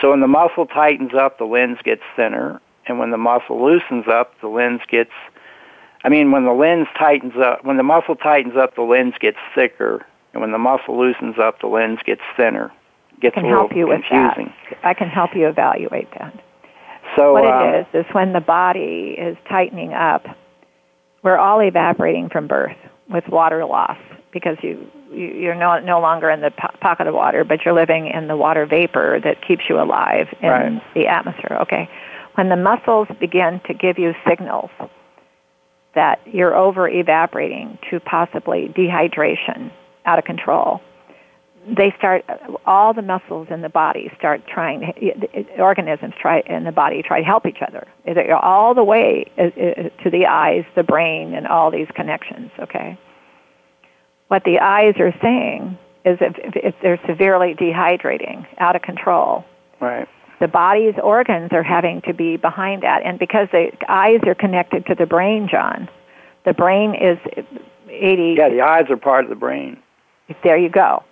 So 0.00 0.10
when 0.10 0.20
the 0.20 0.28
muscle 0.28 0.66
tightens 0.66 1.14
up, 1.14 1.38
the 1.38 1.44
lens 1.44 1.78
gets 1.82 2.02
thinner, 2.14 2.60
and 2.86 2.98
when 2.98 3.10
the 3.10 3.16
muscle 3.16 3.64
loosens 3.64 4.06
up, 4.06 4.38
the 4.40 4.48
lens 4.48 4.82
gets 4.88 5.10
I 6.04 6.08
mean, 6.08 6.30
when 6.30 6.44
the 6.44 6.52
lens 6.52 6.86
tightens 6.98 7.34
up, 7.36 7.64
when 7.64 7.76
the 7.76 7.82
muscle 7.82 8.14
tightens 8.16 8.56
up, 8.56 8.74
the 8.76 8.82
lens 8.82 9.14
gets 9.20 9.38
thicker, 9.54 10.04
and 10.32 10.40
when 10.40 10.52
the 10.52 10.58
muscle 10.58 10.98
loosens 10.98 11.38
up, 11.38 11.60
the 11.60 11.66
lens 11.66 11.98
gets 12.04 12.20
thinner. 12.36 12.72
Gets 13.20 13.36
I 13.36 13.40
can 13.40 13.50
help 13.50 13.74
you 13.74 13.86
confusing. 13.88 14.44
with 14.46 14.54
that. 14.70 14.86
I 14.86 14.94
can 14.94 15.08
help 15.08 15.34
you 15.34 15.48
evaluate 15.48 16.08
that. 16.18 16.38
So 17.16 17.32
what 17.32 17.46
um, 17.46 17.74
it 17.74 17.80
is 17.94 18.06
is 18.06 18.14
when 18.14 18.32
the 18.32 18.40
body 18.40 19.16
is 19.18 19.36
tightening 19.48 19.92
up, 19.92 20.24
we're 21.22 21.36
all 21.38 21.60
evaporating 21.60 22.28
from 22.28 22.46
birth 22.46 22.76
with 23.10 23.26
water 23.28 23.64
loss 23.64 23.98
because 24.32 24.56
you 24.62 24.86
you're 25.10 25.54
no 25.54 25.80
no 25.80 26.00
longer 26.00 26.30
in 26.30 26.42
the 26.42 26.50
po- 26.50 26.76
pocket 26.80 27.06
of 27.06 27.14
water, 27.14 27.42
but 27.42 27.64
you're 27.64 27.74
living 27.74 28.06
in 28.08 28.28
the 28.28 28.36
water 28.36 28.66
vapor 28.66 29.18
that 29.24 29.44
keeps 29.46 29.62
you 29.68 29.80
alive 29.80 30.28
in 30.42 30.48
Right. 30.50 30.94
the 30.94 31.06
atmosphere. 31.06 31.58
Okay, 31.62 31.88
when 32.34 32.50
the 32.50 32.56
muscles 32.56 33.08
begin 33.18 33.60
to 33.66 33.74
give 33.74 33.98
you 33.98 34.14
signals 34.28 34.70
that 35.98 36.20
you're 36.24 36.54
over 36.54 36.88
evaporating 36.88 37.76
to 37.90 37.98
possibly 37.98 38.72
dehydration 38.76 39.72
out 40.04 40.16
of 40.16 40.24
control, 40.24 40.80
they 41.66 41.92
start 41.98 42.24
all 42.66 42.94
the 42.94 43.02
muscles 43.02 43.48
in 43.50 43.62
the 43.62 43.68
body 43.68 44.08
start 44.16 44.40
trying 44.46 44.80
organisms 45.58 46.14
try 46.22 46.40
in 46.46 46.62
the 46.62 46.70
body 46.70 47.02
try 47.02 47.18
to 47.18 47.26
help 47.26 47.46
each 47.46 47.58
other. 47.66 47.84
All 48.40 48.74
the 48.74 48.84
way 48.84 49.26
uh, 49.36 49.42
uh, 49.42 50.04
to 50.04 50.10
the 50.10 50.26
eyes 50.26 50.64
the 50.76 50.84
brain 50.84 51.34
and 51.34 51.48
all 51.48 51.72
these 51.72 51.88
connections 51.96 52.52
okay? 52.60 52.96
What 54.28 54.44
the 54.44 54.60
eyes 54.60 54.94
are 55.00 55.12
saying 55.20 55.76
is 56.04 56.18
if, 56.20 56.36
if 56.54 56.74
they're 56.80 57.00
severely 57.08 57.56
dehydrating 57.56 58.46
out 58.58 58.76
of 58.76 58.82
control. 58.82 59.44
Right. 59.80 60.08
The 60.40 60.48
body's 60.48 60.94
organs 61.02 61.50
are 61.52 61.62
having 61.62 62.00
to 62.02 62.14
be 62.14 62.36
behind 62.36 62.82
that 62.82 63.02
and 63.04 63.18
because 63.18 63.48
the 63.52 63.70
eyes 63.88 64.20
are 64.26 64.34
connected 64.34 64.86
to 64.86 64.94
the 64.94 65.06
brain 65.06 65.48
john 65.50 65.88
the 66.44 66.52
brain 66.54 66.94
is 66.94 67.18
80 67.88 68.34
Yeah, 68.38 68.48
the 68.48 68.60
eyes 68.60 68.84
are 68.90 68.96
part 68.96 69.24
of 69.24 69.30
the 69.30 69.36
brain. 69.36 69.82
there 70.42 70.56
you 70.56 70.68
go 70.68 71.02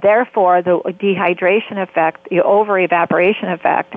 Therefore, 0.00 0.60
the 0.60 0.78
dehydration 1.00 1.82
effect, 1.82 2.28
the 2.28 2.42
over 2.42 2.78
evaporation 2.78 3.48
effect, 3.48 3.94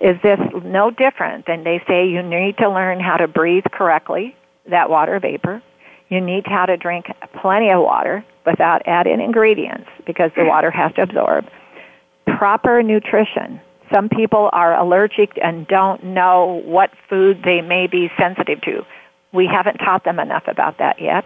is 0.00 0.16
this 0.22 0.38
no 0.64 0.90
different 0.90 1.46
than 1.46 1.64
they 1.64 1.82
say 1.86 2.06
you 2.08 2.22
need 2.22 2.58
to 2.58 2.70
learn 2.70 3.00
how 3.00 3.16
to 3.16 3.26
breathe 3.26 3.64
correctly, 3.72 4.36
that 4.70 4.88
water 4.88 5.18
vapor. 5.18 5.60
You 6.08 6.20
need 6.20 6.46
how 6.46 6.66
to 6.66 6.76
drink 6.76 7.06
plenty 7.40 7.70
of 7.70 7.82
water 7.82 8.24
without 8.46 8.82
adding 8.86 9.20
ingredients 9.20 9.88
because 10.06 10.30
the 10.36 10.44
water 10.44 10.70
has 10.70 10.92
to 10.94 11.02
absorb. 11.02 11.46
Proper 12.26 12.82
nutrition. 12.82 13.60
Some 13.92 14.08
people 14.08 14.48
are 14.52 14.74
allergic 14.78 15.30
and 15.42 15.66
don't 15.66 16.02
know 16.04 16.62
what 16.64 16.90
food 17.08 17.42
they 17.44 17.60
may 17.60 17.86
be 17.86 18.10
sensitive 18.18 18.60
to. 18.62 18.82
We 19.32 19.46
haven't 19.46 19.78
taught 19.78 20.04
them 20.04 20.18
enough 20.18 20.44
about 20.46 20.78
that 20.78 21.00
yet. 21.00 21.24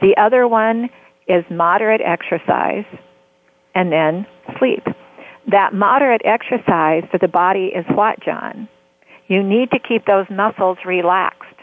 The 0.00 0.16
other 0.16 0.46
one 0.46 0.90
is 1.26 1.44
moderate 1.50 2.00
exercise 2.00 2.84
and 3.74 3.90
then 3.90 4.26
sleep. 4.58 4.84
That 5.50 5.74
moderate 5.74 6.22
exercise 6.24 7.04
for 7.10 7.18
the 7.18 7.28
body 7.28 7.72
is 7.74 7.84
what, 7.88 8.20
John? 8.20 8.68
You 9.26 9.42
need 9.42 9.70
to 9.70 9.78
keep 9.78 10.06
those 10.06 10.26
muscles 10.30 10.78
relaxed. 10.84 11.53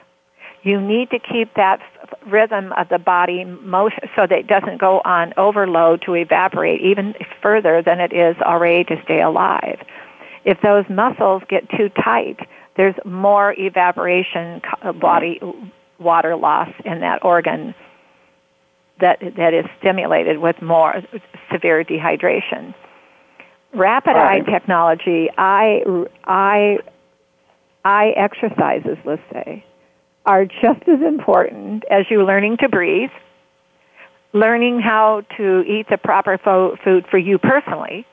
You 0.64 0.80
need 0.80 1.10
to 1.10 1.20
keep 1.20 1.54
that 1.56 1.80
rhythm 2.28 2.72
of 2.74 2.90
the 2.90 3.00
body 3.00 3.46
motion 3.46 4.10
so 4.16 4.28
that 4.28 4.32
it 4.32 4.48
doesn't 4.48 4.80
go 4.80 5.02
on 5.06 5.34
overload 5.38 6.04
to 6.04 6.14
evaporate 6.14 6.82
even 6.82 7.16
further 7.42 7.82
than 7.82 8.00
it 8.00 8.14
is 8.14 8.36
already 8.42 8.84
to 8.86 9.02
stay 9.04 9.22
alive. 9.22 9.80
If 10.46 10.62
those 10.62 10.86
muscles 10.90 11.44
get 11.50 11.70
too 11.70 11.90
tight, 11.90 12.38
there's 12.78 12.96
more 13.06 13.54
evaporation, 13.58 14.62
uh, 14.82 14.92
body 14.92 15.40
water 16.00 16.36
loss 16.36 16.70
in 16.86 17.00
that 17.02 17.24
organ 17.24 17.76
that 19.00 19.20
that 19.38 19.54
is 19.54 19.66
stimulated 19.80 20.38
with 20.38 20.62
more 20.62 21.02
severe 21.52 21.84
dehydration. 21.84 22.74
Rapid 23.74 24.16
Right. 24.16 24.42
eye 24.42 24.52
technology, 24.52 25.30
eye 25.38 25.84
eye 26.24 26.78
eye 27.84 28.10
exercises, 28.16 28.98
let's 29.06 29.22
say, 29.32 29.64
are 30.26 30.46
just 30.46 30.88
as 30.88 31.02
important 31.02 31.84
as 31.90 32.06
you 32.10 32.24
learning 32.24 32.58
to 32.58 32.70
breathe, 32.70 33.10
learning 34.34 34.80
how 34.80 35.22
to 35.38 35.62
eat 35.62 35.88
the 35.90 35.98
proper 35.98 36.38
fo- 36.38 36.78
food 36.84 37.06
for 37.10 37.18
you 37.18 37.38
personally, 37.38 38.06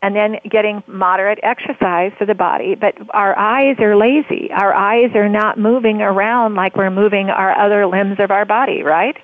and 0.00 0.16
then 0.16 0.38
getting 0.50 0.82
moderate 0.86 1.38
exercise 1.42 2.12
for 2.18 2.26
the 2.26 2.34
body. 2.34 2.74
But 2.74 2.96
our 3.14 3.38
eyes 3.38 3.76
are 3.78 3.96
lazy. 3.96 4.50
Our 4.50 4.74
eyes 4.74 5.14
are 5.14 5.28
not 5.28 5.58
moving 5.58 6.02
around 6.02 6.54
like 6.54 6.76
we're 6.76 6.90
moving 6.90 7.30
our 7.30 7.56
other 7.56 7.86
limbs 7.86 8.18
of 8.18 8.30
our 8.30 8.44
body, 8.44 8.82
right? 8.82 9.16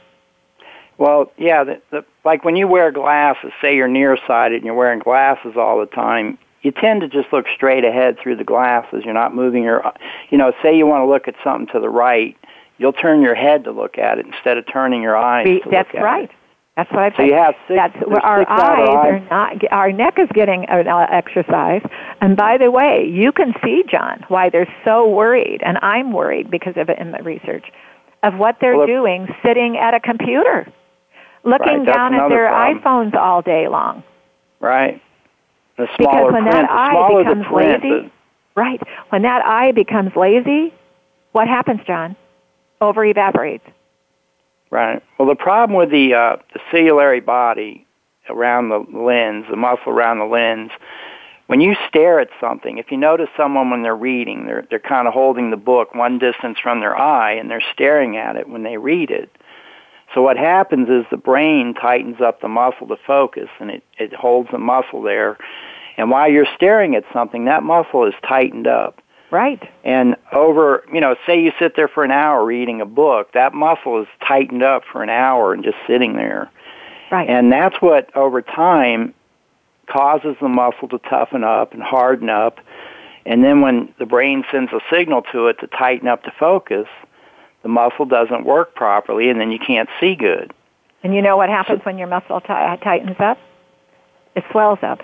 Well, 0.99 1.33
yeah, 1.37 1.65
the, 1.65 1.83
the, 1.91 2.05
like 2.25 2.45
when 2.45 2.57
you 2.57 2.69
wear 2.69 2.93
glasses, 2.93 3.53
say 3.63 3.77
you're 3.77 3.89
nearsighted 3.89 4.57
and 4.57 4.65
you're 4.65 4.75
wearing 4.75 4.99
glasses 4.99 5.55
all 5.57 5.81
the 5.81 5.87
time, 5.87 6.39
you 6.69 6.73
tend 6.83 7.01
to 7.01 7.09
just 7.09 7.33
look 7.33 7.47
straight 7.55 7.83
ahead 7.85 8.19
through 8.23 8.37
the 8.37 8.45
glasses. 8.45 9.03
You're 9.03 9.15
not 9.15 9.35
moving 9.35 9.63
your, 9.63 9.91
you 10.29 10.37
know, 10.37 10.53
say 10.63 10.77
you 10.77 10.87
want 10.87 11.01
to 11.01 11.07
look 11.07 11.27
at 11.27 11.35
something 11.43 11.67
to 11.73 11.81
the 11.81 11.89
right, 11.89 12.37
you'll 12.77 12.93
turn 12.93 13.23
your 13.23 13.35
head 13.35 13.65
to 13.65 13.73
look 13.73 13.97
at 13.97 14.19
it 14.19 14.27
instead 14.27 14.59
of 14.59 14.67
turning 14.71 15.01
your 15.01 15.17
eyes 15.17 15.47
that's 15.71 15.89
look 15.89 15.95
at 15.95 16.03
right. 16.03 16.25
it. 16.25 16.31
That's 16.77 16.91
what 16.93 17.03
I've 17.05 17.13
So 17.17 17.23
you 17.23 17.33
have 17.33 17.55
six, 17.67 17.77
That's 17.77 17.95
there's 17.95 18.19
our 18.23 18.41
six 18.41 18.51
outer 18.51 18.83
eyes 18.83 19.07
are 19.07 19.21
not. 19.31 19.73
Our 19.73 19.93
neck 19.93 20.19
is 20.19 20.29
getting 20.35 20.67
an 20.67 20.87
uh, 20.87 21.07
exercise. 21.11 21.83
And 22.21 22.37
by 22.37 22.59
the 22.59 22.71
way, 22.71 23.09
you 23.11 23.33
can 23.33 23.55
see 23.65 23.83
John 23.91 24.27
why 24.29 24.51
they're 24.51 24.73
so 24.85 25.09
worried, 25.09 25.63
and 25.65 25.79
I'm 25.81 26.13
worried 26.13 26.51
because 26.51 26.75
of 26.77 26.91
it 26.91 26.99
in 26.99 27.13
the 27.13 27.23
research 27.23 27.65
of 28.23 28.35
what 28.35 28.59
they're 28.61 28.77
Well, 28.77 28.87
doing 28.87 29.27
sitting 29.43 29.79
at 29.79 29.95
a 29.95 30.01
computer, 30.01 30.71
looking 31.45 31.79
Right, 31.79 31.87
down 31.87 32.15
at 32.15 32.29
their 32.29 32.49
problem. 32.49 32.83
iPhones 32.83 33.15
all 33.15 33.41
day 33.41 33.69
long. 33.69 34.05
Right. 34.61 35.01
The 35.79 35.87
Because 35.97 36.33
when 36.33 36.43
print, 36.43 36.51
that 36.51 36.71
eye 36.71 37.19
becomes 37.19 37.47
print, 37.47 37.85
lazy, 37.85 38.03
the- 38.07 38.11
right? 38.57 38.83
When 39.11 39.23
that 39.23 39.47
eye 39.47 39.73
becomes 39.73 40.15
lazy, 40.17 40.75
what 41.33 41.47
happens, 41.49 41.81
John? 41.87 42.17
Over 42.81 43.05
evaporates. 43.05 43.65
Right. 44.71 45.03
Well, 45.19 45.29
the 45.29 45.37
problem 45.37 45.79
with 45.79 45.91
the 45.91 46.15
uh, 46.15 46.37
the 46.53 46.61
ciliary 46.71 47.21
body 47.21 47.87
around 48.29 48.69
the 48.69 48.79
lens, 48.93 49.47
the 49.49 49.57
muscle 49.57 49.91
around 49.93 50.19
the 50.19 50.27
lens, 50.27 50.71
when 51.47 51.61
you 51.61 51.75
stare 51.89 52.21
at 52.21 52.29
something, 52.41 52.77
if 52.77 52.91
you 52.91 52.99
notice 52.99 53.29
someone 53.37 53.71
when 53.71 53.83
they're 53.83 53.97
reading, 53.97 54.47
they're 54.47 54.67
they're 54.69 54.79
kind 54.81 55.09
of 55.09 55.15
holding 55.15 55.51
the 55.51 55.57
book 55.57 55.95
one 55.95 56.19
distance 56.19 56.59
from 56.61 56.81
their 56.81 56.97
eye 56.97 57.33
and 57.33 57.49
they're 57.51 57.63
staring 57.73 58.17
at 58.17 58.37
it 58.37 58.49
when 58.49 58.65
they 58.65 58.77
read 58.77 59.11
it. 59.11 59.31
So 60.19 60.23
what 60.23 60.37
happens 60.37 60.89
is 60.89 61.05
the 61.13 61.17
brain 61.17 61.75
tightens 61.75 62.21
up 62.21 62.41
the 62.41 62.49
muscle 62.49 62.89
to 62.89 62.97
focus 63.07 63.49
and 63.61 63.71
it, 63.71 63.85
it 63.99 64.13
holds 64.13 64.51
the 64.51 64.59
muscle 64.59 65.01
there. 65.01 65.39
And 65.97 66.11
while 66.11 66.29
you're 66.29 66.49
staring 66.57 66.97
at 66.97 67.05
something, 67.13 67.45
that 67.45 67.63
muscle 67.63 68.05
is 68.05 68.15
tightened 68.27 68.67
up. 68.67 69.01
Right. 69.31 69.63
And 69.85 70.17
over, 70.33 70.83
you 70.93 71.01
know, 71.01 71.15
say 71.25 71.41
you 71.41 71.53
sit 71.61 71.77
there 71.77 71.87
for 71.87 72.03
an 72.03 72.11
hour 72.11 72.45
reading 72.45 72.81
a 72.81 72.85
book, 72.85 73.31
that 73.35 73.55
muscle 73.55 74.03
is 74.03 74.09
tightened 74.27 74.65
up 74.65 74.83
for 74.91 75.05
an 75.05 75.09
hour 75.09 75.53
and 75.53 75.63
just 75.63 75.77
sitting 75.87 76.17
there. 76.17 76.51
Right. 77.13 77.29
And 77.29 77.53
that's 77.53 77.77
what 77.81 78.11
over 78.17 78.43
time 78.43 79.15
causes 79.87 80.35
the 80.41 80.49
muscle 80.49 80.89
to 80.89 80.99
toughen 80.99 81.45
up 81.45 81.75
and 81.75 81.83
harden 81.85 82.29
up. 82.29 82.59
And 83.25 83.45
then 83.45 83.61
when 83.61 83.95
the 84.01 84.07
brain 84.07 84.43
sends 84.51 84.73
a 84.73 84.81
signal 84.91 85.23
to 85.31 85.47
it 85.47 85.61
to 85.61 85.69
tighten 85.69 86.09
up 86.09 86.25
to 86.25 86.33
focus, 86.41 86.89
the 87.63 87.69
muscle 87.69 88.05
doesn't 88.05 88.45
work 88.45 88.75
properly 88.75 89.31
and 89.31 89.41
then 89.41 89.51
you 89.51 89.59
can't 89.59 89.89
see 90.01 90.15
good. 90.15 90.53
And 91.03 91.15
you 91.15 91.23
know 91.23 91.37
what 91.37 91.49
happens 91.49 91.85
when 91.85 91.99
your 91.99 92.09
muscle 92.09 92.41
ti- 92.41 92.47
tightens 92.83 93.17
up? 93.21 93.39
It 94.35 94.45
swells 94.51 94.79
up. 94.83 95.01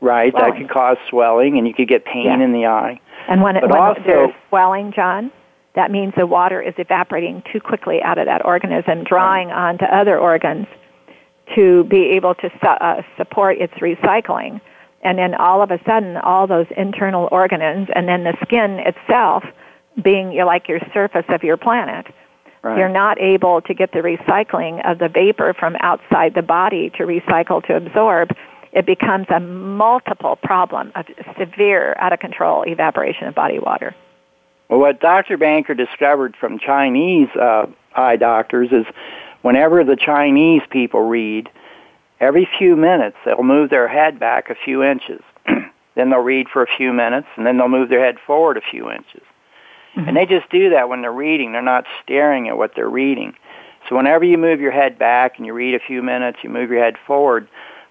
Right? 0.00 0.32
That 0.32 0.40
Swelling. 0.40 0.62
could 0.62 0.70
cause 0.70 0.96
swelling 1.08 1.58
and 1.58 1.66
you 1.66 1.74
could 1.74 1.88
get 1.88 2.04
pain 2.04 2.24
Yeah. 2.26 2.40
in 2.40 2.52
the 2.52 2.66
eye. 2.66 3.00
And 3.28 3.42
when, 3.42 3.56
it, 3.56 3.60
But 3.62 3.70
when 3.70 3.80
also- 3.82 4.00
there's 4.06 4.30
swelling, 4.48 4.92
John, 4.92 5.30
that 5.74 5.90
means 5.90 6.14
the 6.16 6.26
water 6.26 6.60
is 6.60 6.74
evaporating 6.78 7.42
too 7.52 7.60
quickly 7.60 8.02
out 8.02 8.18
of 8.18 8.26
that 8.26 8.44
organism, 8.44 9.04
drawing 9.04 9.52
onto 9.52 9.84
other 9.84 10.18
organs 10.18 10.66
to 11.54 11.84
be 11.84 12.10
able 12.10 12.34
to 12.36 12.50
su- 12.62 12.66
uh, 12.68 13.02
support 13.16 13.58
its 13.58 13.74
recycling. 13.74 14.60
And 15.02 15.18
then 15.18 15.34
all 15.34 15.62
of 15.62 15.70
a 15.70 15.78
sudden, 15.84 16.16
all 16.18 16.46
those 16.46 16.66
internal 16.76 17.28
organs 17.32 17.88
and 17.94 18.06
then 18.08 18.24
the 18.24 18.36
skin 18.42 18.80
itself 18.80 19.44
being 20.02 20.36
like 20.44 20.68
your 20.68 20.80
surface 20.92 21.26
of 21.28 21.42
your 21.42 21.56
planet 21.56 22.06
Right. 22.62 22.78
You're 22.78 22.90
not 22.90 23.18
able 23.18 23.62
to 23.62 23.74
get 23.74 23.92
the 23.92 24.00
recycling 24.00 24.84
of 24.88 24.98
the 24.98 25.08
vapor 25.08 25.54
from 25.58 25.76
outside 25.80 26.34
the 26.34 26.42
body 26.42 26.90
to 26.98 27.04
recycle 27.04 27.64
to 27.66 27.76
absorb. 27.76 28.36
It 28.72 28.84
becomes 28.84 29.26
a 29.30 29.40
multiple 29.40 30.36
problem 30.36 30.92
of 30.94 31.06
severe, 31.38 31.96
out 31.98 32.12
of 32.12 32.20
control 32.20 32.62
evaporation 32.64 33.26
of 33.28 33.34
body 33.34 33.58
water. 33.58 33.94
Well, 34.68 34.78
what 34.78 35.00
Dr. 35.00 35.38
Banker 35.38 35.74
discovered 35.74 36.36
from 36.38 36.58
Chinese 36.58 37.28
uh, 37.30 37.66
eye 37.94 38.16
doctors 38.16 38.70
is 38.70 38.84
whenever 39.40 39.82
the 39.82 39.96
Chinese 39.96 40.62
people 40.70 41.00
read, 41.00 41.48
every 42.20 42.46
few 42.58 42.76
minutes 42.76 43.16
they'll 43.24 43.42
move 43.42 43.70
their 43.70 43.88
head 43.88 44.20
back 44.20 44.50
a 44.50 44.54
few 44.54 44.84
inches. 44.84 45.22
then 45.94 46.10
they'll 46.10 46.20
read 46.20 46.46
for 46.52 46.62
a 46.62 46.68
few 46.76 46.92
minutes, 46.92 47.26
and 47.36 47.46
then 47.46 47.56
they'll 47.56 47.68
move 47.68 47.88
their 47.88 48.04
head 48.04 48.18
forward 48.24 48.58
a 48.58 48.70
few 48.70 48.90
inches. 48.90 49.22
Mm-hmm. 49.96 50.08
And 50.08 50.16
they 50.16 50.26
just 50.26 50.48
do 50.50 50.70
that 50.70 50.88
when 50.88 51.02
they're 51.02 51.12
reading. 51.12 51.52
They're 51.52 51.62
not 51.62 51.86
staring 52.02 52.48
at 52.48 52.56
what 52.56 52.74
they're 52.74 52.88
reading. 52.88 53.34
So 53.88 53.96
whenever 53.96 54.24
you 54.24 54.38
move 54.38 54.60
your 54.60 54.70
head 54.70 54.98
back 54.98 55.38
and 55.38 55.46
you 55.46 55.52
read 55.52 55.74
a 55.74 55.80
few 55.80 56.02
minutes, 56.02 56.38
you 56.42 56.50
move 56.50 56.70
your 56.70 56.82
head 56.82 56.96
forward, 57.06 57.48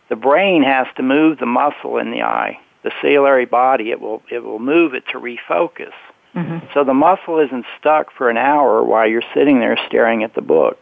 the 0.08 0.16
brain 0.16 0.64
has 0.64 0.88
to 0.96 1.04
move 1.04 1.40
the 1.40 1.46
muscle 1.46 1.98
in 1.98 2.12
the 2.12 2.22
eye, 2.22 2.60
the 2.84 2.92
ciliary 3.02 3.46
body. 3.46 3.92
It 3.92 4.00
will 4.00 4.22
it 4.32 4.44
will 4.44 4.60
move 4.60 4.94
it 4.94 5.08
to 5.12 5.20
refocus. 5.20 5.94
Mm-hmm. 6.36 6.68
So 6.74 6.84
the 6.84 6.94
muscle 6.94 7.40
isn't 7.40 7.66
stuck 7.80 8.12
for 8.12 8.30
an 8.30 8.38
hour 8.38 8.84
while 8.84 9.08
you're 9.08 9.24
sitting 9.34 9.60
there 9.60 9.78
staring 9.88 10.24
at 10.24 10.36
the 10.36 10.42
book. 10.42 10.78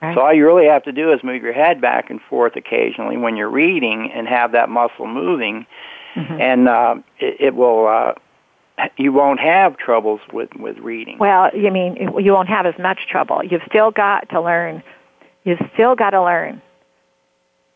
Right. 0.00 0.14
So 0.14 0.22
all 0.22 0.32
you 0.32 0.46
really 0.46 0.66
have 0.66 0.84
to 0.84 0.92
do 0.92 1.12
is 1.12 1.22
move 1.22 1.42
your 1.42 1.52
head 1.52 1.80
back 1.80 2.10
and 2.10 2.20
forth 2.22 2.56
occasionally 2.56 3.16
when 3.16 3.36
you're 3.36 3.50
reading 3.50 4.10
and 4.12 4.26
have 4.26 4.52
that 4.52 4.68
muscle 4.68 5.06
moving, 5.06 5.66
mm-hmm. 6.14 6.40
and 6.40 6.68
uh, 6.68 6.94
it, 7.18 7.36
it 7.40 7.54
will. 7.54 7.86
Uh, 7.86 8.14
you 8.96 9.12
won't 9.12 9.40
have 9.40 9.76
troubles 9.76 10.20
with 10.32 10.50
with 10.56 10.78
reading. 10.78 11.18
Well, 11.18 11.50
you 11.54 11.70
mean 11.70 11.96
you 12.18 12.32
won't 12.32 12.48
have 12.48 12.66
as 12.66 12.74
much 12.78 12.98
trouble. 13.10 13.42
You've 13.44 13.62
still 13.68 13.90
got 13.90 14.28
to 14.30 14.40
learn. 14.40 14.82
You've 15.44 15.60
still 15.74 15.94
got 15.94 16.10
to 16.10 16.22
learn 16.22 16.62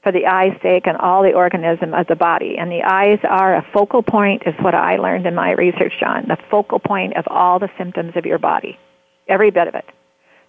for 0.02 0.12
the 0.12 0.26
eye's 0.26 0.56
sake 0.62 0.87
and 0.87 0.96
all 0.98 1.24
the 1.24 1.32
organism 1.32 1.92
of 1.92 2.06
the 2.06 2.14
body. 2.14 2.56
And 2.59 2.70
the 2.70 2.85
eyes 2.85 3.18
are 3.28 3.56
a 3.56 3.66
focal 3.72 4.04
point, 4.04 4.44
is 4.46 4.54
what 4.61 4.72
I 4.72 4.98
learned 4.98 5.26
in 5.26 5.35
my 5.35 5.50
research, 5.50 5.94
John. 5.98 6.26
The 6.28 6.38
focal 6.48 6.78
point 6.78 7.16
of 7.16 7.24
all 7.26 7.59
the 7.59 7.68
symptoms 7.76 8.12
of 8.14 8.24
your 8.24 8.38
body, 8.38 8.78
every 9.26 9.50
bit 9.50 9.66
of 9.66 9.74
it. 9.74 9.85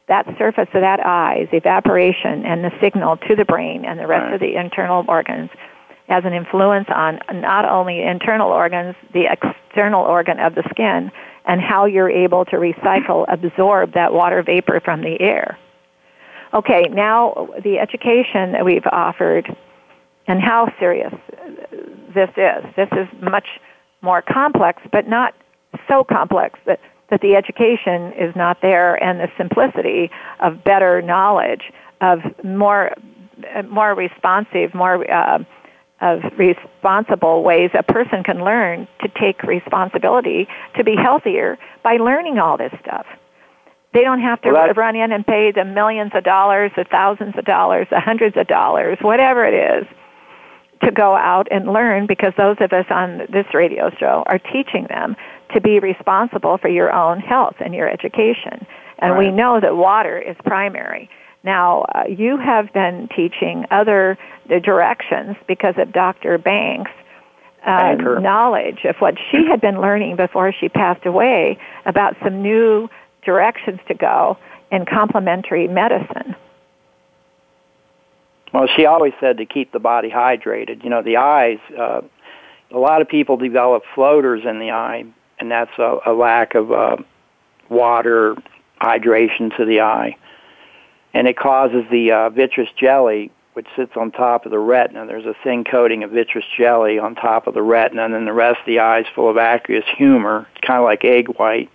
That 0.08 0.26
surface 0.38 0.70
of 0.74 0.82
that 0.82 1.04
eye 1.04 1.40
is 1.42 1.50
evaporation 1.52 2.46
and 2.46 2.64
the 2.64 2.72
signal 2.80 3.18
to 3.18 3.36
the 3.36 3.46
brain 3.46 3.84
and 3.84 4.00
the 4.00 4.06
rest 4.08 4.26
right. 4.26 4.34
of 4.36 4.40
the 4.40 4.56
internal 4.56 5.04
organs 5.08 5.50
has 6.08 6.24
an 6.26 6.34
influence 6.34 6.88
on 6.94 7.20
not 7.34 7.66
only 7.66 8.02
internal 8.02 8.50
organs, 8.50 8.96
the 9.14 9.26
external 9.32 10.04
organ 10.04 10.40
of 10.40 10.56
the 10.56 10.64
skin, 10.70 11.12
and 11.46 11.62
how 11.62 11.86
you're 11.86 12.10
able 12.10 12.46
to 12.46 12.58
recycle, 12.58 13.26
absorb 13.28 13.94
that 13.94 14.14
water 14.14 14.44
vapor 14.44 14.80
from 14.84 15.02
the 15.02 15.20
air. 15.20 15.58
Okay, 16.54 16.84
now 16.92 17.50
the 17.64 17.80
education 17.80 18.54
that 18.54 18.64
we've 18.64 18.86
offered 18.92 19.54
and 20.28 20.42
how 20.42 20.72
serious 20.80 21.14
this 22.14 22.30
is. 22.38 22.64
This 22.76 22.90
is 22.92 23.08
much 23.22 23.48
more 24.02 24.22
complex, 24.22 24.82
but 24.92 25.08
not 25.08 25.34
so 25.88 26.04
complex 26.04 26.60
that, 26.66 26.80
that 27.10 27.22
the 27.22 27.36
education 27.36 28.14
is 28.14 28.36
not 28.36 28.62
there 28.62 29.02
and 29.02 29.20
the 29.20 29.30
simplicity 29.38 30.10
of 30.40 30.64
better 30.64 31.02
knowledge, 31.02 31.72
of 32.02 32.20
more, 32.44 32.94
more 33.70 33.94
responsive, 33.94 34.74
more 34.74 35.10
uh, 35.12 35.40
of 36.02 36.20
responsible 36.38 37.44
ways 37.44 37.72
a 37.78 37.84
person 37.84 38.24
can 38.24 38.44
learn 38.44 38.88
to 39.02 39.10
take 39.20 39.42
responsibility 39.44 40.48
to 40.76 40.84
be 40.84 40.96
healthier 40.96 41.58
by 41.84 41.94
learning 41.98 42.38
all 42.38 42.58
this 42.58 42.74
stuff. 42.82 43.06
They 43.94 44.02
don't 44.02 44.22
have 44.22 44.42
to 44.42 44.52
well, 44.52 44.74
run 44.74 44.96
in 44.96 45.12
and 45.12 45.26
pay 45.26 45.52
the 45.52 45.66
millions 45.66 46.12
of 46.14 46.24
dollars, 46.24 46.72
the 46.76 46.84
thousands 46.84 47.34
of 47.38 47.46
dollars, 47.46 47.88
the 47.90 48.00
hundreds 48.00 48.38
of 48.38 48.48
dollars, 48.48 48.98
whatever 49.02 49.46
it 49.46 49.56
is, 49.56 49.88
to 50.84 50.92
go 50.92 51.16
out 51.16 51.48
and 51.50 51.72
learn 51.72 52.06
because 52.06 52.34
those 52.38 52.58
of 52.60 52.72
us 52.74 52.86
on 52.92 53.20
this 53.32 53.46
radio 53.54 53.90
show 54.00 54.24
are 54.28 54.38
teaching 54.38 54.86
them 54.90 55.16
to 55.54 55.62
be 55.62 55.80
responsible 55.80 56.58
for 56.58 56.68
your 56.68 56.94
own 56.94 57.20
health 57.20 57.56
and 57.60 57.74
your 57.74 57.90
education. 57.90 58.68
And 59.00 59.14
right. 59.14 59.20
we 59.20 59.32
know 59.32 59.60
that 59.60 59.76
water 59.76 60.20
is 60.20 60.36
primary. 60.46 61.10
Now, 61.48 61.86
uh, 61.96 62.04
you 62.10 62.36
have 62.36 62.74
been 62.74 63.08
teaching 63.16 63.64
other 63.72 64.18
directions 64.50 65.38
because 65.48 65.76
of 65.78 65.94
Dr. 65.94 66.38
Banks' 66.38 66.92
uh, 67.66 67.96
knowledge 68.20 68.80
of 68.84 68.98
what 68.98 69.16
she 69.32 69.46
had 69.48 69.62
been 69.62 69.80
learning 69.80 70.18
before 70.18 70.52
she 70.52 70.68
passed 70.68 71.06
away 71.06 71.58
about 71.86 72.18
some 72.22 72.42
new 72.42 72.90
directions 73.24 73.80
to 73.88 73.94
go 73.94 74.38
in 74.74 74.86
complementary 74.86 75.70
medicine. 75.70 76.36
Well, 78.54 78.68
she 78.76 78.86
always 78.86 79.14
said 79.22 79.38
to 79.38 79.46
keep 79.46 79.72
the 79.72 79.80
body 79.80 80.10
hydrated. 80.10 80.84
You 80.84 80.90
know, 80.90 81.02
the 81.02 81.16
eyes, 81.16 81.60
uh, 81.80 82.02
a 82.72 82.78
lot 82.78 83.02
of 83.02 83.08
people 83.08 83.38
develop 83.38 83.84
floaters 83.96 84.42
in 84.44 84.60
the 84.60 84.72
eye, 84.72 85.06
and 85.40 85.50
that's 85.50 85.72
a, 85.80 86.00
a 86.08 86.12
lack 86.12 86.56
of 86.56 86.74
uh, 86.74 86.98
water 87.70 88.36
hydration 88.82 89.56
to 89.56 89.64
the 89.64 89.80
eye. 89.80 90.18
And 91.18 91.28
it 91.28 91.36
causes 91.36 91.84
the 91.90 92.12
uh, 92.12 92.30
vitreous 92.30 92.70
jelly, 92.80 93.32
which 93.54 93.66
sits 93.76 93.94
on 93.96 94.12
top 94.12 94.46
of 94.46 94.52
the 94.52 94.60
retina. 94.60 95.08
There's 95.08 95.26
a 95.26 95.34
thin 95.44 95.64
coating 95.64 96.04
of 96.04 96.12
vitreous 96.12 96.46
jelly 96.56 97.00
on 97.00 97.16
top 97.16 97.48
of 97.48 97.56
the 97.56 97.64
retina, 97.64 98.06
and 98.06 98.14
then 98.14 98.26
the 98.26 98.34
rest 98.34 98.60
of 98.60 98.68
the 98.68 98.78
eye 98.78 99.00
is 99.00 99.08
full 99.16 99.28
of 99.28 99.36
aqueous 99.36 99.84
humor. 99.98 100.46
Kind 100.62 100.78
of 100.78 100.84
like 100.84 101.04
egg 101.04 101.28
white. 101.40 101.72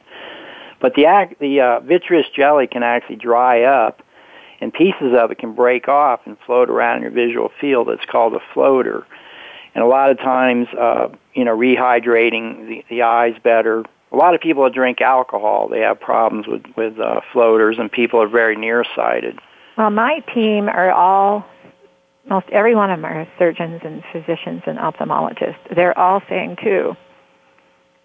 But 0.80 0.94
the 0.94 1.06
the 1.40 1.60
uh, 1.60 1.80
vitreous 1.80 2.26
jelly 2.36 2.68
can 2.68 2.84
actually 2.84 3.16
dry 3.16 3.62
up, 3.62 4.00
and 4.60 4.72
pieces 4.72 5.12
of 5.18 5.32
it 5.32 5.38
can 5.38 5.54
break 5.54 5.88
off 5.88 6.20
and 6.24 6.36
float 6.46 6.70
around 6.70 6.98
in 6.98 7.02
your 7.02 7.10
visual 7.10 7.50
field. 7.60 7.88
It's 7.88 8.04
called 8.04 8.34
a 8.34 8.40
floater. 8.54 9.04
And 9.74 9.82
a 9.82 9.88
lot 9.88 10.10
of 10.10 10.18
times, 10.18 10.68
uh, 10.78 11.08
you 11.34 11.44
know, 11.44 11.56
rehydrating 11.56 12.68
the, 12.68 12.84
the 12.88 13.02
eyes 13.02 13.34
better. 13.42 13.82
A 14.12 14.16
lot 14.16 14.34
of 14.34 14.40
people 14.40 14.64
that 14.64 14.74
drink 14.74 15.00
alcohol, 15.00 15.68
they 15.68 15.80
have 15.80 15.98
problems 15.98 16.46
with 16.46 16.62
with 16.76 16.98
uh, 16.98 17.20
floaters, 17.32 17.76
and 17.78 17.90
people 17.90 18.20
are 18.20 18.28
very 18.28 18.56
nearsighted. 18.56 19.38
Well, 19.78 19.90
my 19.90 20.20
team 20.34 20.68
are 20.68 20.92
all 20.92 21.46
most 22.28 22.46
every 22.50 22.74
one 22.74 22.90
of 22.90 22.98
them 22.98 23.04
are 23.06 23.26
surgeons 23.38 23.80
and 23.84 24.02
physicians 24.12 24.62
and 24.66 24.78
ophthalmologists. 24.78 25.74
They're 25.74 25.98
all 25.98 26.20
saying 26.28 26.58
too 26.62 26.96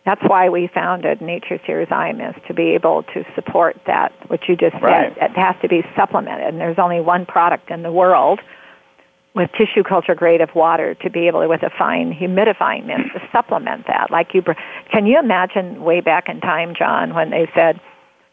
that's 0.07 0.21
why 0.23 0.47
we 0.47 0.69
founded 0.73 1.19
Nature's 1.19 1.59
Tears 1.65 1.89
Eye 1.91 2.13
Mist 2.13 2.39
to 2.47 2.53
be 2.53 2.69
able 2.69 3.03
to 3.13 3.25
support 3.35 3.75
that, 3.87 4.13
what 4.29 4.39
you 4.47 4.55
just 4.55 4.81
right. 4.81 5.13
said. 5.13 5.31
It 5.31 5.37
has 5.37 5.57
to 5.61 5.67
be 5.67 5.83
supplemented, 5.97 6.47
and 6.47 6.61
there's 6.61 6.79
only 6.79 7.01
one 7.01 7.25
product 7.25 7.69
in 7.69 7.83
the 7.83 7.91
world 7.91 8.39
with 9.37 9.49
tissue 9.53 9.83
culture 9.83 10.15
grade 10.15 10.41
of 10.41 10.53
water 10.55 10.95
to 10.95 11.09
be 11.09 11.27
able 11.27 11.41
to, 11.41 11.47
with 11.47 11.63
a 11.63 11.69
fine 11.69 12.13
humidifying 12.13 12.85
mist, 12.85 13.13
to 13.13 13.21
supplement 13.31 13.87
that. 13.87 14.11
Like 14.11 14.33
you, 14.33 14.43
can 14.91 15.05
you 15.05 15.17
imagine 15.19 15.83
way 15.83 16.01
back 16.01 16.27
in 16.27 16.41
time, 16.41 16.73
John, 16.77 17.13
when 17.13 17.29
they 17.29 17.49
said, 17.55 17.79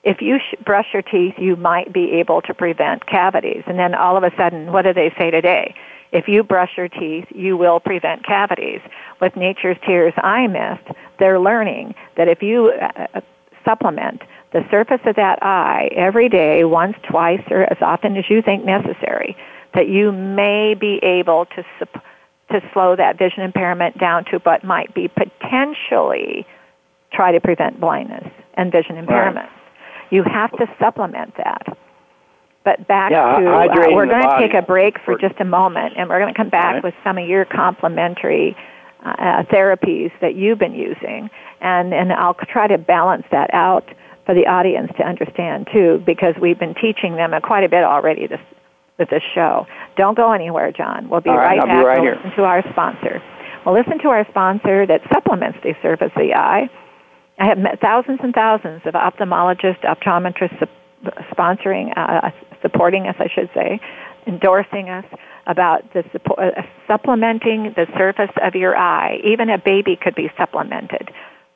if 0.03 0.21
you 0.21 0.39
sh- 0.39 0.55
brush 0.65 0.87
your 0.93 1.03
teeth, 1.03 1.35
you 1.39 1.57
might 1.57 1.93
be 1.93 2.13
able 2.13 2.43
to 2.43 2.55
prevent 2.55 3.07
cavities. 3.07 3.63
And 3.67 3.79
then 3.79 3.95
all 3.95 4.17
of 4.17 4.23
a 4.23 4.31
sudden, 4.37 4.73
what 4.73 4.83
do 4.83 4.93
they 4.93 5.15
say 5.19 5.31
today? 5.31 5.75
If 6.13 6.29
you 6.29 6.45
brush 6.45 6.73
your 6.77 6.89
teeth, 6.89 7.27
you 7.35 7.57
will 7.57 7.81
prevent 7.81 8.25
cavities. 8.25 8.81
With 9.21 9.35
Nature's 9.37 9.77
Tears 9.87 10.15
Eye 10.19 10.47
Mist, 10.47 10.97
they're 11.19 11.41
learning 11.41 11.95
that 12.17 12.29
if 12.29 12.43
you 12.43 12.73
uh, 12.81 13.07
uh, 13.15 13.21
supplement 13.65 14.23
the 14.53 14.65
surface 14.71 15.01
of 15.07 15.17
that 15.17 15.43
eye 15.43 15.89
every 15.97 16.29
day, 16.29 16.65
once, 16.65 16.97
twice, 17.09 17.43
or 17.51 17.63
as 17.65 17.79
often 17.81 18.17
as 18.17 18.25
you 18.31 18.43
think 18.43 18.65
necessary, 18.65 19.37
that 19.75 19.89
you 19.89 20.13
may 20.13 20.75
be 20.79 20.99
able 21.03 21.47
to 21.47 21.65
to 22.51 22.61
slow 22.73 22.95
that 22.95 23.19
vision 23.19 23.43
impairment 23.43 23.99
down 23.99 24.25
to 24.27 24.39
what 24.45 24.63
might 24.63 24.95
be 24.95 25.09
potentially 25.09 26.47
try 27.13 27.33
to 27.33 27.41
prevent 27.41 27.81
blindness 27.81 28.31
and 28.55 28.71
vision 28.71 28.97
impairment. 28.97 29.49
Right. 29.49 30.11
You 30.11 30.23
have 30.25 30.51
to 30.53 30.67
supplement 30.79 31.37
that. 31.39 31.77
But 32.65 32.87
back 32.87 33.13
yeah, 33.13 33.39
to, 33.39 33.47
uh, 33.47 33.95
we're 33.95 34.07
going 34.07 34.23
to 34.23 34.39
take 34.39 34.55
a 34.55 34.63
break 34.63 34.97
for 35.05 35.19
just 35.19 35.35
a 35.39 35.45
moment, 35.45 35.95
and 35.97 36.09
we're 36.09 36.21
going 36.21 36.33
to 36.33 36.37
come 36.37 36.49
back 36.49 36.75
right. 36.75 36.85
with 36.85 36.95
some 37.05 37.19
of 37.19 37.29
your 37.29 37.45
complementary 37.45 38.57
uh, 39.05 39.43
therapies 39.53 40.11
that 40.21 40.35
you've 40.35 40.59
been 40.59 40.75
using, 40.75 41.29
and 41.61 41.93
and 41.93 42.13
I'll 42.13 42.35
try 42.35 42.67
to 42.67 42.79
balance 42.79 43.25
that 43.33 43.53
out 43.53 43.85
for 44.25 44.35
the 44.35 44.47
audience 44.47 44.91
to 44.97 45.05
understand 45.05 45.69
too, 45.73 46.03
because 46.07 46.35
we've 46.41 46.59
been 46.59 46.75
teaching 46.75 47.17
them 47.17 47.33
quite 47.43 47.65
a 47.65 47.69
bit 47.69 47.85
already 47.85 48.27
this 48.27 48.41
with 48.99 49.11
this 49.11 49.23
show. 49.35 49.67
Don't 49.97 50.17
go 50.17 50.33
anywhere, 50.33 50.73
John. 50.73 51.09
We'll 51.09 51.21
be 51.21 51.31
All 51.31 51.37
right, 51.37 51.59
right 51.59 51.67
back. 51.67 51.85
right 51.85 52.01
we'll 52.01 52.15
listen 52.15 52.33
to 52.37 52.43
our 52.43 52.63
sponsor. 52.71 53.23
We'll 53.65 53.75
listen 53.75 53.99
to 54.01 54.09
our 54.09 54.27
sponsor 54.31 54.87
that 54.87 55.01
supplements 55.13 55.59
the 55.63 55.75
surface 55.83 56.13
of 56.15 56.23
the 56.23 56.35
eye. 56.35 56.69
I 57.39 57.47
have 57.47 57.59
met 57.59 57.81
thousands 57.81 58.21
and 58.23 58.33
thousands 58.33 58.83
of 58.85 58.95
ophthalmologists, 58.95 59.83
optometrists 59.83 60.69
sponsoring, 61.33 61.93
uh, 61.97 62.31
supporting 62.63 63.07
us, 63.07 63.17
I 63.19 63.29
should 63.35 63.51
say, 63.55 63.81
endorsing 64.27 64.89
us 64.89 65.05
about 65.47 65.93
the 65.93 66.05
support, 66.13 66.39
uh, 66.39 66.63
supplementing 66.87 67.75
the 67.77 67.87
surface 67.97 68.31
of 68.43 68.55
your 68.55 68.77
eye. 68.77 69.19
Even 69.25 69.51
a 69.51 69.59
baby 69.59 69.99
could 70.01 70.15
be 70.15 70.31
supplemented 70.39 71.11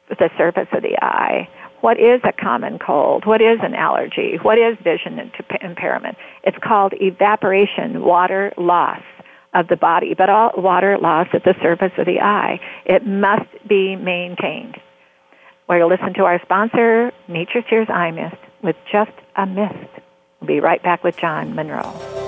with 0.09 0.19
the 0.19 0.31
surface 0.37 0.69
of 0.73 0.83
the 0.83 0.97
eye 1.01 1.49
what 1.81 1.99
is 1.99 2.21
a 2.25 2.33
common 2.33 2.79
cold? 2.79 3.25
What 3.25 3.41
is 3.41 3.59
an 3.63 3.75
allergy? 3.75 4.39
What 4.43 4.59
is 4.59 4.77
vision 4.83 5.31
impairment? 5.61 6.17
It's 6.43 6.57
called 6.63 6.93
evaporation, 7.01 8.03
water 8.03 8.53
loss 8.57 9.03
of 9.55 9.69
the 9.69 9.77
body, 9.77 10.15
but 10.15 10.29
all 10.29 10.53
water 10.57 10.99
loss 10.99 11.29
at 11.33 11.45
the 11.45 11.55
surface 11.63 11.93
of 11.99 12.07
the 12.07 12.21
eye. 12.21 12.61
It 12.85 13.07
must 13.07 13.49
be 13.67 13.97
maintained. 13.97 14.77
We're 15.69 15.81
to 15.81 15.87
listen 15.87 16.15
to 16.15 16.25
our 16.25 16.41
sponsor, 16.43 17.13
Nature's 17.29 17.65
Tears 17.69 17.89
Eye 17.91 18.11
Mist, 18.11 18.37
with 18.63 18.77
just 18.91 19.13
a 19.37 19.47
mist. 19.47 19.75
We'll 20.41 20.49
be 20.49 20.61
right 20.61 20.83
back 20.83 21.05
with 21.05 21.17
John 21.17 21.55
Monroe. 21.55 22.28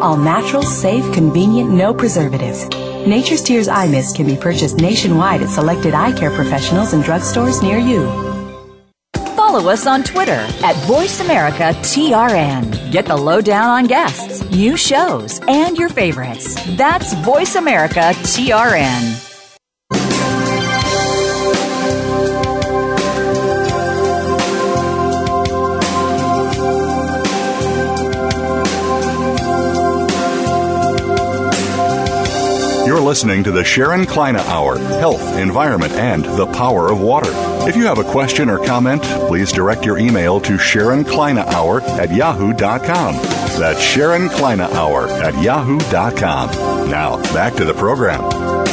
All 0.00 0.16
natural, 0.16 0.62
safe, 0.62 1.04
convenient, 1.12 1.70
no 1.70 1.92
preservatives. 1.92 2.66
Nature's 3.06 3.42
Tears 3.42 3.68
Eye 3.68 3.86
Mist 3.86 4.16
can 4.16 4.24
be 4.26 4.36
purchased 4.36 4.78
nationwide 4.78 5.42
at 5.42 5.50
selected 5.50 5.92
eye 5.92 6.12
care 6.12 6.30
professionals 6.30 6.94
and 6.94 7.04
drugstores 7.04 7.62
near 7.62 7.76
you. 7.78 8.06
Follow 9.36 9.68
us 9.70 9.86
on 9.86 10.02
Twitter 10.02 10.32
at 10.32 10.74
VoiceAmericaTRN. 10.86 12.90
Get 12.92 13.04
the 13.06 13.16
lowdown 13.16 13.68
on 13.68 13.86
guests, 13.86 14.42
new 14.50 14.76
shows, 14.76 15.40
and 15.48 15.76
your 15.76 15.88
favorites. 15.88 16.54
That's 16.76 17.14
VoiceAmericaTRN. 17.14 19.29
You're 33.00 33.08
listening 33.08 33.44
to 33.44 33.50
the 33.50 33.64
Sharon 33.64 34.04
Kleyne 34.04 34.36
Hour 34.36 34.76
Health, 34.76 35.22
Environment, 35.38 35.90
and 35.94 36.22
the 36.22 36.44
Power 36.48 36.92
of 36.92 37.00
Water. 37.00 37.30
If 37.66 37.74
you 37.74 37.86
have 37.86 37.96
a 37.96 38.04
question 38.04 38.50
or 38.50 38.62
comment, 38.62 39.02
please 39.26 39.52
direct 39.52 39.86
your 39.86 39.96
email 39.96 40.38
to 40.42 40.58
Sharon 40.58 41.04
Kleyne 41.04 41.38
Hour 41.38 41.80
at 41.80 42.14
yahoo.com. 42.14 43.14
That's 43.58 43.80
Sharon 43.80 44.28
Kleyne 44.28 44.60
Hour 44.60 45.08
at 45.08 45.42
yahoo.com. 45.42 46.90
Now, 46.90 47.16
back 47.32 47.54
to 47.54 47.64
the 47.64 47.72
program. 47.72 48.20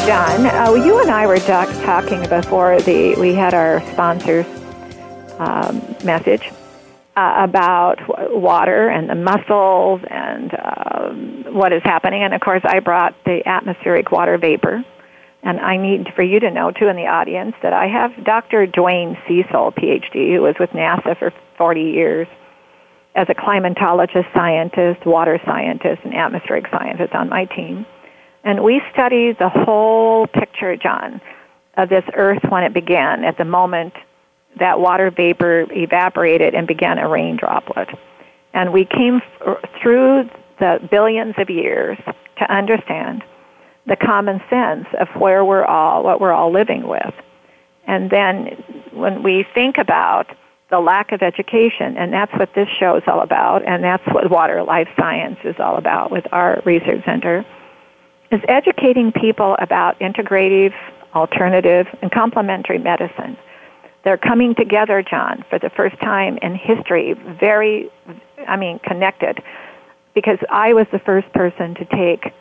John, 0.05 0.45
uh, 0.45 0.73
you 0.73 0.99
and 0.99 1.09
I 1.09 1.25
were 1.25 1.39
talking 1.39 2.27
before 2.27 2.81
the 2.81 3.15
we 3.15 3.33
had 3.33 3.53
our 3.53 3.79
sponsors 3.93 4.45
um, 5.39 5.81
message 6.03 6.51
uh, 7.15 7.45
about 7.47 8.01
water 8.37 8.89
and 8.89 9.09
the 9.09 9.15
muscles 9.15 10.01
and 10.09 10.53
um, 10.53 11.36
what 11.57 11.73
is 11.73 11.81
happening. 11.83 12.23
And 12.23 12.33
of 12.33 12.41
course, 12.41 12.61
I 12.63 12.79
brought 12.79 13.15
the 13.25 13.41
atmospheric 13.45 14.11
water 14.11 14.37
vapor. 14.37 14.83
And 15.43 15.59
I 15.59 15.77
need 15.77 16.07
for 16.15 16.23
you 16.23 16.39
to 16.39 16.51
know, 16.51 16.71
too, 16.71 16.87
in 16.87 16.95
the 16.95 17.07
audience, 17.07 17.55
that 17.61 17.71
I 17.71 17.87
have 17.87 18.25
Dr. 18.25 18.67
Dwayne 18.67 19.17
Cecil, 19.27 19.71
PhD, 19.71 20.35
who 20.35 20.41
was 20.41 20.55
with 20.59 20.71
NASA 20.71 21.17
for 21.17 21.31
40 21.57 21.81
years 21.81 22.27
as 23.15 23.27
a 23.29 23.33
climatologist, 23.33 24.31
scientist, 24.33 25.05
water 25.05 25.39
scientist, 25.45 26.01
and 26.03 26.13
atmospheric 26.13 26.65
scientist 26.69 27.13
on 27.13 27.29
my 27.29 27.45
team. 27.45 27.85
And 28.43 28.63
we 28.63 28.81
study 28.93 29.33
the 29.33 29.49
whole 29.49 30.27
picture, 30.27 30.75
John, 30.75 31.21
of 31.75 31.89
this 31.89 32.03
Earth 32.13 32.43
when 32.49 32.63
it 32.63 32.73
began, 32.73 33.23
at 33.23 33.37
the 33.37 33.45
moment 33.45 33.93
that 34.59 34.79
water 34.79 35.11
vapor 35.11 35.67
evaporated 35.71 36.55
and 36.55 36.67
began 36.67 36.97
a 36.97 37.07
rain 37.07 37.37
droplet. 37.37 37.89
And 38.53 38.73
we 38.73 38.85
came 38.85 39.21
er, 39.45 39.59
through 39.81 40.29
the 40.59 40.87
billions 40.89 41.35
of 41.37 41.49
years 41.49 41.97
to 42.37 42.51
understand 42.51 43.23
the 43.85 43.95
common 43.95 44.41
sense 44.49 44.85
of 44.99 45.07
where 45.19 45.45
we're 45.45 45.63
all, 45.65 46.03
what 46.03 46.19
we're 46.19 46.33
all 46.33 46.51
living 46.51 46.87
with. 46.87 47.13
And 47.85 48.09
then 48.09 48.63
when 48.91 49.23
we 49.23 49.45
think 49.53 49.77
about 49.77 50.27
the 50.69 50.79
lack 50.79 51.13
of 51.13 51.21
education, 51.21 51.95
and 51.97 52.11
that's 52.11 52.33
what 52.33 52.53
this 52.53 52.67
show 52.77 52.97
is 52.97 53.03
all 53.07 53.21
about, 53.21 53.65
and 53.65 53.83
that's 53.83 54.05
what 54.07 54.29
Water 54.29 54.63
Life 54.63 54.89
Science 54.99 55.37
is 55.45 55.55
all 55.59 55.77
about 55.77 56.11
with 56.11 56.25
our 56.33 56.61
research 56.65 57.05
center, 57.05 57.45
is 58.31 58.41
educating 58.49 59.13
people 59.13 59.55
about 59.59 59.97
integrative, 59.99 60.73
alternative, 61.15 61.87
and 62.01 62.11
complementary 62.11 62.77
medicine 62.79 63.37
they're 64.07 64.17
coming 64.17 64.55
together, 64.55 65.03
John, 65.03 65.43
for 65.49 65.59
the 65.59 65.69
first 65.69 65.99
time 65.99 66.37
in 66.41 66.55
history, 66.55 67.13
very, 67.41 67.91
I 68.47 68.55
mean, 68.55 68.79
connected. 68.79 69.43
Because 70.17 70.39
I 70.49 70.73
was 70.73 70.87
the 70.91 70.97
first 70.97 71.31
person 71.31 71.75
to 71.75 71.85
take 71.85 72.33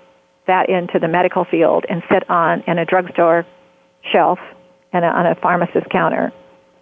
that 0.46 0.70
into 0.70 0.98
the 0.98 1.08
medical 1.08 1.44
field 1.44 1.84
and 1.90 2.02
sit 2.10 2.28
on 2.30 2.62
in 2.66 2.78
a 2.78 2.86
drugstore 2.86 3.44
shelf 4.12 4.38
and 4.94 5.04
on 5.04 5.26
a 5.26 5.34
pharmacist 5.34 5.90
counter 5.90 6.32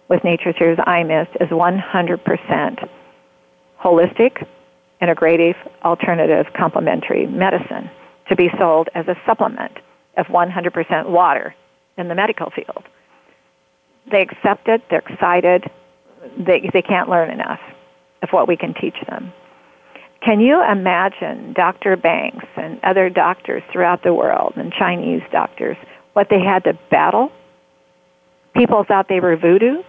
with 0.07 0.23
Nature's 0.23 0.55
Tears 0.57 0.79
Eye 0.85 1.03
Mist 1.03 1.31
as 1.41 1.49
100% 1.49 2.89
holistic, 3.83 4.47
integrative, 5.01 5.55
alternative, 5.83 6.45
complementary 6.53 7.27
medicine 7.27 7.89
to 8.29 8.35
be 8.37 8.49
sold 8.57 8.87
as 8.95 9.05
a 9.09 9.15
supplement 9.25 9.73
of 10.15 10.27
100% 10.27 11.09
water 11.09 11.53
in 11.97 12.07
the 12.07 12.15
medical 12.15 12.49
field 12.51 12.85
they 14.11 14.21
accept 14.21 14.67
it, 14.67 14.81
they're 14.89 15.03
excited, 15.07 15.63
they, 16.37 16.69
they 16.73 16.81
can't 16.81 17.09
learn 17.09 17.31
enough 17.31 17.59
of 18.21 18.29
what 18.29 18.47
we 18.47 18.57
can 18.57 18.73
teach 18.73 18.95
them. 19.07 19.33
Can 20.25 20.39
you 20.39 20.59
imagine 20.63 21.53
Dr. 21.53 21.95
Banks 21.95 22.47
and 22.57 22.79
other 22.83 23.11
doctors 23.11 23.61
throughout 23.71 24.01
the 24.01 24.11
world 24.11 24.53
and 24.55 24.73
Chinese 24.73 25.21
doctors, 25.31 25.77
what 26.13 26.29
they 26.31 26.39
had 26.39 26.63
to 26.63 26.73
battle? 26.89 27.31
People 28.55 28.83
thought 28.83 29.07
they 29.07 29.19
were 29.19 29.37
voodoo. 29.37 29.83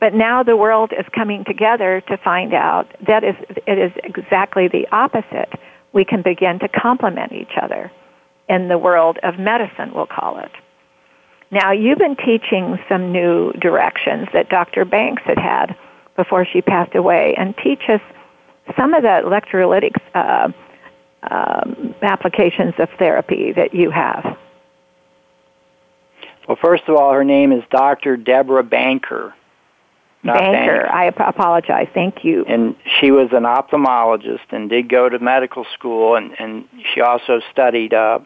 But 0.00 0.12
now 0.12 0.42
the 0.42 0.56
world 0.56 0.92
is 0.98 1.06
coming 1.14 1.44
together 1.44 2.02
to 2.08 2.16
find 2.16 2.52
out 2.52 2.88
that 3.06 3.22
is, 3.22 3.36
it 3.64 3.78
is 3.78 3.92
exactly 4.02 4.66
the 4.66 4.88
opposite. 4.90 5.52
We 5.92 6.04
can 6.04 6.22
begin 6.22 6.58
to 6.58 6.68
complement 6.68 7.32
each 7.32 7.52
other 7.62 7.92
in 8.48 8.66
the 8.66 8.78
world 8.78 9.18
of 9.22 9.38
medicine, 9.38 9.92
we'll 9.94 10.06
call 10.06 10.40
it. 10.40 10.50
Now, 11.52 11.70
you've 11.70 11.98
been 11.98 12.16
teaching 12.16 12.76
some 12.88 13.12
new 13.12 13.52
directions 13.52 14.26
that 14.32 14.48
Dr. 14.48 14.84
Banks 14.84 15.22
had 15.24 15.38
had 15.38 15.76
before 16.16 16.44
she 16.44 16.60
passed 16.60 16.96
away, 16.96 17.34
and 17.36 17.54
teach 17.62 17.82
us 17.88 18.00
some 18.76 18.94
of 18.94 19.02
the 19.02 19.08
electrolytic 19.08 19.96
uh, 20.14 20.48
um, 21.22 21.94
applications 22.02 22.74
of 22.78 22.88
therapy 22.98 23.52
that 23.52 23.74
you 23.74 23.90
have. 23.90 24.36
Well, 26.48 26.58
first 26.60 26.84
of 26.88 26.96
all, 26.96 27.12
her 27.12 27.24
name 27.24 27.52
is 27.52 27.62
Dr. 27.70 28.16
Deborah 28.16 28.64
Banker. 28.64 29.34
Banker. 30.24 30.82
Bank. 30.82 31.16
I 31.18 31.28
apologize. 31.28 31.88
Thank 31.94 32.24
you. 32.24 32.44
And 32.46 32.76
she 33.00 33.10
was 33.10 33.28
an 33.32 33.44
ophthalmologist 33.44 34.50
and 34.50 34.68
did 34.68 34.88
go 34.88 35.08
to 35.08 35.18
medical 35.18 35.64
school, 35.74 36.16
and, 36.16 36.32
and 36.38 36.68
she 36.92 37.00
also 37.00 37.40
studied 37.50 37.94
uh, 37.94 38.18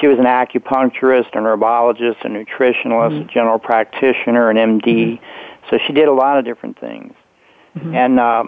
she 0.00 0.06
was 0.06 0.18
an 0.18 0.26
acupuncturist, 0.26 1.32
a 1.32 1.38
herbologist, 1.38 2.24
a 2.24 2.28
nutritionalist, 2.28 3.12
mm-hmm. 3.12 3.28
a 3.28 3.32
general 3.32 3.58
practitioner, 3.58 4.50
an 4.50 4.56
MD. 4.56 4.84
Mm-hmm. 4.84 5.24
So 5.70 5.78
she 5.86 5.92
did 5.92 6.08
a 6.08 6.12
lot 6.12 6.38
of 6.38 6.44
different 6.44 6.78
things. 6.78 7.14
Mm-hmm. 7.76 7.94
And 7.94 8.20
uh, 8.20 8.44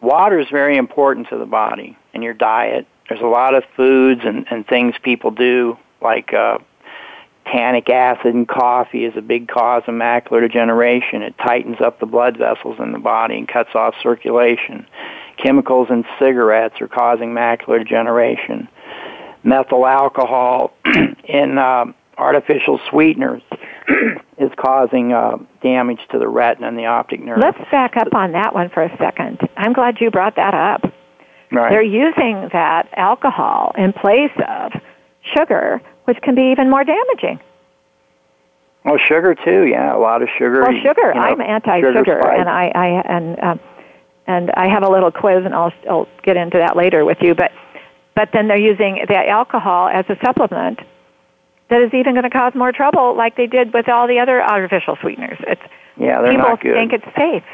water 0.00 0.38
is 0.38 0.48
very 0.50 0.76
important 0.76 1.28
to 1.28 1.38
the 1.38 1.46
body 1.46 1.96
and 2.14 2.22
your 2.22 2.34
diet. 2.34 2.86
There's 3.08 3.20
a 3.20 3.26
lot 3.26 3.54
of 3.54 3.64
foods 3.76 4.22
and, 4.24 4.46
and 4.50 4.66
things 4.66 4.94
people 5.02 5.30
do, 5.30 5.76
like 6.00 6.32
uh, 6.32 6.58
tannic 7.46 7.88
acid 7.88 8.34
and 8.34 8.48
coffee 8.48 9.04
is 9.04 9.14
a 9.16 9.22
big 9.22 9.48
cause 9.48 9.82
of 9.86 9.94
macular 9.94 10.40
degeneration. 10.40 11.22
It 11.22 11.34
tightens 11.38 11.80
up 11.80 11.98
the 11.98 12.06
blood 12.06 12.36
vessels 12.36 12.78
in 12.78 12.92
the 12.92 12.98
body 12.98 13.38
and 13.38 13.48
cuts 13.48 13.74
off 13.74 13.94
circulation. 14.02 14.86
Chemicals 15.36 15.88
in 15.90 16.04
cigarettes 16.18 16.80
are 16.80 16.88
causing 16.88 17.30
macular 17.30 17.78
degeneration 17.78 18.68
methyl 19.42 19.86
alcohol 19.86 20.72
in 21.24 21.58
uh, 21.58 21.86
artificial 22.18 22.80
sweeteners 22.90 23.42
is 24.40 24.50
causing 24.58 25.12
uh, 25.12 25.36
damage 25.62 26.00
to 26.10 26.18
the 26.18 26.26
retina 26.26 26.66
and 26.66 26.78
the 26.78 26.86
optic 26.86 27.22
nerve. 27.22 27.38
Let's 27.40 27.58
back 27.70 27.96
up 27.96 28.14
on 28.14 28.32
that 28.32 28.54
one 28.54 28.70
for 28.70 28.82
a 28.82 28.96
second. 28.98 29.38
I'm 29.56 29.72
glad 29.72 30.00
you 30.00 30.10
brought 30.10 30.36
that 30.36 30.54
up 30.54 30.92
Right. 31.52 31.70
They're 31.70 31.82
using 31.82 32.48
that 32.52 32.88
alcohol 32.96 33.72
in 33.76 33.92
place 33.92 34.30
of 34.48 34.72
sugar, 35.34 35.80
which 36.04 36.18
can 36.22 36.34
be 36.34 36.52
even 36.52 36.70
more 36.70 36.84
damaging. 36.84 37.40
Well, 38.84 38.98
sugar 38.98 39.34
too. 39.34 39.66
Yeah, 39.66 39.94
a 39.94 39.98
lot 39.98 40.22
of 40.22 40.28
sugar. 40.38 40.62
Well, 40.62 40.80
sugar. 40.82 41.08
You 41.08 41.20
know, 41.20 41.26
I'm 41.26 41.40
anti-sugar, 41.40 41.98
sugar 41.98 42.18
and 42.18 42.48
I, 42.48 42.70
I 42.74 42.86
and 43.04 43.40
um, 43.40 43.60
and 44.26 44.50
I 44.52 44.68
have 44.68 44.84
a 44.84 44.88
little 44.88 45.10
quiz, 45.10 45.44
and 45.44 45.54
I'll 45.54 45.72
I'll 45.88 46.08
get 46.22 46.36
into 46.36 46.58
that 46.58 46.76
later 46.76 47.04
with 47.04 47.18
you. 47.20 47.34
But 47.34 47.50
but 48.14 48.30
then 48.32 48.48
they're 48.48 48.60
using 48.60 49.04
the 49.08 49.28
alcohol 49.28 49.88
as 49.88 50.04
a 50.08 50.16
supplement 50.24 50.78
that 51.70 51.80
is 51.80 51.94
even 51.94 52.14
going 52.14 52.24
to 52.24 52.30
cause 52.30 52.54
more 52.54 52.72
trouble, 52.72 53.16
like 53.16 53.36
they 53.36 53.46
did 53.46 53.72
with 53.72 53.88
all 53.88 54.06
the 54.06 54.18
other 54.18 54.42
artificial 54.42 54.96
sweeteners. 55.00 55.38
It's 55.40 55.62
yeah, 55.96 56.20
they're 56.20 56.32
people 56.32 56.48
not 56.48 56.60
good. 56.60 56.74
think 56.74 56.92
it's 56.92 57.16
safe. 57.16 57.44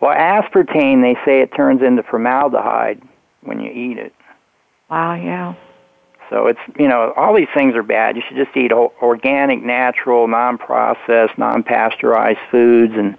Well, 0.00 0.16
aspartame, 0.16 1.02
they 1.02 1.18
say 1.24 1.40
it 1.40 1.52
turns 1.54 1.82
into 1.82 2.02
formaldehyde 2.04 3.02
when 3.42 3.60
you 3.60 3.70
eat 3.70 3.98
it. 3.98 4.14
Wow. 4.88 5.14
Yeah. 5.14 5.54
So 6.30 6.46
it's 6.46 6.60
you 6.78 6.88
know 6.88 7.12
all 7.16 7.34
these 7.34 7.48
things 7.54 7.74
are 7.74 7.82
bad. 7.82 8.16
You 8.16 8.22
should 8.26 8.36
just 8.36 8.56
eat 8.56 8.70
organic, 8.72 9.62
natural, 9.62 10.28
non-processed, 10.28 11.36
non-pasteurized 11.38 12.38
foods. 12.50 12.92
And 12.96 13.16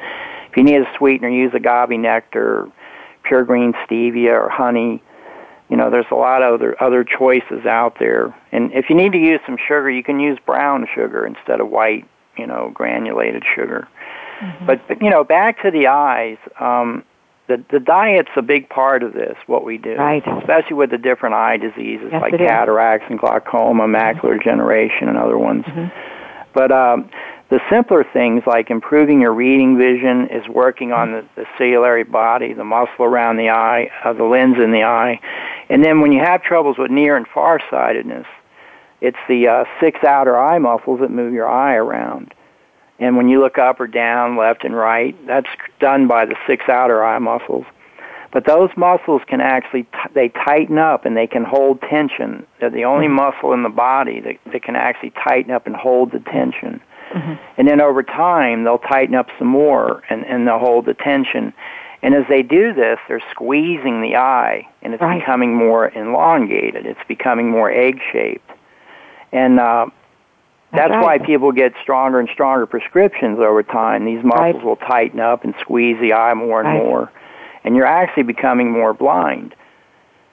if 0.49 0.57
you 0.57 0.63
need 0.63 0.81
a 0.81 0.97
sweetener, 0.97 1.29
use 1.29 1.51
agave 1.53 1.99
nectar, 1.99 2.69
pure 3.23 3.43
green 3.43 3.73
stevia, 3.85 4.31
or 4.31 4.49
honey. 4.49 5.03
You 5.69 5.77
know, 5.77 5.89
there's 5.91 6.05
a 6.11 6.15
lot 6.15 6.41
of 6.41 6.55
other 6.55 6.81
other 6.81 7.03
choices 7.03 7.65
out 7.65 7.97
there. 7.99 8.35
And 8.51 8.71
if 8.73 8.85
you 8.89 8.95
need 8.95 9.11
to 9.13 9.19
use 9.19 9.39
some 9.45 9.57
sugar, 9.57 9.89
you 9.89 10.03
can 10.03 10.19
use 10.19 10.37
brown 10.45 10.87
sugar 10.93 11.25
instead 11.25 11.61
of 11.61 11.69
white, 11.69 12.07
you 12.37 12.47
know, 12.47 12.71
granulated 12.73 13.43
sugar. 13.55 13.87
But, 14.65 14.87
but 14.87 15.01
you 15.01 15.09
know, 15.09 15.23
back 15.25 15.61
to 15.63 15.71
the 15.71 15.87
eyes. 15.87 16.37
Um, 16.59 17.03
the 17.47 17.63
the 17.71 17.79
diet's 17.79 18.29
a 18.37 18.41
big 18.41 18.69
part 18.69 19.03
of 19.03 19.13
this. 19.13 19.35
What 19.47 19.65
we 19.65 19.77
do, 19.77 19.95
Right. 19.95 20.23
Especially 20.39 20.75
with 20.75 20.91
the 20.91 20.97
different 20.97 21.35
eye 21.35 21.57
diseases 21.57 22.09
Yes, 22.11 22.21
like 22.21 22.37
cataracts 22.37 23.07
and 23.09 23.19
glaucoma, 23.19 23.85
macular 23.87 24.37
degeneration, 24.37 25.09
and 25.09 25.17
other 25.17 25.37
ones. 25.37 25.65
Mhm. 25.65 25.91
But 26.53 26.71
um, 26.71 27.09
the 27.49 27.59
simpler 27.69 28.03
things 28.03 28.43
like 28.45 28.69
improving 28.69 29.21
your 29.21 29.33
reading 29.33 29.77
vision 29.77 30.27
is 30.29 30.47
working 30.47 30.91
on 30.91 31.11
the, 31.11 31.25
the 31.35 31.45
ciliary 31.57 32.03
body, 32.03 32.53
the 32.53 32.63
muscle 32.63 33.05
around 33.05 33.37
the 33.37 33.49
eye, 33.49 33.89
uh, 34.03 34.13
the 34.13 34.23
lens 34.23 34.57
in 34.57 34.71
the 34.71 34.83
eye. 34.83 35.19
And 35.67 35.83
then 35.83 35.99
when 35.99 36.11
you 36.11 36.19
have 36.19 36.43
troubles 36.43 36.77
with 36.77 36.91
near 36.91 37.17
and 37.17 37.27
farsightedness, 37.27 38.27
it's 39.01 39.17
the 39.27 39.47
uh, 39.47 39.63
six 39.79 40.03
outer 40.03 40.37
eye 40.37 40.59
muscles 40.59 40.99
that 40.99 41.09
move 41.09 41.33
your 41.33 41.49
eye 41.49 41.75
around. 41.75 42.33
And 42.99 43.17
when 43.17 43.29
you 43.29 43.39
look 43.39 43.57
up 43.57 43.79
or 43.79 43.87
down, 43.87 44.37
left 44.37 44.63
and 44.63 44.75
right, 44.75 45.15
that's 45.25 45.47
done 45.79 46.07
by 46.07 46.25
the 46.25 46.35
six 46.45 46.67
outer 46.69 47.03
eye 47.03 47.19
muscles. 47.19 47.65
But 48.31 48.45
those 48.45 48.69
muscles 48.77 49.21
can 49.25 49.41
actually, 49.41 49.83
t- 49.83 50.13
they 50.13 50.29
tighten 50.29 50.77
up 50.77 51.05
and 51.05 51.17
they 51.17 51.25
can 51.25 51.43
hold 51.43 51.81
tension. 51.81 52.45
They're 52.59 52.69
the 52.69 52.85
only 52.85 53.07
muscle 53.07 53.53
in 53.53 53.63
the 53.63 53.69
body 53.69 54.19
that, 54.19 54.35
that 54.51 54.61
can 54.61 54.75
actually 54.75 55.11
tighten 55.11 55.51
up 55.51 55.65
and 55.65 55.75
hold 55.75 56.11
the 56.11 56.19
tension. 56.19 56.81
And 57.57 57.67
then 57.67 57.81
over 57.81 58.03
time, 58.03 58.63
they'll 58.63 58.77
tighten 58.77 59.15
up 59.15 59.27
some 59.37 59.47
more 59.47 60.03
and, 60.09 60.25
and 60.25 60.47
they'll 60.47 60.59
hold 60.59 60.85
the 60.85 60.93
tension. 60.93 61.53
And 62.01 62.15
as 62.15 62.25
they 62.29 62.43
do 62.43 62.73
this, 62.73 62.97
they're 63.07 63.21
squeezing 63.31 64.01
the 64.01 64.15
eye 64.15 64.67
and 64.81 64.93
it's 64.93 65.01
Right. 65.01 65.19
becoming 65.19 65.55
more 65.55 65.91
elongated. 65.93 66.85
It's 66.85 66.99
becoming 67.07 67.49
more 67.49 67.69
egg 67.69 67.99
shaped. 68.11 68.49
And 69.31 69.59
uh, 69.59 69.87
That's 70.71 70.91
right. 70.91 71.03
why 71.03 71.17
people 71.17 71.51
get 71.51 71.73
stronger 71.81 72.19
and 72.19 72.29
stronger 72.29 72.65
prescriptions 72.65 73.39
over 73.39 73.63
time. 73.63 74.05
These 74.05 74.23
muscles 74.23 74.55
Right. 74.55 74.63
will 74.63 74.75
tighten 74.77 75.19
up 75.19 75.43
and 75.43 75.53
squeeze 75.59 75.99
the 75.99 76.13
eye 76.13 76.33
more 76.35 76.61
and 76.61 76.69
more. 76.83 77.11
And 77.63 77.75
you're 77.75 77.85
actually 77.85 78.23
becoming 78.23 78.71
more 78.71 78.93
blind. 78.93 79.53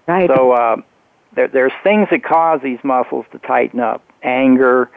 Right. 0.06 0.30
So 0.30 0.52
uh, 0.52 0.76
there, 1.32 1.48
there's 1.48 1.72
things 1.82 2.08
that 2.10 2.22
cause 2.22 2.60
these 2.62 2.78
muscles 2.84 3.26
to 3.32 3.38
tighten 3.40 3.80
up: 3.80 4.02
anger, 4.22 4.88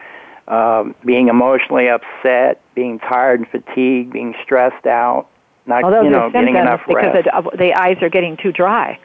um, 0.50 0.96
being 1.06 1.28
emotionally 1.28 1.88
upset, 1.90 2.62
being 2.76 3.00
tired 3.00 3.40
and 3.40 3.50
fatigued, 3.50 4.12
being 4.12 4.34
stressed 4.44 4.86
out, 4.88 5.28
not 5.66 5.84
those 5.84 6.04
you 6.06 6.10
know 6.10 6.30
getting 6.32 6.56
enough 6.56 6.82
because 6.88 7.14
rest. 7.14 7.30
the, 7.52 7.58
the 7.58 7.74
eyes 7.80 7.98
are 8.02 8.10
getting 8.10 8.36
too 8.38 8.52
dry. 8.52 9.00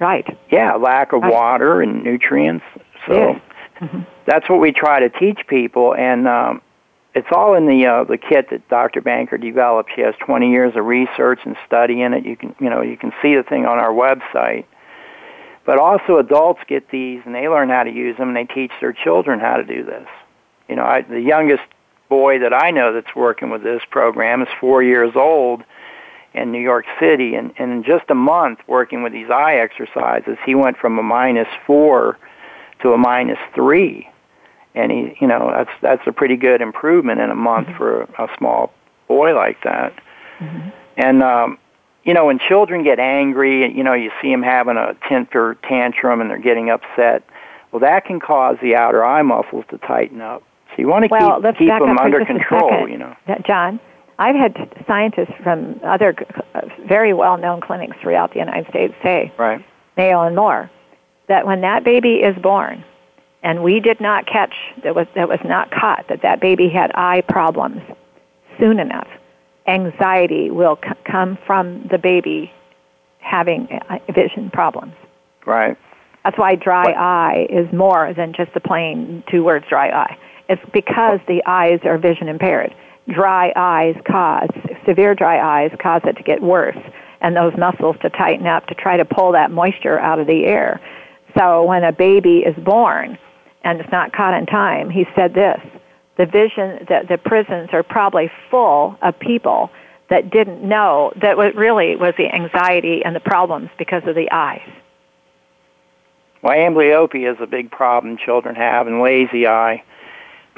Right. 0.00 0.26
yeah, 0.50 0.74
lack 0.74 1.12
of 1.12 1.22
Right. 1.22 1.32
water 1.32 1.82
and 1.82 2.04
nutrients. 2.04 2.64
So 3.06 3.14
Yes. 3.14 3.40
Mhm. 3.80 4.06
that's 4.26 4.48
what 4.48 4.60
we 4.60 4.72
try 4.72 5.00
to 5.00 5.08
teach 5.08 5.46
people, 5.48 5.94
and 5.94 6.26
um, 6.28 6.62
it's 7.14 7.26
all 7.32 7.54
in 7.54 7.66
the 7.66 7.84
uh, 7.86 8.04
the 8.04 8.16
kit 8.16 8.50
that 8.50 8.66
Dr. 8.68 9.00
Banker 9.00 9.36
developed. 9.38 9.90
She 9.94 10.00
has 10.02 10.14
20 10.20 10.50
years 10.50 10.74
of 10.76 10.86
research 10.86 11.40
and 11.44 11.56
study 11.66 12.00
in 12.02 12.14
it. 12.14 12.24
You 12.24 12.36
can 12.36 12.54
you 12.60 12.70
know 12.70 12.80
you 12.80 12.96
can 12.96 13.12
see 13.20 13.34
the 13.34 13.42
thing 13.42 13.66
on 13.66 13.78
our 13.78 13.90
website. 13.92 14.64
But 15.64 15.78
also 15.78 16.16
adults 16.16 16.60
get 16.66 16.88
these 16.90 17.20
and 17.26 17.34
they 17.34 17.46
learn 17.46 17.68
how 17.68 17.82
to 17.82 17.90
use 17.90 18.16
them 18.16 18.28
and 18.28 18.36
they 18.36 18.46
teach 18.54 18.72
their 18.80 18.94
children 18.94 19.38
how 19.38 19.56
to 19.58 19.64
do 19.64 19.84
this. 19.84 20.06
You 20.68 20.76
know, 20.76 20.84
I, 20.84 21.02
the 21.02 21.20
youngest 21.20 21.64
boy 22.08 22.38
that 22.40 22.52
I 22.52 22.70
know 22.70 22.92
that's 22.92 23.14
working 23.14 23.50
with 23.50 23.62
this 23.62 23.82
program 23.90 24.42
is 24.42 24.48
four 24.60 24.82
years 24.82 25.12
old 25.14 25.62
in 26.34 26.52
New 26.52 26.60
York 26.60 26.84
City, 27.00 27.34
and, 27.34 27.52
and 27.58 27.72
in 27.72 27.84
just 27.84 28.04
a 28.10 28.14
month 28.14 28.60
working 28.66 29.02
with 29.02 29.12
these 29.12 29.30
eye 29.30 29.56
exercises, 29.56 30.36
he 30.44 30.54
went 30.54 30.76
from 30.76 30.98
a 30.98 31.02
minus 31.02 31.48
four 31.66 32.18
to 32.82 32.92
a 32.92 32.98
minus 32.98 33.38
three, 33.54 34.08
and 34.74 34.92
he, 34.92 35.16
you 35.20 35.26
know, 35.26 35.50
that's 35.54 35.70
that's 35.80 36.06
a 36.06 36.12
pretty 36.12 36.36
good 36.36 36.60
improvement 36.60 37.20
in 37.20 37.30
a 37.30 37.34
month 37.34 37.68
for 37.76 38.02
a, 38.02 38.28
small 38.36 38.72
boy 39.08 39.34
like 39.34 39.62
that. 39.64 39.92
And 40.96 41.22
um, 41.22 41.58
you 42.04 42.14
know, 42.14 42.26
when 42.26 42.38
children 42.38 42.84
get 42.84 42.98
angry, 42.98 43.74
you 43.74 43.82
know, 43.82 43.94
you 43.94 44.10
see 44.22 44.30
them 44.30 44.42
having 44.42 44.76
a 44.76 44.96
temper 45.08 45.56
tantrum 45.62 46.20
and 46.20 46.30
they're 46.30 46.38
getting 46.38 46.70
upset. 46.70 47.22
Well, 47.72 47.80
that 47.80 48.04
can 48.06 48.20
cause 48.20 48.56
the 48.62 48.76
outer 48.76 49.04
eye 49.04 49.22
muscles 49.22 49.64
to 49.70 49.78
tighten 49.78 50.20
up. 50.20 50.42
So 50.78 50.82
you 50.82 50.88
want 50.88 51.02
to 51.06 51.08
Well, 51.10 51.36
keep 51.36 51.44
let's 51.44 51.58
keep 51.58 51.68
back 51.68 51.80
them 51.80 51.90
up 51.98 52.04
under 52.04 52.24
control. 52.24 52.88
You 52.88 52.98
know. 52.98 53.16
John, 53.44 53.80
I've 54.20 54.36
had 54.36 54.56
scientists 54.86 55.34
from 55.42 55.80
other 55.82 56.14
uh, 56.54 56.60
very 56.86 57.12
well-known 57.12 57.60
clinics 57.62 57.96
throughout 58.00 58.32
the 58.32 58.38
United 58.38 58.68
States 58.70 58.94
say, 59.02 59.32
Right. 59.36 59.64
Mayo 59.96 60.22
and 60.22 60.36
more, 60.36 60.70
that 61.26 61.48
when 61.48 61.62
that 61.62 61.82
baby 61.82 62.16
is 62.22 62.36
born, 62.40 62.84
and 63.42 63.64
we 63.64 63.80
did 63.80 64.00
not 64.00 64.26
catch 64.26 64.54
that 64.84 64.94
was 64.94 65.08
that 65.16 65.28
was 65.28 65.40
not 65.44 65.72
caught 65.72 66.06
that 66.08 66.22
that 66.22 66.40
baby 66.40 66.68
had 66.68 66.92
eye 66.94 67.22
problems 67.28 67.82
soon 68.60 68.78
enough, 68.78 69.08
anxiety 69.66 70.48
will 70.52 70.78
c- 70.84 70.90
come 71.04 71.36
from 71.44 71.88
the 71.90 71.98
baby 71.98 72.52
having 73.18 73.66
vision 74.14 74.48
problems. 74.50 74.94
Right. 75.44 75.76
That's 76.24 76.38
why 76.38 76.54
dry 76.54 76.84
What- 76.84 76.96
eye 76.96 77.46
is 77.50 77.72
more 77.72 78.12
than 78.14 78.32
just 78.32 78.54
the 78.54 78.60
plain 78.60 79.24
two 79.28 79.42
words 79.42 79.66
dry 79.68 79.88
eye. 79.90 80.16
It's 80.48 80.62
because 80.72 81.20
the 81.28 81.42
eyes 81.46 81.80
are 81.84 81.98
vision 81.98 82.28
impaired. 82.28 82.74
Dry 83.08 83.52
eyes 83.56 83.96
cause, 84.06 84.50
severe 84.86 85.14
dry 85.14 85.64
eyes 85.64 85.70
cause 85.80 86.02
it 86.04 86.14
to 86.16 86.22
get 86.22 86.42
worse 86.42 86.78
and 87.20 87.34
those 87.34 87.52
muscles 87.56 87.96
to 88.02 88.10
tighten 88.10 88.46
up 88.46 88.66
to 88.66 88.74
try 88.74 88.96
to 88.96 89.04
pull 89.04 89.32
that 89.32 89.50
moisture 89.50 89.98
out 89.98 90.18
of 90.18 90.26
the 90.26 90.44
air. 90.44 90.80
So 91.36 91.64
when 91.64 91.84
a 91.84 91.92
baby 91.92 92.38
is 92.38 92.56
born 92.64 93.18
and 93.64 93.80
it's 93.80 93.90
not 93.90 94.12
caught 94.12 94.34
in 94.34 94.46
time, 94.46 94.90
he 94.90 95.06
said 95.14 95.34
this, 95.34 95.60
the 96.16 96.26
vision, 96.26 96.86
that 96.88 97.08
the 97.08 97.18
prisons 97.18 97.70
are 97.72 97.82
probably 97.82 98.30
full 98.50 98.96
of 99.02 99.18
people 99.18 99.70
that 100.10 100.30
didn't 100.30 100.66
know 100.66 101.12
that 101.20 101.36
what 101.36 101.54
really 101.54 101.96
was 101.96 102.14
the 102.16 102.32
anxiety 102.32 103.02
and 103.04 103.14
the 103.14 103.20
problems 103.20 103.68
because 103.78 104.02
of 104.06 104.14
the 104.14 104.30
eyes. 104.30 104.66
Well, 106.42 106.56
amblyopia 106.56 107.32
is 107.32 107.38
a 107.40 107.46
big 107.46 107.70
problem 107.70 108.16
children 108.16 108.54
have, 108.54 108.86
and 108.86 109.00
lazy 109.00 109.46
eye. 109.46 109.82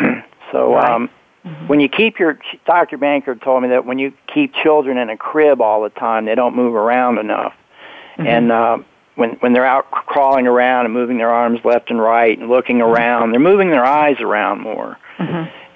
so, 0.53 0.74
Right. 0.74 0.90
um, 0.90 1.11
mm-hmm. 1.44 1.68
when 1.68 1.80
you 1.80 1.88
keep 1.88 2.18
your 2.18 2.38
Dr. 2.66 2.96
Banker 2.96 3.34
told 3.34 3.62
me 3.62 3.68
that 3.70 3.84
when 3.86 3.98
you 3.98 4.12
keep 4.32 4.55
children 4.55 4.98
in 4.98 5.11
a 5.11 5.16
crib 5.16 5.61
all 5.61 5.82
the 5.82 5.90
time, 5.90 6.24
they 6.24 6.34
don't 6.34 6.57
move 6.57 6.74
around 6.74 7.18
enough, 7.18 7.55
mm-hmm. 8.16 8.26
and 8.26 8.53
uh, 8.53 8.78
when 9.14 9.30
when 9.40 9.53
they're 9.53 9.66
out 9.66 9.90
crawling 9.90 10.46
around 10.46 10.86
and 10.86 10.94
moving 10.94 11.18
their 11.18 11.30
arms 11.30 11.61
left 11.64 11.90
and 11.90 12.01
right 12.01 12.38
and 12.38 12.48
looking 12.48 12.78
mm-hmm. 12.78 12.92
around, 12.92 13.32
they're 13.32 13.40
moving 13.40 13.70
their 13.70 13.84
eyes 13.84 14.20
around 14.20 14.61
more. 14.61 14.98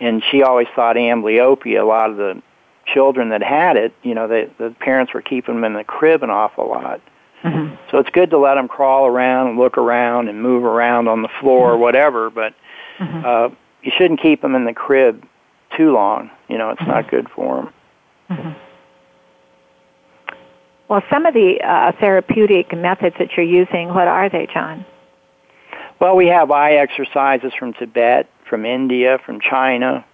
And 0.01 0.23
she 0.31 0.43
always 0.43 0.67
thought 0.75 0.97
amblyopia. 0.97 1.81
A 1.81 1.85
lot 1.85 2.11
of 2.11 2.17
the 2.17 2.43
children 2.87 3.31
that 3.31 3.43
had 3.43 3.77
it, 3.77 3.95
you 4.03 4.15
know, 4.15 4.29
they, 4.29 4.51
the 4.59 4.75
parents 4.81 5.15
were 5.15 5.23
keeping 5.23 5.55
them 5.55 5.65
in 5.65 5.73
the 5.75 5.85
crib 5.85 6.23
an 6.23 6.31
awful 6.31 6.69
lot. 6.69 7.01
So 7.91 7.99
it's 7.99 8.09
good 8.11 8.31
to 8.31 8.39
let 8.39 8.55
them 8.55 8.69
crawl 8.69 9.07
around 9.07 9.49
and 9.49 9.59
look 9.59 9.77
around 9.77 10.29
and 10.29 10.43
move 10.43 10.65
around 10.65 11.09
on 11.09 11.21
the 11.21 11.29
floor 11.41 11.73
or 11.73 11.77
whatever, 11.77 12.31
but 12.31 12.55
uh, 13.25 13.49
you 13.85 13.93
shouldn't 13.97 14.21
keep 14.21 14.43
them 14.43 14.55
in 14.55 14.65
the 14.65 14.73
crib 14.73 15.25
too 15.77 15.93
long. 15.93 16.31
You 16.49 16.59
know, 16.59 16.71
it's 16.71 16.87
not 16.87 17.11
good 17.11 17.29
for 17.31 17.71
them. 18.29 18.57
Well, 20.89 21.03
some 21.11 21.27
of 21.27 21.35
the 21.35 21.61
uh, 21.63 21.93
therapeutic 21.99 22.77
methods 22.77 23.17
that 23.19 23.37
you're 23.37 23.47
using, 23.47 23.89
what 23.89 24.07
are 24.07 24.29
they, 24.29 24.47
John? 24.53 24.85
Well, 26.01 26.17
we 26.17 26.27
have 26.27 26.51
eye 26.51 26.75
exercises 26.75 27.53
from 27.59 27.73
Tibet, 27.73 28.29
from 28.49 28.67
India, 28.67 29.19
from 29.25 29.41
China, 29.41 30.05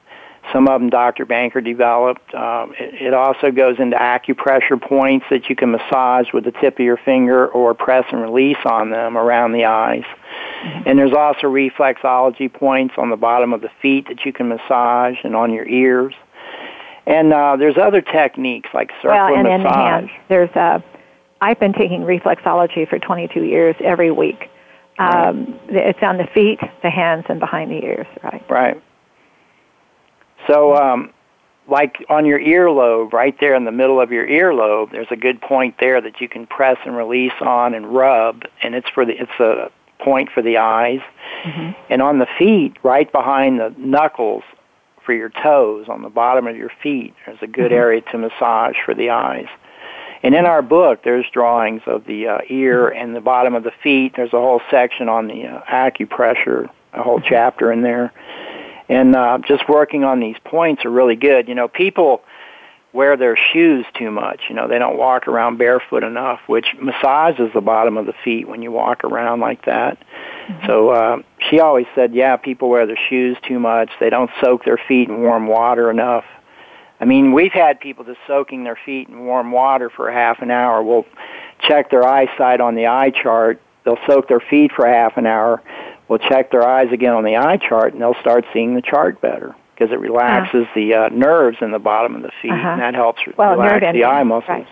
some 0.53 0.69
of 0.69 0.81
them 0.81 0.91
Dr. 0.91 1.25
Banker 1.27 1.61
developed. 1.61 2.35
Um, 2.35 2.75
it, 2.79 3.07
it 3.07 3.15
also 3.15 3.51
goes 3.51 3.79
into 3.79 3.97
acupressure 3.97 4.81
points 4.81 5.27
that 5.31 5.49
you 5.49 5.57
can 5.57 5.71
massage 5.71 6.33
with 6.33 6.45
the 6.45 6.53
tip 6.53 6.79
of 6.79 6.85
your 6.85 6.97
finger 6.97 7.47
or 7.47 7.75
press 7.75 8.05
and 8.11 8.21
release 8.21 8.59
on 8.65 8.91
them 8.91 9.17
around 9.17 9.53
the 9.53 9.67
eyes. 9.67 10.05
Mm-hmm. 10.63 10.89
And 10.89 10.99
there's 10.99 11.15
also 11.15 11.47
reflexology 11.47 12.53
points 12.53 12.95
on 12.99 13.11
the 13.11 13.17
bottom 13.17 13.53
of 13.53 13.61
the 13.61 13.71
feet 13.81 14.09
that 14.09 14.25
you 14.25 14.33
can 14.33 14.49
massage 14.49 15.17
and 15.25 15.35
on 15.35 15.53
your 15.53 15.67
ears. 15.67 16.15
And 17.07 17.33
uh, 17.33 17.57
there's 17.57 17.79
other 17.79 18.03
techniques 18.03 18.69
like 18.75 18.91
circle 19.03 19.11
well, 19.11 19.35
and 19.35 19.45
massage. 19.45 19.57
in 19.57 19.63
the 19.63 19.73
hands. 19.73 20.11
There's 20.29 20.51
uh, 20.51 20.81
I've 21.41 21.59
been 21.59 21.73
taking 21.73 22.03
reflexology 22.03 22.89
for 22.89 22.99
22 22.99 23.43
years 23.45 23.75
every 23.81 24.11
week. 24.11 24.51
Um, 24.99 25.59
it's 25.69 26.03
on 26.03 26.19
the 26.19 26.27
feet, 26.35 26.61
the 26.83 26.91
hands, 26.91 27.25
and 27.31 27.41
behind 27.41 27.71
the 27.71 27.83
ears, 27.83 28.07
right? 28.23 28.45
Right. 28.51 28.83
So, 30.47 30.77
um, 30.77 31.15
like 31.67 32.05
on 32.11 32.27
your 32.27 32.39
earlobe, 32.39 33.13
right 33.13 33.35
there 33.41 33.55
in 33.55 33.65
the 33.65 33.73
middle 33.73 33.99
of 33.99 34.13
your 34.13 34.27
earlobe, 34.27 34.91
there's 34.91 35.11
a 35.11 35.17
good 35.17 35.41
point 35.41 35.77
there 35.81 36.01
that 36.01 36.21
you 36.21 36.29
can 36.29 36.47
press 36.47 36.77
and 36.85 36.95
release 36.95 37.33
on 37.41 37.73
and 37.73 37.95
rub, 37.95 38.43
and 38.63 38.75
it's 38.75 38.89
for 38.91 39.07
the 39.07 39.13
it's 39.13 39.41
a 39.41 39.71
point 40.03 40.31
for 40.33 40.43
the 40.43 40.59
eyes. 40.59 41.01
Mm-hmm. 41.45 41.73
And 41.91 42.03
on 42.03 42.19
the 42.19 42.27
feet, 42.39 42.77
right 42.83 43.11
behind 43.11 43.61
the 43.61 43.75
knuckles 43.79 44.43
for 45.05 45.13
your 45.13 45.31
toes, 45.31 45.87
on 45.89 46.03
the 46.03 46.09
bottom 46.09 46.47
of 46.47 46.57
your 46.57 46.71
feet, 46.83 47.15
there's 47.27 47.43
a 47.43 47.47
good 47.47 47.67
mm-hmm. 47.67 47.75
area 47.75 48.01
to 48.13 48.19
massage 48.19 48.77
for 48.85 48.95
the 48.95 49.11
eyes. 49.11 49.49
And 50.23 50.35
in 50.35 50.45
our 50.45 50.61
book, 50.61 51.03
there's 51.03 51.25
drawings 51.33 51.83
of 51.87 52.05
the 52.05 52.29
uh, 52.29 52.39
ear 52.51 52.89
and 52.89 53.17
the 53.17 53.23
bottom 53.23 53.55
of 53.55 53.65
the 53.65 53.73
feet. 53.83 54.13
There's 54.17 54.35
a 54.35 54.41
whole 54.41 54.61
section 54.71 55.09
on 55.09 55.29
the 55.29 55.47
uh, 55.47 55.63
acupressure, 55.63 56.69
a 56.93 57.03
whole 57.03 57.21
chapter 57.21 57.73
in 57.73 57.83
there 57.83 58.13
and 58.91 59.15
uh, 59.15 59.39
just 59.47 59.69
working 59.69 60.03
on 60.03 60.19
these 60.19 60.35
points 60.45 60.85
are 60.85 60.91
really 60.91 61.15
good. 61.15 61.47
You 61.47 61.55
know, 61.55 61.69
people 61.69 62.23
wear 62.93 63.17
their 63.17 63.37
shoes 63.53 63.87
too 63.97 64.11
much. 64.11 64.43
You 64.49 64.55
know, 64.55 64.69
they 64.69 64.79
don't 64.79 64.99
walk 64.99 65.29
around 65.29 65.59
barefoot 65.59 66.03
enough, 66.03 66.41
which 66.47 66.67
massages 66.81 67.51
the 67.55 67.61
bottom 67.61 67.97
of 67.97 68.07
the 68.07 68.15
feet 68.25 68.49
when 68.49 68.63
you 68.63 68.73
walk 68.73 69.05
around 69.05 69.41
like 69.41 69.65
that. 69.67 69.99
Mm-hmm. 70.49 70.67
So 70.67 70.91
uh, 70.91 71.23
she 71.49 71.61
always 71.61 71.87
said, 71.95 72.15
yeah, 72.15 72.37
people 72.37 72.69
wear 72.69 72.87
their 72.87 72.99
shoes 73.09 73.37
too 73.47 73.61
much. 73.61 73.91
They 74.01 74.11
don't 74.11 74.31
soak 74.41 74.65
their 74.65 74.81
feet 74.89 75.09
in 75.09 75.23
warm 75.23 75.47
water 75.47 75.91
enough. 75.91 76.25
I 77.01 77.05
mean, 77.05 77.33
we've 77.33 77.53
had 77.53 77.81
people 77.81 78.05
just 78.05 78.21
soaking 78.27 78.65
their 78.65 78.79
feet 78.85 79.09
in 79.09 79.25
warm 79.25 79.53
water 79.53 79.89
for 79.89 80.11
half 80.11 80.43
an 80.43 80.51
hour. 80.51 80.83
We'll 80.83 81.07
check 81.61 81.91
their 81.91 82.07
eyesight 82.07 82.61
on 82.61 82.75
the 82.75 82.89
eye 82.89 83.11
chart. 83.11 83.61
They'll 83.85 83.99
soak 84.07 84.29
their 84.29 84.41
feet 84.41 84.73
for 84.73 84.87
half 84.87 85.17
an 85.17 85.27
hour 85.27 85.63
We'll 86.11 86.19
check 86.19 86.51
their 86.51 86.67
eyes 86.67 86.89
again 86.91 87.15
on 87.15 87.23
the 87.23 87.37
eye 87.37 87.57
chart 87.57 87.93
and 87.93 88.03
they'll 88.03 88.21
start 88.21 88.45
seeing 88.53 88.75
the 88.75 88.83
chart 88.83 89.21
better 89.21 89.55
because 89.81 89.93
it 89.93 89.99
relaxes 89.99 90.67
uh-huh. 90.67 90.75
the 90.75 90.95
uh, 90.95 91.09
nerves 91.09 91.57
in 91.63 91.71
the 91.71 91.79
bottom 91.79 92.15
of 92.15 92.23
the 92.23 92.31
feet 92.43 92.51
uh-huh. 92.51 92.69
and 92.69 92.81
that 92.83 92.95
helps 92.95 93.21
well, 93.39 93.53
relax 93.53 93.87
the 93.93 94.05
eye 94.05 94.23
muscles. 94.23 94.49
Right. 94.49 94.67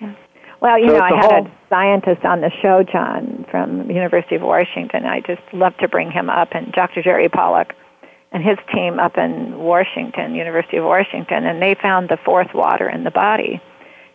Yeah. 0.00 0.14
Well, 0.60 0.78
you 0.78 0.88
so 0.88 0.96
know, 0.96 1.00
I 1.00 1.16
had 1.16 1.24
whole... 1.24 1.46
a 1.46 1.52
scientist 1.68 2.24
on 2.24 2.40
the 2.40 2.50
show, 2.62 2.82
John, 2.82 3.44
from 3.50 3.86
the 3.86 3.94
University 3.94 4.36
of 4.36 4.42
Washington. 4.42 5.04
I 5.04 5.20
just 5.20 5.42
love 5.52 5.76
to 5.78 5.88
bring 5.88 6.10
him 6.10 6.30
up, 6.30 6.48
and 6.52 6.72
Dr. 6.72 7.02
Jerry 7.02 7.28
Pollack 7.28 7.74
and 8.32 8.42
his 8.42 8.56
team 8.74 8.98
up 8.98 9.18
in 9.18 9.58
Washington, 9.58 10.34
University 10.34 10.78
of 10.78 10.84
Washington, 10.84 11.44
and 11.44 11.60
they 11.60 11.74
found 11.74 12.08
the 12.08 12.18
fourth 12.24 12.54
water 12.54 12.88
in 12.88 13.04
the 13.04 13.10
body. 13.10 13.60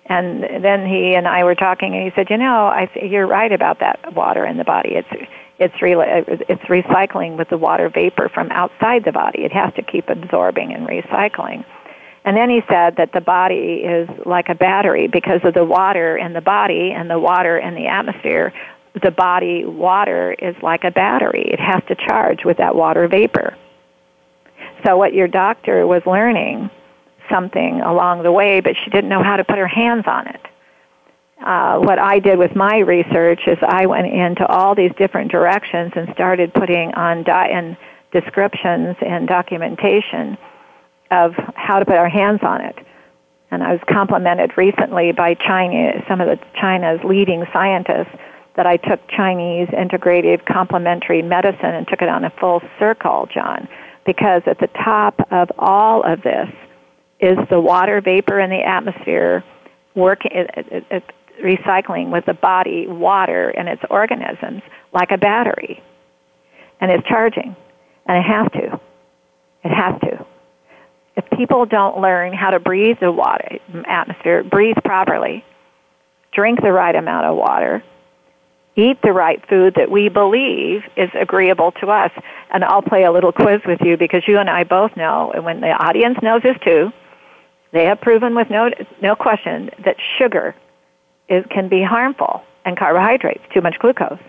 And 0.08 0.44
then 0.64 0.88
he 0.88 1.14
and 1.14 1.28
I 1.28 1.44
were 1.44 1.56
talking, 1.56 1.94
and 1.96 2.04
he 2.04 2.12
said, 2.16 2.30
"You 2.32 2.38
know, 2.38 2.66
I 2.68 2.90
th- 2.92 3.10
you're 3.10 3.28
right 3.28 3.52
about 3.52 3.80
that 3.80 4.14
water 4.14 4.44
in 4.44 4.58
the 4.58 4.64
body. 4.64 4.96
It's 4.96 5.30
it's 5.62 5.80
re- 5.80 6.26
it's 6.50 6.64
recycling 6.64 7.38
with 7.38 7.50
the 7.50 7.58
water 7.58 7.88
vapor 7.88 8.30
from 8.30 8.50
outside 8.50 9.06
the 9.06 9.12
body. 9.12 9.44
It 9.44 9.54
has 9.54 9.72
to 9.76 9.84
keep 9.84 10.10
absorbing 10.10 10.74
and 10.74 10.88
recycling. 10.88 11.64
And 12.26 12.36
then 12.36 12.50
he 12.50 12.62
said 12.68 12.96
that 12.98 13.12
the 13.14 13.22
body 13.22 13.84
is 13.84 14.10
like 14.26 14.50
a 14.50 14.56
battery 14.56 15.08
because 15.08 15.42
of 15.44 15.54
the 15.54 15.64
water 15.64 16.18
in 16.18 16.34
the 16.34 16.42
body 16.42 16.92
and 16.92 17.10
the 17.10 17.20
water 17.20 17.60
in 17.60 17.76
the 17.76 17.88
atmosphere. 17.88 18.54
The 19.02 19.12
body 19.12 19.64
water 19.66 20.34
is 20.34 20.56
like 20.64 20.84
a 20.84 20.92
battery. 20.92 21.44
It 21.46 21.60
has 21.60 21.84
to 21.90 21.96
charge 21.96 22.44
with 22.44 22.58
that 22.58 22.76
water 22.76 23.08
vapor. 23.08 23.56
So 24.84 24.98
what 24.98 25.14
your 25.14 25.28
doctor 25.28 25.86
was 25.86 26.02
learning 26.08 26.72
something 27.30 27.82
along 27.82 28.24
the 28.24 28.32
way, 28.32 28.62
but 28.62 28.76
she 28.84 28.90
didn't 28.90 29.10
know 29.10 29.24
how 29.24 29.38
to 29.38 29.44
put 29.44 29.60
her 29.60 29.68
hands 29.68 30.06
on 30.08 30.28
it 30.28 30.42
uh, 31.46 31.80
what 31.80 32.00
I 32.00 32.20
did 32.20 32.38
with 32.38 32.56
my 32.56 32.80
research 32.80 33.42
is 33.48 33.58
I 33.62 33.86
went 33.86 34.08
into 34.08 34.46
all 34.46 34.76
these 34.76 34.92
different 34.98 35.32
directions 35.32 35.92
and 35.96 36.08
started 36.14 36.54
putting 36.54 36.94
on 36.94 37.24
di- 37.24 37.50
and 37.50 37.78
descriptions 38.12 38.96
and 39.02 39.28
documentation 39.28 40.38
of 41.10 41.34
how 41.56 41.80
to 41.80 41.86
put 41.86 41.96
our 41.96 42.10
hands 42.10 42.42
on 42.44 42.62
it. 42.62 42.76
And 43.50 43.64
I 43.64 43.74
was 43.74 43.82
complimented 43.90 44.52
recently 44.56 45.12
by 45.12 45.34
China, 45.34 46.04
some 46.08 46.22
of 46.22 46.28
the 46.28 46.40
China's 46.60 47.02
leading 47.04 47.46
scientists 47.52 48.16
that 48.56 48.66
I 48.66 48.78
took 48.78 49.00
Chinese 49.10 49.68
integrative 49.70 50.46
complementary 50.46 51.22
medicine 51.22 51.74
and 51.74 51.88
took 51.88 52.02
it 52.02 52.10
on 52.10 52.24
a 52.24 52.30
full 52.30 52.62
circle, 52.80 53.28
John, 53.34 53.68
because 54.06 54.44
at 54.46 54.60
the 54.60 54.68
top 54.68 55.20
of 55.32 55.52
all 55.58 56.04
of 56.04 56.22
this 56.22 56.50
is 57.20 57.38
the 57.50 57.60
water 57.60 58.02
vapor 58.02 58.40
in 58.40 58.50
the 58.50 58.62
atmosphere 58.62 59.44
working 59.96 60.32
recycling 61.42 62.12
with 62.12 62.26
the 62.26 62.34
body 62.34 62.88
water 62.88 63.50
and 63.50 63.68
its 63.68 63.82
organisms 63.90 64.62
like 64.94 65.12
a 65.12 65.18
battery. 65.18 65.82
And 66.80 66.92
it's 66.92 67.08
charging. 67.08 67.56
And 68.06 68.18
it 68.18 68.24
has 68.24 68.48
to. 68.54 68.80
It 69.64 69.70
has 69.70 70.00
to. 70.02 70.26
If 71.16 71.30
people 71.38 71.66
don't 71.66 72.00
learn 72.00 72.34
how 72.34 72.52
to 72.52 72.60
breathe 72.60 72.98
the 73.00 73.12
water 73.12 73.60
atmosphere, 73.88 74.44
breathe 74.44 74.78
properly, 74.84 75.44
drink 76.34 76.62
the 76.62 76.72
right 76.72 76.96
amount 76.96 77.26
of 77.26 77.36
water, 77.36 77.84
eat 78.76 79.02
the 79.04 79.12
right 79.12 79.46
food 79.48 79.76
that 79.76 79.92
we 79.92 80.10
believe 80.10 80.84
is 80.96 81.10
agreeable 81.20 81.74
to 81.74 81.88
us. 81.92 82.12
And 82.52 82.64
I'll 82.64 82.82
play 82.82 83.04
a 83.04 83.12
little 83.12 83.32
quiz 83.32 83.62
with 83.66 83.82
you 83.82 83.98
because 83.98 84.24
you 84.28 84.38
and 84.38 84.50
I 84.50 84.64
both 84.64 84.96
know, 84.96 85.32
and 85.34 85.44
when 85.44 85.62
the 85.62 85.72
audience 85.72 86.18
knows 86.24 86.42
this 86.42 86.58
too, 86.64 86.92
they 87.72 87.86
have 87.86 88.02
proven 88.02 88.36
with 88.36 88.50
no, 88.50 88.70
no 89.02 89.16
question 89.16 89.70
that 89.86 89.98
sugar 90.18 90.56
is, 91.30 91.46
can 91.50 91.70
be 91.70 91.84
harmful, 91.84 92.44
and 92.66 92.78
carbohydrates, 92.78 93.44
too 93.54 93.62
much 93.62 93.78
glucose. 93.80 94.20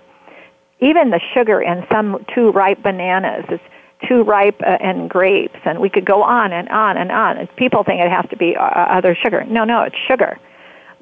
Even 0.80 1.11
the 1.11 1.20
sugar 1.34 1.61
in 1.61 1.84
some 1.90 2.24
too 2.34 2.51
ripe 2.51 2.82
bananas 2.82 3.45
is 3.51 3.61
too 4.09 4.22
ripe 4.22 4.61
uh, 4.61 4.78
and 4.80 5.09
grapes, 5.09 5.59
and 5.64 5.80
we 5.80 5.88
could 5.88 6.05
go 6.05 6.22
on 6.22 6.53
and 6.53 6.68
on 6.68 6.97
and 6.97 7.12
on. 7.12 7.47
People 7.57 7.84
think 7.84 8.01
it 8.01 8.11
has 8.11 8.28
to 8.30 8.36
be 8.36 8.57
uh, 8.57 8.62
other 8.62 9.16
sugar. 9.22 9.45
No, 9.45 9.64
no, 9.64 9.82
it's 9.82 9.97
sugar. 10.09 10.38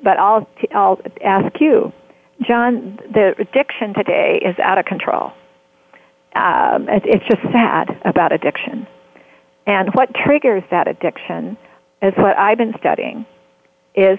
But 0.03 0.19
I'll, 0.19 0.49
I'll 0.75 1.01
ask 1.23 1.61
you, 1.61 1.93
John, 2.43 2.99
the 3.13 3.35
addiction 3.39 3.95
today 3.95 4.41
is 4.45 4.59
out 4.59 4.79
of 4.79 4.85
control. 4.85 5.33
Um, 6.35 6.89
it, 6.89 7.03
it's 7.07 7.25
just 7.27 7.43
sad 7.53 8.01
about 8.05 8.33
addiction. 8.33 8.87
And 9.67 9.91
what 9.95 10.15
triggers 10.15 10.63
that 10.71 10.89
addiction 10.89 11.57
is 12.03 12.15
what 12.17 12.37
I've 12.39 12.59
been 12.59 12.75
studying 12.79 13.27
is 13.95 14.19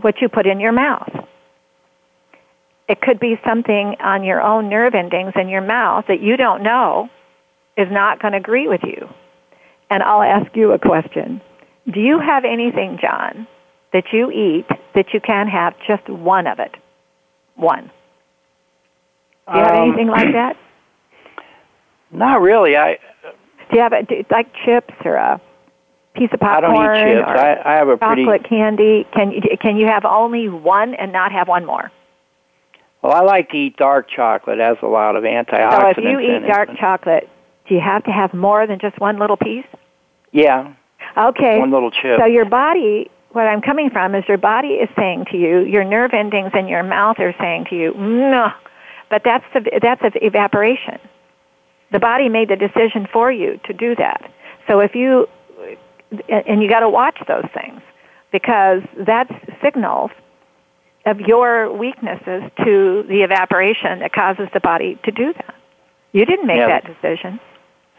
what 0.00 0.20
you 0.20 0.28
put 0.28 0.46
in 0.46 0.60
your 0.60 0.72
mouth. 0.72 1.10
It 2.88 3.00
could 3.00 3.20
be 3.20 3.38
something 3.46 3.96
on 4.00 4.24
your 4.24 4.40
own 4.40 4.68
nerve 4.70 4.94
endings 4.94 5.32
in 5.36 5.48
your 5.48 5.60
mouth 5.60 6.06
that 6.08 6.22
you 6.22 6.36
don't 6.36 6.62
know 6.62 7.10
is 7.76 7.88
not 7.90 8.20
going 8.20 8.32
to 8.32 8.38
agree 8.38 8.66
with 8.66 8.80
you. 8.82 9.08
And 9.90 10.02
I'll 10.02 10.22
ask 10.22 10.54
you 10.56 10.72
a 10.72 10.78
question. 10.78 11.40
Do 11.92 12.00
you 12.00 12.18
have 12.18 12.44
anything, 12.44 12.98
John, 13.00 13.46
that 13.92 14.04
you 14.12 14.30
eat 14.30 14.66
that 14.94 15.06
you 15.12 15.20
can 15.20 15.48
have 15.48 15.74
just 15.86 16.08
one 16.08 16.46
of 16.46 16.58
it? 16.58 16.74
One. 17.56 17.90
Do 19.50 19.58
you 19.58 19.64
have 19.64 19.74
um, 19.74 19.88
anything 19.88 20.08
like 20.08 20.32
that? 20.32 20.56
Not 22.10 22.40
really. 22.40 22.76
I. 22.76 22.98
Do 23.70 23.76
you 23.76 23.82
have 23.82 23.92
a, 23.92 24.06
like 24.30 24.48
chips 24.64 24.94
or 25.04 25.14
a 25.14 25.40
piece 26.18 26.30
of 26.32 26.40
popcorn 26.40 26.76
I 26.76 27.02
don't 27.02 27.08
eat 27.08 27.14
chips. 27.14 27.28
I, 27.28 27.62
I 27.64 27.74
have 27.76 27.88
a 27.88 27.96
chocolate 27.96 28.26
pretty... 28.26 28.48
candy. 28.48 29.06
Can 29.14 29.30
you 29.30 29.40
can 29.60 29.76
you 29.76 29.86
have 29.86 30.04
only 30.04 30.48
one 30.48 30.94
and 30.94 31.12
not 31.12 31.32
have 31.32 31.48
one 31.48 31.64
more? 31.64 31.90
Well, 33.02 33.12
I 33.12 33.20
like 33.20 33.50
to 33.50 33.56
eat 33.56 33.76
dark 33.76 34.08
chocolate. 34.10 34.58
It 34.58 34.64
has 34.64 34.76
a 34.82 34.86
lot 34.86 35.16
of 35.16 35.22
antioxidants. 35.22 35.94
So 35.94 36.02
if 36.02 36.04
you 36.04 36.18
eat 36.20 36.46
dark 36.46 36.68
chocolate, 36.78 37.28
do 37.68 37.74
you 37.74 37.80
have 37.80 38.04
to 38.04 38.10
have 38.10 38.34
more 38.34 38.66
than 38.66 38.78
just 38.80 38.98
one 38.98 39.18
little 39.18 39.36
piece? 39.36 39.66
Yeah. 40.32 40.74
Okay. 41.16 41.58
One 41.58 41.70
little 41.70 41.90
chip. 41.90 42.18
So 42.18 42.26
your 42.26 42.44
body, 42.44 43.10
what 43.30 43.46
I'm 43.46 43.60
coming 43.60 43.90
from 43.90 44.14
is 44.14 44.24
your 44.26 44.38
body 44.38 44.74
is 44.74 44.88
saying 44.96 45.26
to 45.30 45.36
you, 45.36 45.60
your 45.60 45.84
nerve 45.84 46.12
endings 46.12 46.50
in 46.54 46.66
your 46.66 46.82
mouth 46.82 47.20
are 47.20 47.34
saying 47.38 47.66
to 47.70 47.76
you, 47.76 47.94
no. 47.94 48.48
But 49.10 49.22
that's 49.24 49.44
the, 49.54 49.78
that's 49.80 50.02
evaporation. 50.16 50.98
The 51.92 51.98
body 51.98 52.28
made 52.28 52.48
the 52.48 52.56
decision 52.56 53.06
for 53.10 53.30
you 53.32 53.60
to 53.64 53.72
do 53.72 53.94
that. 53.96 54.30
So 54.66 54.80
if 54.80 54.94
you 54.94 55.28
and 56.28 56.62
you 56.62 56.68
got 56.68 56.80
to 56.80 56.88
watch 56.88 57.18
those 57.26 57.44
things 57.54 57.80
because 58.32 58.82
that's 59.06 59.32
signals 59.62 60.10
of 61.06 61.20
your 61.20 61.72
weaknesses 61.72 62.42
to 62.64 63.04
the 63.08 63.22
evaporation 63.22 64.00
that 64.00 64.12
causes 64.12 64.48
the 64.52 64.60
body 64.60 64.98
to 65.04 65.10
do 65.10 65.32
that. 65.32 65.54
You 66.12 66.24
didn't 66.24 66.46
make 66.46 66.58
yeah. 66.58 66.68
that 66.80 66.84
decision. 66.84 67.40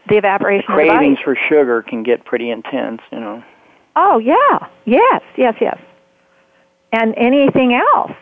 The 0.08 0.16
evaporation 0.16 0.66
cravings 0.66 1.18
of 1.18 1.24
for 1.24 1.38
sugar 1.48 1.82
can 1.82 2.02
get 2.02 2.24
pretty 2.24 2.50
intense, 2.50 3.02
you 3.12 3.20
know. 3.20 3.44
Oh 3.96 4.18
yeah, 4.18 4.68
yes, 4.84 5.22
yes, 5.36 5.54
yes. 5.60 5.78
And 6.92 7.14
anything 7.16 7.74
else? 7.74 8.12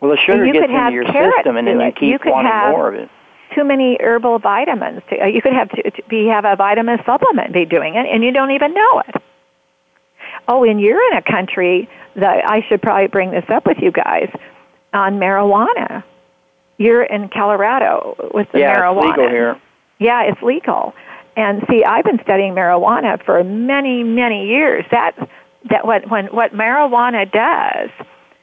Well, 0.00 0.10
the 0.10 0.18
sugar 0.18 0.44
gets 0.44 0.58
into 0.66 0.92
your 0.92 1.06
system, 1.06 1.56
and 1.56 1.66
then 1.66 1.80
you 1.80 1.86
it. 1.86 1.96
keep 1.96 2.24
You 2.24 2.30
wanting 2.30 2.52
have- 2.52 2.70
more 2.70 2.88
of 2.88 2.94
it. 2.94 3.08
Too 3.54 3.64
many 3.64 3.96
herbal 4.00 4.38
vitamins. 4.40 5.02
Uh, 5.10 5.26
you 5.26 5.40
could 5.40 5.52
have 5.52 5.70
to, 5.70 5.92
be 6.08 6.26
have 6.26 6.44
a 6.44 6.56
vitamin 6.56 6.98
supplement 7.06 7.52
be 7.52 7.64
doing 7.64 7.94
it, 7.94 8.06
and 8.06 8.24
you 8.24 8.32
don't 8.32 8.50
even 8.50 8.74
know 8.74 9.02
it. 9.06 9.22
Oh, 10.48 10.64
and 10.64 10.80
you're 10.80 11.12
in 11.12 11.18
a 11.18 11.22
country 11.22 11.88
that 12.16 12.48
I 12.48 12.64
should 12.68 12.82
probably 12.82 13.08
bring 13.08 13.30
this 13.30 13.44
up 13.48 13.66
with 13.66 13.78
you 13.80 13.90
guys 13.90 14.30
on 14.92 15.18
marijuana. 15.18 16.04
You're 16.78 17.04
in 17.04 17.28
Colorado 17.28 18.30
with 18.34 18.50
the 18.52 18.60
yeah, 18.60 18.76
marijuana. 18.76 19.08
it's 19.08 19.18
legal 19.18 19.28
here. 19.28 19.60
Yeah, 19.98 20.22
it's 20.22 20.42
legal. 20.42 20.94
And 21.36 21.62
see, 21.68 21.84
I've 21.84 22.04
been 22.04 22.20
studying 22.22 22.54
marijuana 22.54 23.22
for 23.24 23.42
many, 23.44 24.02
many 24.02 24.48
years. 24.48 24.84
That 24.90 25.14
that 25.70 25.86
what 25.86 26.08
when 26.10 26.26
what 26.26 26.52
marijuana 26.52 27.30
does, 27.30 27.90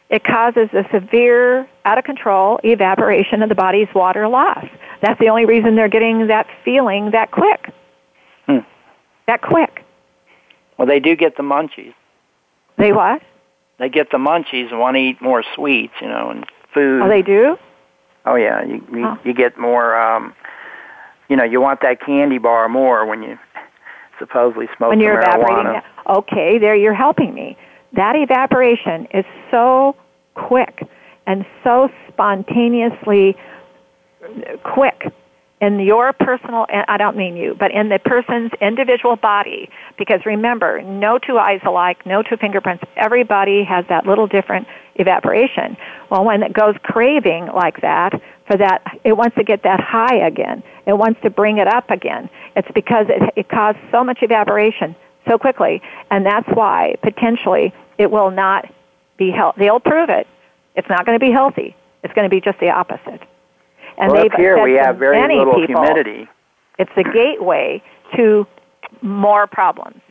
it 0.09 0.23
causes 0.23 0.69
a 0.73 0.85
severe, 0.91 1.67
out 1.85 1.97
of 1.97 2.03
control 2.03 2.59
evaporation 2.63 3.41
of 3.41 3.49
the 3.49 3.55
body's 3.55 3.87
water 3.93 4.27
loss. 4.27 4.65
That's 5.01 5.19
the 5.19 5.29
only 5.29 5.45
reason 5.45 5.75
they're 5.75 5.89
getting 5.89 6.27
that 6.27 6.47
feeling 6.63 7.11
that 7.11 7.31
quick. 7.31 7.69
Hmm. 8.47 8.59
That 9.27 9.41
quick. 9.41 9.83
Well, 10.77 10.87
they 10.87 10.99
do 10.99 11.15
get 11.15 11.37
the 11.37 11.43
munchies. 11.43 11.93
They 12.77 12.91
what? 12.93 13.21
They 13.79 13.89
get 13.89 14.11
the 14.11 14.17
munchies 14.17 14.69
and 14.71 14.79
want 14.79 14.95
to 14.95 15.01
eat 15.01 15.21
more 15.21 15.43
sweets, 15.55 15.93
you 16.01 16.07
know, 16.07 16.29
and 16.29 16.45
food. 16.73 17.01
Oh, 17.03 17.09
they 17.09 17.21
do. 17.21 17.57
Oh 18.25 18.35
yeah, 18.35 18.63
you 18.63 18.85
you, 18.93 19.05
Oh. 19.05 19.17
you 19.23 19.33
get 19.33 19.57
more. 19.57 19.95
um 19.97 20.33
You 21.29 21.35
know, 21.37 21.43
you 21.43 21.59
want 21.61 21.81
that 21.81 21.99
candy 22.01 22.37
bar 22.37 22.69
more 22.69 23.05
when 23.05 23.23
you 23.23 23.37
supposedly 24.19 24.67
smoke 24.77 24.89
when 24.89 24.99
you're 24.99 25.19
evaporating. 25.19 25.55
marijuana. 25.55 25.73
that- 25.73 25.85
Okay, 26.17 26.57
there 26.57 26.75
you're 26.75 26.93
helping 26.93 27.33
me. 27.33 27.57
That 27.93 28.15
evaporation 28.15 29.07
is 29.13 29.25
so 29.51 29.95
quick 30.35 30.83
and 31.25 31.45
so 31.63 31.89
spontaneously 32.09 33.35
quick 34.63 35.13
in 35.63 35.79
your 35.79 36.11
personal 36.11 36.65
I 36.69 36.97
don't 36.97 37.15
mean 37.15 37.37
you, 37.37 37.55
but 37.57 37.71
in 37.71 37.87
the 37.87 37.97
person's 37.97 38.51
individual 38.59 39.15
body 39.15 39.69
because 39.97 40.25
remember, 40.25 40.81
no 40.81 41.17
two 41.17 41.37
eyes 41.37 41.61
alike, 41.65 42.05
no 42.05 42.21
two 42.21 42.35
fingerprints. 42.35 42.83
Everybody 42.97 43.63
has 43.63 43.85
that 43.87 44.05
little 44.05 44.27
different 44.27 44.67
evaporation. 44.95 45.77
Well, 46.09 46.25
when 46.25 46.43
it 46.43 46.51
goes 46.51 46.75
craving 46.83 47.47
like 47.47 47.79
that, 47.81 48.11
for 48.45 48.57
that 48.57 48.83
it 49.05 49.13
wants 49.13 49.37
to 49.37 49.43
get 49.45 49.63
that 49.63 49.79
high 49.79 50.17
again. 50.27 50.63
It 50.85 50.97
wants 50.97 51.21
to 51.21 51.29
bring 51.29 51.59
it 51.59 51.67
up 51.67 51.89
again. 51.89 52.29
It's 52.57 52.67
because 52.75 53.05
it, 53.07 53.33
it 53.37 53.47
caused 53.47 53.77
so 53.89 54.03
much 54.03 54.19
evaporation 54.21 54.97
so 55.27 55.37
quickly, 55.37 55.81
and 56.11 56.25
that's 56.25 56.47
why 56.49 56.95
potentially 57.01 57.73
it 57.97 58.11
will 58.11 58.31
not 58.31 58.69
be 59.17 59.31
healthy. 59.31 59.61
They'll 59.61 59.79
prove 59.79 60.09
it. 60.09 60.27
It's 60.75 60.89
not 60.89 61.05
going 61.05 61.17
to 61.17 61.23
be 61.25 61.31
healthy. 61.31 61.75
It's 62.03 62.13
going 62.13 62.29
to 62.29 62.33
be 62.33 62.41
just 62.41 62.59
the 62.59 62.69
opposite. 62.69 63.21
And 63.97 64.11
well, 64.11 64.23
they've 64.23 64.33
here 64.33 64.61
we 64.61 64.73
have 64.73 64.97
very 64.97 65.19
many 65.19 65.35
little 65.37 65.55
people, 65.55 65.81
humidity. 65.83 66.27
It's 66.79 66.91
the 66.95 67.03
gateway 67.03 67.81
to 68.15 68.47
more 69.01 69.47
problems. 69.47 70.01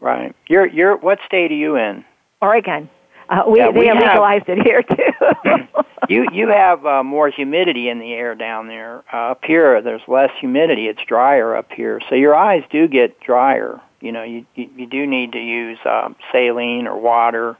Right. 0.00 0.34
You're 0.48 0.66
you're 0.66 0.96
what 0.96 1.18
state 1.26 1.50
are 1.50 1.56
you 1.56 1.76
in? 1.76 2.04
Oregon, 2.40 2.88
uh, 3.28 3.42
we 3.48 3.58
Yeah, 3.58 3.70
we 3.70 3.86
have- 3.86 3.98
legalized 3.98 4.48
it 4.48 4.62
here 4.62 4.82
too. 4.82 5.68
You 6.08 6.26
you 6.32 6.48
have 6.48 6.84
uh, 6.84 7.02
more 7.02 7.30
humidity 7.30 7.88
in 7.88 7.98
the 7.98 8.12
air 8.12 8.34
down 8.34 8.68
there. 8.68 9.02
Uh, 9.12 9.30
up 9.30 9.44
here, 9.44 9.80
there's 9.80 10.02
less 10.06 10.30
humidity. 10.38 10.86
It's 10.88 11.00
drier 11.06 11.56
up 11.56 11.72
here, 11.72 12.00
so 12.08 12.14
your 12.14 12.34
eyes 12.34 12.62
do 12.70 12.86
get 12.88 13.18
drier. 13.20 13.80
You 14.02 14.12
know, 14.12 14.22
you 14.22 14.44
you, 14.54 14.68
you 14.76 14.86
do 14.86 15.06
need 15.06 15.32
to 15.32 15.38
use 15.38 15.78
um, 15.86 16.14
saline 16.30 16.86
or 16.86 16.98
water. 16.98 17.56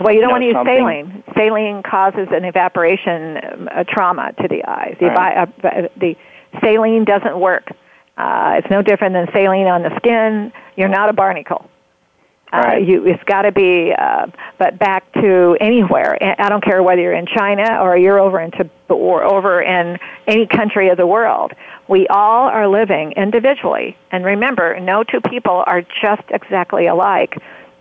Well, 0.00 0.14
you 0.14 0.20
don't 0.20 0.30
want 0.30 0.42
to 0.42 0.46
use 0.46 0.56
saline. 0.64 1.24
Saline 1.36 1.82
causes 1.82 2.28
an 2.30 2.44
evaporation 2.44 3.38
um, 3.38 3.68
a 3.72 3.84
trauma 3.84 4.32
to 4.42 4.48
the 4.48 4.64
eyes. 4.64 4.96
The, 5.00 5.06
Right. 5.06 5.48
uh, 5.64 5.88
the 5.96 6.16
saline 6.60 7.04
doesn't 7.04 7.38
work. 7.38 7.70
Uh, 8.16 8.56
it's 8.58 8.70
no 8.70 8.82
different 8.82 9.14
than 9.14 9.26
saline 9.32 9.66
on 9.66 9.82
the 9.82 9.94
skin. 9.96 10.52
You're 10.76 10.88
not 10.88 11.08
a 11.08 11.12
barnacle. 11.12 11.68
Uh, 12.52 12.62
Right. 12.64 12.86
you, 12.86 13.04
it's 13.06 13.22
got 13.24 13.42
to 13.42 13.52
be, 13.52 13.92
uh, 13.92 14.26
but 14.58 14.78
back 14.78 15.10
to 15.14 15.56
anywhere. 15.60 16.16
I 16.38 16.48
don't 16.48 16.62
care 16.62 16.82
whether 16.82 17.00
you're 17.02 17.12
in 17.12 17.26
China 17.26 17.80
or 17.82 17.96
you're 17.96 18.20
over 18.20 18.40
in 18.40 18.52
or 18.88 19.24
over 19.24 19.60
in 19.60 19.98
any 20.28 20.46
country 20.46 20.88
of 20.88 20.96
the 20.96 21.06
world. 21.06 21.52
We 21.88 22.06
all 22.08 22.48
are 22.48 22.68
living 22.68 23.12
individually, 23.12 23.96
and 24.12 24.24
remember, 24.24 24.78
no 24.80 25.02
two 25.02 25.20
people 25.20 25.64
are 25.66 25.82
just 25.82 26.22
exactly 26.30 26.86
alike 26.86 27.36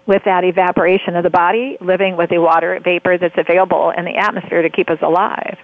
with 0.08 0.24
that 0.26 0.44
evaporation 0.44 1.16
of 1.16 1.24
the 1.24 1.30
body, 1.30 1.78
living 1.82 2.16
with 2.16 2.30
the 2.30 2.40
water 2.40 2.80
vapor 2.84 3.18
that's 3.18 3.38
available 3.38 3.92
in 3.96 4.06
the 4.06 4.16
atmosphere 4.16 4.62
to 4.62 4.70
keep 4.70 4.90
us 4.90 5.00
alive. 5.02 5.58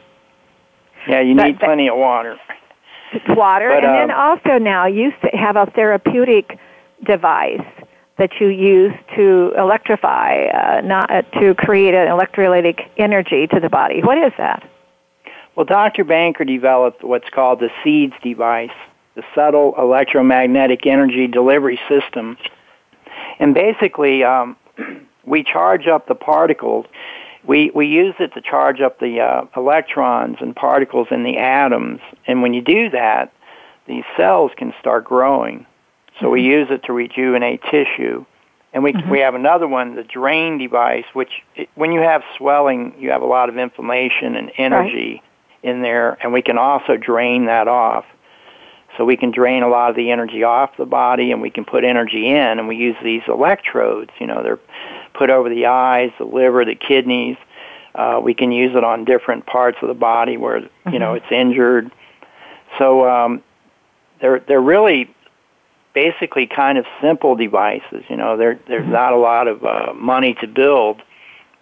Yeah, 1.08 1.22
you 1.22 1.36
But- 1.36 1.46
need 1.46 1.60
plenty 1.60 1.88
of 1.90 1.98
water. 1.98 2.38
Water, 3.28 3.70
But, 3.70 3.84
and 3.84 4.10
then 4.10 4.12
um, 4.12 4.18
also 4.18 4.58
now 4.58 4.86
you 4.86 5.12
have 5.34 5.58
a 5.58 5.66
therapeutic 5.66 6.58
device 7.04 7.66
that 8.18 8.30
you 8.40 8.48
use 8.48 8.94
to 9.16 9.52
electrify, 9.58 10.46
uh, 10.46 10.82
not 10.82 11.12
uh, 11.12 11.22
to 11.40 11.54
create 11.56 11.94
an 11.94 12.08
electrolytic 12.08 12.88
energy 12.98 13.48
to 13.48 13.60
the 13.60 13.68
body. 13.70 14.02
What 14.02 14.18
is 14.18 14.32
that? 14.38 14.64
Well, 15.56 15.66
Dr. 15.66 16.06
Banker 16.06 16.46
developed 16.46 17.04
what's 17.04 17.30
called 17.30 17.60
the 17.60 17.70
SEEDS 17.84 18.14
device, 18.24 18.70
the 19.16 19.24
Subtle 19.36 19.74
Electromagnetic 19.78 20.86
Energy 20.86 21.28
Delivery 21.28 21.80
System. 21.90 22.38
And 23.42 23.54
basically, 23.54 24.24
um, 24.24 24.56
we 25.26 25.44
charge 25.44 25.88
up 25.88 26.08
the 26.08 26.16
particles. 26.16 26.86
We, 27.44 27.72
we 27.72 27.88
use 27.88 28.16
it 28.20 28.34
to 28.36 28.42
charge 28.42 28.80
up 28.80 29.00
the 29.00 29.20
uh, 29.20 29.46
electrons 29.58 30.38
and 30.40 30.56
particles 30.56 31.08
in 31.12 31.24
the 31.24 31.38
atoms. 31.38 32.00
And 32.28 32.42
when 32.42 32.54
you 32.54 32.62
do 32.62 32.92
that, 32.92 33.34
these 33.88 34.04
cells 34.16 34.52
can 34.56 34.74
start 34.80 35.04
growing. 35.04 35.66
So 36.20 36.30
we 36.30 36.44
use 36.44 36.68
it 36.70 36.84
to 36.84 36.94
rejuvenate 36.94 37.62
tissue. 37.64 38.26
And 38.74 38.84
we, 38.84 38.94
we 39.10 39.20
have 39.20 39.36
another 39.36 39.68
one, 39.68 39.96
the 39.96 40.04
drain 40.04 40.58
device, 40.58 41.04
which 41.14 41.32
it, 41.56 41.68
when 41.76 41.92
you 41.92 42.00
have 42.00 42.22
swelling, 42.38 42.94
you 43.00 43.10
have 43.12 43.22
a 43.22 43.26
lot 43.26 43.50
of 43.50 43.58
inflammation 43.58 44.36
and 44.36 44.52
energy 44.58 45.22
in 45.64 45.82
there, 45.82 46.18
and 46.24 46.32
we 46.32 46.42
can 46.42 46.58
also 46.58 46.96
drain 46.96 47.48
that 47.48 47.68
off. 47.68 48.06
So 48.98 49.06
we 49.06 49.16
can 49.16 49.32
drain 49.32 49.64
a 49.64 49.70
lot 49.70 49.90
of 49.90 49.96
the 49.96 50.12
energy 50.12 50.44
off 50.44 50.76
the 50.78 50.86
body, 50.86 51.32
and 51.32 51.42
we 51.42 51.50
can 51.50 51.66
put 51.66 51.84
energy 51.84 52.28
in, 52.28 52.60
and 52.60 52.68
we 52.68 52.76
use 52.76 52.96
these 53.04 53.22
electrodes. 53.28 54.12
You 54.20 54.28
know, 54.28 54.44
they're 54.44 54.60
put 55.14 55.30
over 55.30 55.50
the 55.50 55.66
eyes, 55.66 56.12
the 56.18 56.26
liver, 56.26 56.66
the 56.66 56.76
kidneys. 56.76 57.38
Uh, 57.96 58.20
we 58.24 58.34
can 58.34 58.52
use 58.52 58.76
it 58.76 58.84
on 58.84 59.06
different 59.06 59.46
parts 59.46 59.78
of 59.82 59.88
the 59.88 59.94
body 59.94 60.38
where 60.38 60.62
you 60.92 61.00
know 61.00 61.14
it's 61.14 61.32
injured. 61.32 61.92
So 62.78 63.08
um, 63.10 63.44
they're 64.20 64.40
they're 64.40 64.62
really 64.62 65.14
basically 65.94 66.48
kind 66.48 66.78
of 66.78 66.86
simple 67.02 67.36
devices. 67.36 68.04
You 68.10 68.18
know, 68.18 68.38
there 68.38 68.60
there's 68.68 68.88
not 68.88 69.14
a 69.14 69.18
lot 69.18 69.48
of 69.48 69.64
uh, 69.64 69.94
money 69.94 70.36
to 70.42 70.48
build, 70.48 71.02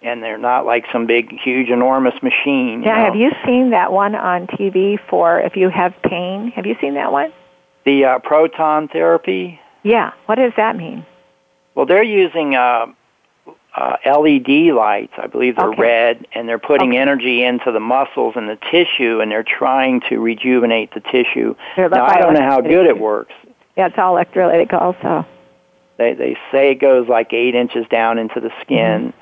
and 0.01 0.23
they're 0.23 0.37
not 0.37 0.65
like 0.65 0.85
some 0.91 1.05
big, 1.05 1.37
huge, 1.39 1.69
enormous 1.69 2.21
machine. 2.21 2.81
Know? 2.81 2.93
have 2.93 3.15
you 3.15 3.31
seen 3.45 3.71
that 3.71 3.91
one 3.91 4.15
on 4.15 4.47
TV 4.47 4.97
for 5.09 5.39
if 5.39 5.55
you 5.55 5.69
have 5.69 5.93
pain? 6.03 6.51
Have 6.51 6.65
you 6.65 6.75
seen 6.81 6.93
that 6.95 7.11
one? 7.11 7.33
the 7.85 8.05
uh, 8.05 8.19
proton 8.19 8.87
therapy? 8.87 9.59
Yeah. 9.83 10.11
What 10.25 10.35
does 10.35 10.51
that 10.57 10.75
mean? 10.75 11.05
Well, 11.73 11.85
they're 11.85 12.03
using 12.03 12.53
uh, 12.53 12.87
uh, 13.75 13.95
LED 14.05 14.73
lights. 14.75 15.13
I 15.17 15.27
believe 15.27 15.55
they're 15.55 15.69
Okay. 15.69 15.81
red, 15.81 16.27
and 16.33 16.47
they're 16.47 16.59
putting 16.59 16.89
Okay. 16.89 16.99
energy 16.99 17.43
into 17.43 17.71
the 17.71 17.79
muscles 17.79 18.33
and 18.35 18.49
the 18.49 18.57
tissue, 18.69 19.21
and 19.21 19.31
they're 19.31 19.43
trying 19.43 20.01
to 20.09 20.19
rejuvenate 20.19 20.93
the 20.93 20.99
tissue. 20.99 21.55
Now, 21.77 22.05
I 22.05 22.19
don't 22.19 22.33
know 22.33 22.43
how 22.43 22.61
good 22.61 22.85
it 22.85 22.99
works. 22.99 23.33
Yeah, 23.77 23.87
it's 23.87 23.97
all 23.97 24.15
electrolytic 24.15 24.73
also. 24.73 25.25
They 25.97 26.13
they 26.13 26.37
say 26.51 26.71
it 26.71 26.75
goes 26.75 27.07
like 27.07 27.33
eight 27.33 27.55
inches 27.55 27.87
down 27.89 28.17
into 28.19 28.39
the 28.39 28.51
skin, 28.61 29.13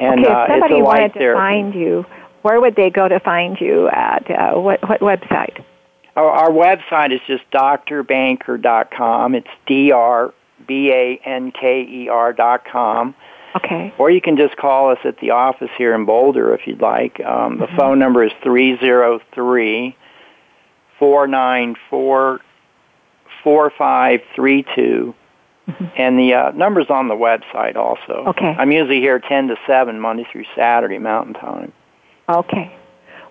and 0.00 0.24
okay, 0.24 0.32
uh, 0.32 0.44
if 0.44 0.50
somebody 0.50 0.74
it's 0.74 0.80
a 0.80 0.84
wanted 0.84 1.12
to 1.14 1.34
find 1.34 1.74
you, 1.74 2.06
where 2.42 2.60
would 2.60 2.76
they 2.76 2.90
go 2.90 3.08
to 3.08 3.20
find 3.20 3.60
you 3.60 3.88
at? 3.88 4.30
Uh, 4.30 4.60
what 4.60 4.80
what 4.88 5.00
website? 5.00 5.64
Our, 6.16 6.30
our 6.30 6.50
website 6.50 7.12
is 7.12 7.20
just 7.26 7.48
drbanker.com. 7.50 9.34
It's 9.34 9.48
D 9.66 9.92
R 9.92 10.34
B 10.66 10.90
A 10.92 11.20
N 11.24 11.52
K 11.52 11.82
E 11.82 12.08
R 12.08 12.32
dot 12.32 12.64
com. 12.64 13.14
Okay. 13.56 13.92
Or 13.98 14.10
you 14.10 14.20
can 14.20 14.36
just 14.36 14.56
call 14.56 14.90
us 14.90 14.98
at 15.04 15.18
the 15.18 15.30
office 15.30 15.70
here 15.76 15.94
in 15.94 16.04
Boulder 16.04 16.54
if 16.54 16.66
you'd 16.66 16.80
like. 16.80 17.20
Um, 17.20 17.58
the 17.58 17.66
phone 17.76 17.98
number 17.98 18.24
is 18.24 18.32
three 18.42 18.78
zero 18.78 19.20
three 19.34 19.96
four 20.98 21.26
nine 21.26 21.74
four 21.88 22.40
four 23.42 23.72
five 23.76 24.20
three 24.34 24.64
two, 24.74 25.14
and 25.96 26.18
the 26.18 26.34
uh, 26.34 26.50
number's 26.52 26.90
on 26.90 27.08
the 27.08 27.14
website 27.14 27.76
also. 27.76 28.24
Okay. 28.28 28.54
I'm 28.58 28.72
usually 28.72 29.00
here 29.00 29.18
ten 29.18 29.48
to 29.48 29.56
seven 29.66 30.00
Monday 30.00 30.26
through 30.30 30.44
Saturday 30.56 30.98
Mountain 30.98 31.34
Time. 31.34 31.72
Okay. 32.28 32.76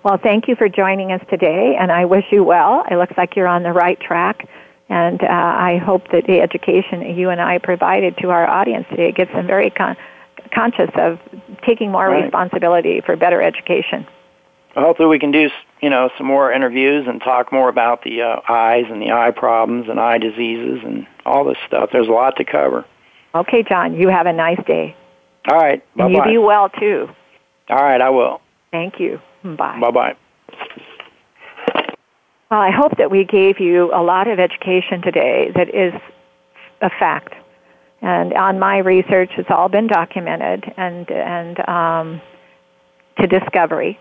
Well, 0.04 0.18
thank 0.22 0.48
you 0.48 0.56
for 0.56 0.70
joining 0.70 1.12
us 1.12 1.22
today, 1.30 1.76
and 1.80 1.92
I 1.92 2.06
wish 2.06 2.26
you 2.32 2.44
well. 2.44 2.86
It 2.90 2.96
looks 2.96 3.14
like 3.18 3.36
you're 3.36 3.48
on 3.48 3.64
the 3.64 3.74
right 3.74 4.00
track 4.00 4.48
And 4.90 5.22
uh, 5.22 5.28
I 5.28 5.78
hope 5.78 6.10
that 6.12 6.26
the 6.26 6.42
education 6.42 7.02
you 7.16 7.30
and 7.30 7.40
I 7.40 7.60
provided 7.60 8.18
to 8.18 8.32
our 8.32 8.50
audience 8.50 8.88
today 8.90 9.12
gets 9.12 9.32
them 9.32 9.46
very 9.46 9.70
con- 9.70 9.96
conscious 10.54 10.90
of 10.96 11.20
taking 11.66 11.92
more 11.92 12.08
right. 12.08 12.24
responsibility 12.24 13.02
for 13.06 13.16
better 13.16 13.42
education. 13.42 14.08
Hopefully, 14.76 15.10
we 15.10 15.20
can 15.20 15.32
do 15.32 15.50
you 15.82 15.90
know 15.90 16.10
some 16.18 16.28
more 16.28 16.52
interviews 16.52 17.06
and 17.08 17.22
talk 17.22 17.52
more 17.52 17.70
about 17.70 18.04
the 18.04 18.22
uh, 18.22 18.42
eyes 18.48 18.86
and 18.90 19.02
the 19.02 19.12
eye 19.12 19.32
problems 19.32 19.88
and 19.90 20.00
eye 20.00 20.18
diseases 20.18 20.80
and 20.84 21.08
all 21.26 21.46
this 21.46 21.58
stuff. 21.68 21.90
There's 21.92 22.08
a 22.08 22.12
lot 22.12 22.36
to 22.38 22.46
cover. 22.46 22.86
Okay, 23.34 23.64
John. 23.64 23.96
You 23.96 24.10
have 24.10 24.26
a 24.26 24.34
nice 24.34 24.64
day. 24.66 24.96
All 25.50 25.58
right. 25.58 25.84
Bye-bye. 25.96 26.06
And 26.06 26.16
you 26.16 26.24
be 26.24 26.38
well 26.38 26.70
too. 26.70 27.10
All 27.70 27.84
right, 27.84 28.02
I 28.02 28.10
will. 28.10 28.42
Thank 28.72 29.00
you. 29.00 29.20
Bye. 29.44 29.80
Bye 29.80 29.92
bye. 29.92 30.16
Well, 32.52 32.60
I 32.60 32.72
hope 32.72 32.98
that 32.98 33.12
we 33.12 33.26
gave 33.26 33.60
you 33.60 33.94
a 33.94 34.02
lot 34.02 34.28
of 34.28 34.40
education 34.40 35.02
today 35.04 35.52
that 35.56 35.70
is 35.70 35.94
a 36.82 36.90
fact. 36.90 37.34
And 38.02 38.34
on 38.34 38.60
my 38.60 38.78
research, 38.80 39.32
it's 39.38 39.50
all 39.52 39.70
been 39.70 39.88
documented 39.88 40.74
and 40.78 41.10
and 41.12 41.70
um, 41.70 42.22
to 43.20 43.28
discovery. 43.28 44.00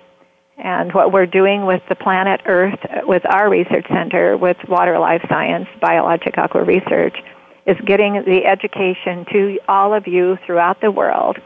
And 0.58 0.92
what 0.92 1.12
we're 1.12 1.26
doing 1.26 1.66
with 1.66 1.82
the 1.88 1.94
planet 1.94 2.40
Earth, 2.44 2.78
uh, 2.84 3.06
with 3.06 3.22
our 3.32 3.48
research 3.48 3.86
center, 3.88 4.36
with 4.36 4.56
Water 4.68 4.98
Life 4.98 5.22
Science, 5.28 5.68
Biologic 5.80 6.36
Aqua 6.36 6.64
Research, 6.64 7.16
is 7.64 7.76
getting 7.86 8.14
the 8.26 8.44
education 8.44 9.24
to 9.30 9.58
all 9.68 9.94
of 9.94 10.08
you 10.08 10.36
throughout 10.44 10.80
the 10.80 10.90
world 10.90 11.38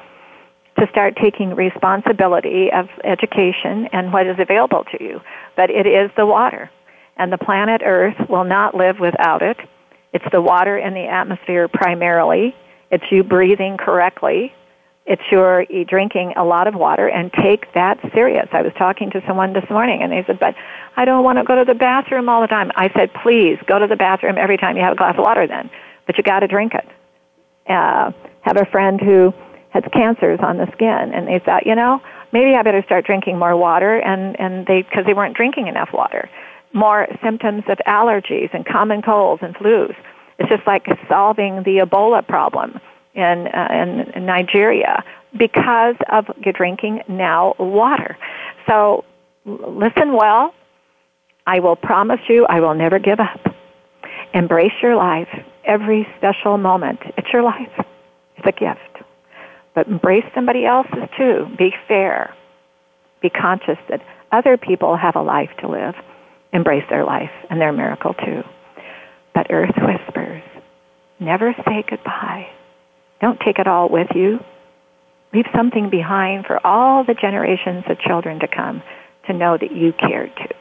to 0.78 0.86
start 0.90 1.14
taking 1.20 1.54
responsibility 1.54 2.70
of 2.72 2.88
education 3.04 3.86
and 3.92 4.12
what 4.12 4.26
is 4.26 4.36
available 4.38 4.84
to 4.96 5.04
you. 5.04 5.20
But 5.56 5.68
it 5.68 5.86
is 5.86 6.10
the 6.16 6.24
water. 6.24 6.70
And 7.18 7.30
the 7.30 7.38
planet 7.38 7.82
Earth 7.84 8.16
will 8.30 8.44
not 8.44 8.74
live 8.74 8.98
without 8.98 9.42
it. 9.42 9.58
It's 10.14 10.24
the 10.32 10.40
water 10.40 10.78
in 10.78 10.94
the 10.94 11.06
atmosphere 11.06 11.68
primarily. 11.68 12.54
It's 12.90 13.04
you 13.10 13.22
breathing 13.22 13.76
correctly 13.76 14.54
it's 15.04 15.22
your 15.32 15.66
drinking 15.88 16.32
a 16.36 16.44
lot 16.44 16.68
of 16.68 16.74
water 16.74 17.08
and 17.08 17.32
take 17.32 17.72
that 17.74 17.98
serious. 18.14 18.48
I 18.52 18.62
was 18.62 18.72
talking 18.78 19.10
to 19.10 19.22
someone 19.26 19.52
this 19.52 19.68
morning 19.68 20.00
and 20.00 20.12
they 20.12 20.22
said, 20.26 20.38
but 20.38 20.54
I 20.96 21.04
don't 21.04 21.24
want 21.24 21.38
to 21.38 21.44
go 21.44 21.56
to 21.56 21.64
the 21.64 21.74
bathroom 21.74 22.28
all 22.28 22.40
the 22.40 22.46
time. 22.46 22.70
I 22.76 22.88
said, 22.94 23.10
please 23.22 23.58
go 23.66 23.78
to 23.78 23.86
the 23.88 23.96
bathroom 23.96 24.38
every 24.38 24.56
time 24.56 24.76
you 24.76 24.82
have 24.82 24.92
a 24.92 24.96
glass 24.96 25.14
of 25.18 25.24
water 25.24 25.46
then, 25.46 25.70
but 26.06 26.16
you 26.16 26.22
got 26.22 26.40
to 26.40 26.46
drink 26.46 26.72
it. 26.74 26.86
Uh, 27.68 28.12
have 28.42 28.56
a 28.56 28.66
friend 28.66 29.00
who 29.00 29.32
has 29.70 29.82
cancers 29.92 30.38
on 30.40 30.58
the 30.58 30.70
skin 30.72 31.10
and 31.12 31.26
they 31.26 31.40
thought, 31.44 31.66
you 31.66 31.74
know, 31.74 32.00
maybe 32.32 32.54
I 32.54 32.62
better 32.62 32.82
start 32.84 33.04
drinking 33.04 33.38
more 33.38 33.56
water 33.56 33.98
and, 33.98 34.38
and 34.38 34.66
they, 34.66 34.84
cause 34.84 35.04
they 35.04 35.14
weren't 35.14 35.36
drinking 35.36 35.66
enough 35.66 35.90
water. 35.92 36.30
More 36.72 37.08
symptoms 37.24 37.64
of 37.68 37.78
allergies 37.88 38.54
and 38.54 38.64
common 38.64 39.02
colds 39.02 39.42
and 39.42 39.54
flus. 39.56 39.96
It's 40.38 40.48
just 40.48 40.66
like 40.66 40.86
solving 41.08 41.64
the 41.64 41.84
Ebola 41.84 42.26
problem 42.26 42.80
in, 43.14 43.48
uh, 43.48 44.12
in 44.16 44.26
Nigeria 44.26 45.04
because 45.36 45.96
of 46.10 46.26
drinking 46.54 47.02
now 47.08 47.54
water. 47.58 48.16
So 48.68 49.04
listen 49.44 50.14
well. 50.14 50.54
I 51.46 51.60
will 51.60 51.76
promise 51.76 52.20
you 52.28 52.46
I 52.46 52.60
will 52.60 52.74
never 52.74 52.98
give 52.98 53.18
up. 53.18 53.54
Embrace 54.34 54.72
your 54.82 54.96
life, 54.96 55.28
every 55.64 56.06
special 56.16 56.56
moment. 56.56 57.00
It's 57.18 57.28
your 57.32 57.42
life. 57.42 57.72
It's 58.36 58.46
a 58.46 58.52
gift. 58.52 59.04
But 59.74 59.88
embrace 59.88 60.24
somebody 60.34 60.64
else's 60.64 61.08
too. 61.16 61.46
Be 61.58 61.74
fair. 61.88 62.34
Be 63.20 63.30
conscious 63.30 63.78
that 63.88 64.00
other 64.30 64.56
people 64.56 64.96
have 64.96 65.16
a 65.16 65.22
life 65.22 65.50
to 65.60 65.68
live. 65.68 65.94
Embrace 66.52 66.84
their 66.90 67.04
life 67.04 67.30
and 67.50 67.60
their 67.60 67.72
miracle 67.72 68.14
too. 68.14 68.42
But 69.34 69.46
earth 69.50 69.74
whispers, 69.76 70.42
never 71.18 71.54
say 71.66 71.84
goodbye. 71.88 72.48
Don't 73.22 73.40
take 73.40 73.58
it 73.58 73.66
all 73.66 73.88
with 73.88 74.08
you. 74.14 74.40
Leave 75.32 75.46
something 75.56 75.88
behind 75.88 76.44
for 76.44 76.64
all 76.66 77.04
the 77.04 77.14
generations 77.14 77.84
of 77.88 77.98
children 78.00 78.40
to 78.40 78.48
come 78.48 78.82
to 79.26 79.32
know 79.32 79.56
that 79.56 79.72
you 79.72 79.94
cared 79.94 80.36
too. 80.36 80.54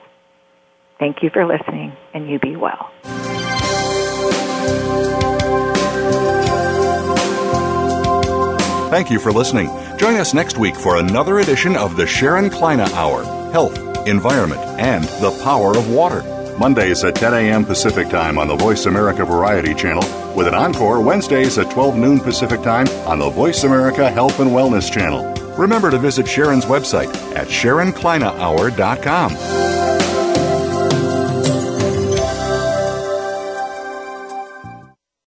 Thank 0.99 1.23
you 1.23 1.31
for 1.31 1.45
listening, 1.45 1.93
and 2.13 2.29
you 2.29 2.37
be 2.39 2.55
well. 2.55 2.91
Thank 8.91 9.09
you 9.09 9.19
for 9.19 9.31
listening. 9.31 9.67
Join 9.97 10.15
us 10.15 10.33
next 10.33 10.57
week 10.57 10.75
for 10.75 10.97
another 10.97 11.39
edition 11.39 11.75
of 11.75 11.97
the 11.97 12.05
Sharon 12.05 12.49
Kleyne 12.49 12.81
Hour 12.81 13.23
Health, 13.51 14.07
Environment, 14.07 14.61
and 14.79 15.03
the 15.03 15.31
Power 15.43 15.75
of 15.75 15.89
Water. 15.89 16.40
Mondays 16.61 17.03
at 17.03 17.15
10 17.15 17.33
a.m. 17.33 17.65
Pacific 17.65 18.07
Time 18.07 18.37
on 18.37 18.47
the 18.47 18.55
Voice 18.55 18.85
America 18.85 19.25
Variety 19.25 19.73
Channel, 19.73 20.03
with 20.35 20.47
an 20.47 20.53
encore 20.53 21.01
Wednesdays 21.01 21.57
at 21.57 21.71
12 21.71 21.95
noon 21.95 22.19
Pacific 22.19 22.61
Time 22.61 22.87
on 23.07 23.17
the 23.17 23.31
Voice 23.31 23.63
America 23.63 24.11
Health 24.11 24.39
and 24.39 24.51
Wellness 24.51 24.91
Channel. 24.91 25.33
Remember 25.55 25.89
to 25.89 25.97
visit 25.97 26.27
Sharon's 26.27 26.65
website 26.65 27.11
at 27.35 27.47
SharonKleynehour.com. 27.47 30.00